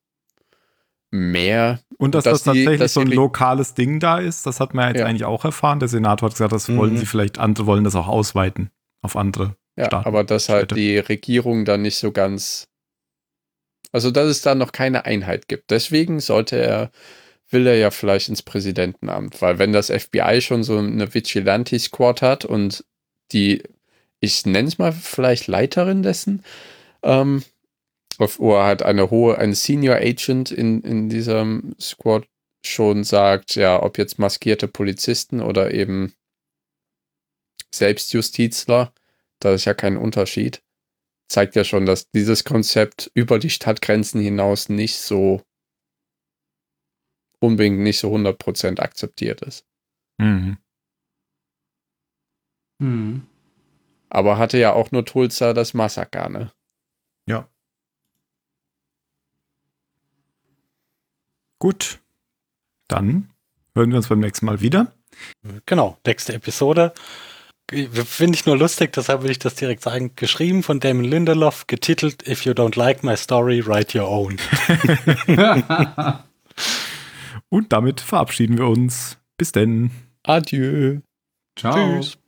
mehr. 1.13 1.79
Und 1.99 2.17
dass, 2.17 2.25
dass 2.25 2.43
das 2.43 2.55
tatsächlich 2.55 2.81
die, 2.81 2.89
so 2.89 3.03
ein 3.03 3.07
lokales 3.07 3.75
Ding 3.75 4.01
da 4.01 4.19
ist, 4.19 4.45
das 4.45 4.59
hat 4.59 4.75
man 4.75 4.89
jetzt 4.89 4.99
ja. 4.99 5.07
eigentlich 5.07 5.25
auch 5.25 5.45
erfahren. 5.45 5.79
Der 5.79 5.87
Senator 5.87 6.31
hat 6.31 6.35
gesagt, 6.35 6.51
das 6.51 6.67
mhm. 6.67 6.79
wollen 6.79 6.97
sie 6.97 7.07
vielleicht, 7.07 7.39
andere 7.39 7.67
wollen 7.67 7.85
das 7.85 7.95
auch 7.95 8.09
ausweiten 8.09 8.73
auf 9.03 9.15
andere 9.15 9.55
ja, 9.77 9.87
Staaten. 9.87 10.05
Aber 10.05 10.25
dass 10.25 10.49
halt 10.49 10.73
Städte. 10.73 10.81
die 10.81 10.99
Regierung 10.99 11.65
dann 11.65 11.83
nicht 11.83 11.97
so 11.97 12.11
ganz 12.11 12.72
also, 13.93 14.11
dass 14.11 14.27
es 14.29 14.43
da 14.43 14.55
noch 14.55 14.73
keine 14.73 15.05
Einheit 15.05 15.49
gibt. 15.49 15.71
Deswegen 15.71 16.19
sollte 16.19 16.57
er, 16.57 16.91
will 17.51 17.67
er 17.67 17.77
ja 17.77 17.91
vielleicht 17.91 18.31
ins 18.31 18.43
Präsidentenamt, 18.43 19.43
weil 19.43 19.59
wenn 19.59 19.73
das 19.73 19.91
FBI 19.91 20.41
schon 20.41 20.65
so 20.65 20.79
eine 20.79 21.13
Vigilante-Squad 21.15 22.23
hat 22.23 22.45
und 22.47 22.85
die, 23.33 23.63
ich 24.21 24.47
nenne 24.47 24.69
es 24.69 24.79
mal 24.79 24.93
vielleicht 24.93 25.47
Leiterin 25.47 26.03
dessen, 26.03 26.43
ähm, 27.03 27.45
oder 28.39 28.67
hat 28.67 28.83
eine 28.83 29.11
hohe, 29.11 29.39
ein 29.39 29.55
Senior 29.55 29.97
Agent 29.97 30.51
in, 30.51 30.83
in 30.83 31.09
diesem 31.09 31.75
Squad 31.81 32.27
schon 32.65 33.05
sagt, 33.05 33.57
ja, 33.57 33.83
ob 33.83 33.99
jetzt 33.99 34.19
maskierte 34.19 34.69
Polizisten 34.69 35.41
oder 35.41 35.75
eben 35.75 36.15
Selbstjustizler, 37.75 38.93
da 39.41 39.55
ist 39.55 39.65
ja 39.65 39.75
kein 39.75 39.97
Unterschied 39.97 40.63
zeigt 41.29 41.57
ja 41.57 41.65
schon, 41.65 41.87
dass 41.87 42.11
dieses 42.11 42.45
Konzept 42.45 43.11
über 43.15 43.39
die 43.39 43.51
Stadtgrenzen 43.51 44.21
hinaus 44.21 44.69
nicht 44.69 44.97
so 44.97 45.43
unbedingt 47.41 47.81
nicht 47.81 47.99
so 47.99 48.15
100% 48.15 48.81
akzeptiert 48.81 49.43
ist. 49.43 49.67
Mhm. 50.19 50.59
Mhm. 52.79 53.27
Aber 54.09 54.39
hatte 54.39 54.59
ja 54.59 54.73
auch 54.73 54.91
nur 54.93 55.05
Tulsa 55.05 55.53
das 55.53 55.75
Massaker, 55.75 56.29
ne? 56.29 56.53
Ja. 57.27 57.49
Gut. 61.59 62.01
Dann 62.89 63.31
hören 63.75 63.91
wir 63.91 63.97
uns 63.97 64.09
beim 64.09 64.21
nächsten 64.21 64.47
Mal 64.47 64.61
wieder. 64.61 64.93
Genau, 65.67 65.99
nächste 66.07 66.35
Episode. 66.35 66.93
Finde 67.71 68.37
ich 68.37 68.45
nur 68.45 68.59
lustig, 68.59 68.93
deshalb 68.93 69.23
will 69.23 69.31
ich 69.31 69.39
das 69.39 69.55
direkt 69.55 69.83
sagen. 69.83 70.13
Geschrieben 70.15 70.63
von 70.63 70.79
Damon 70.79 71.05
Lindelof, 71.05 71.67
getitelt 71.67 72.27
If 72.29 72.45
you 72.45 72.53
don't 72.53 72.79
like 72.79 73.03
my 73.03 73.17
story, 73.17 73.67
write 73.67 73.99
your 73.99 74.09
own. 74.09 74.37
Und 77.49 77.73
damit 77.73 78.01
verabschieden 78.01 78.59
wir 78.59 78.67
uns. 78.67 79.19
Bis 79.39 79.53
denn. 79.53 79.91
Adieu. 80.23 81.01
Ciao. 81.57 82.01
Tschüss. 82.01 82.19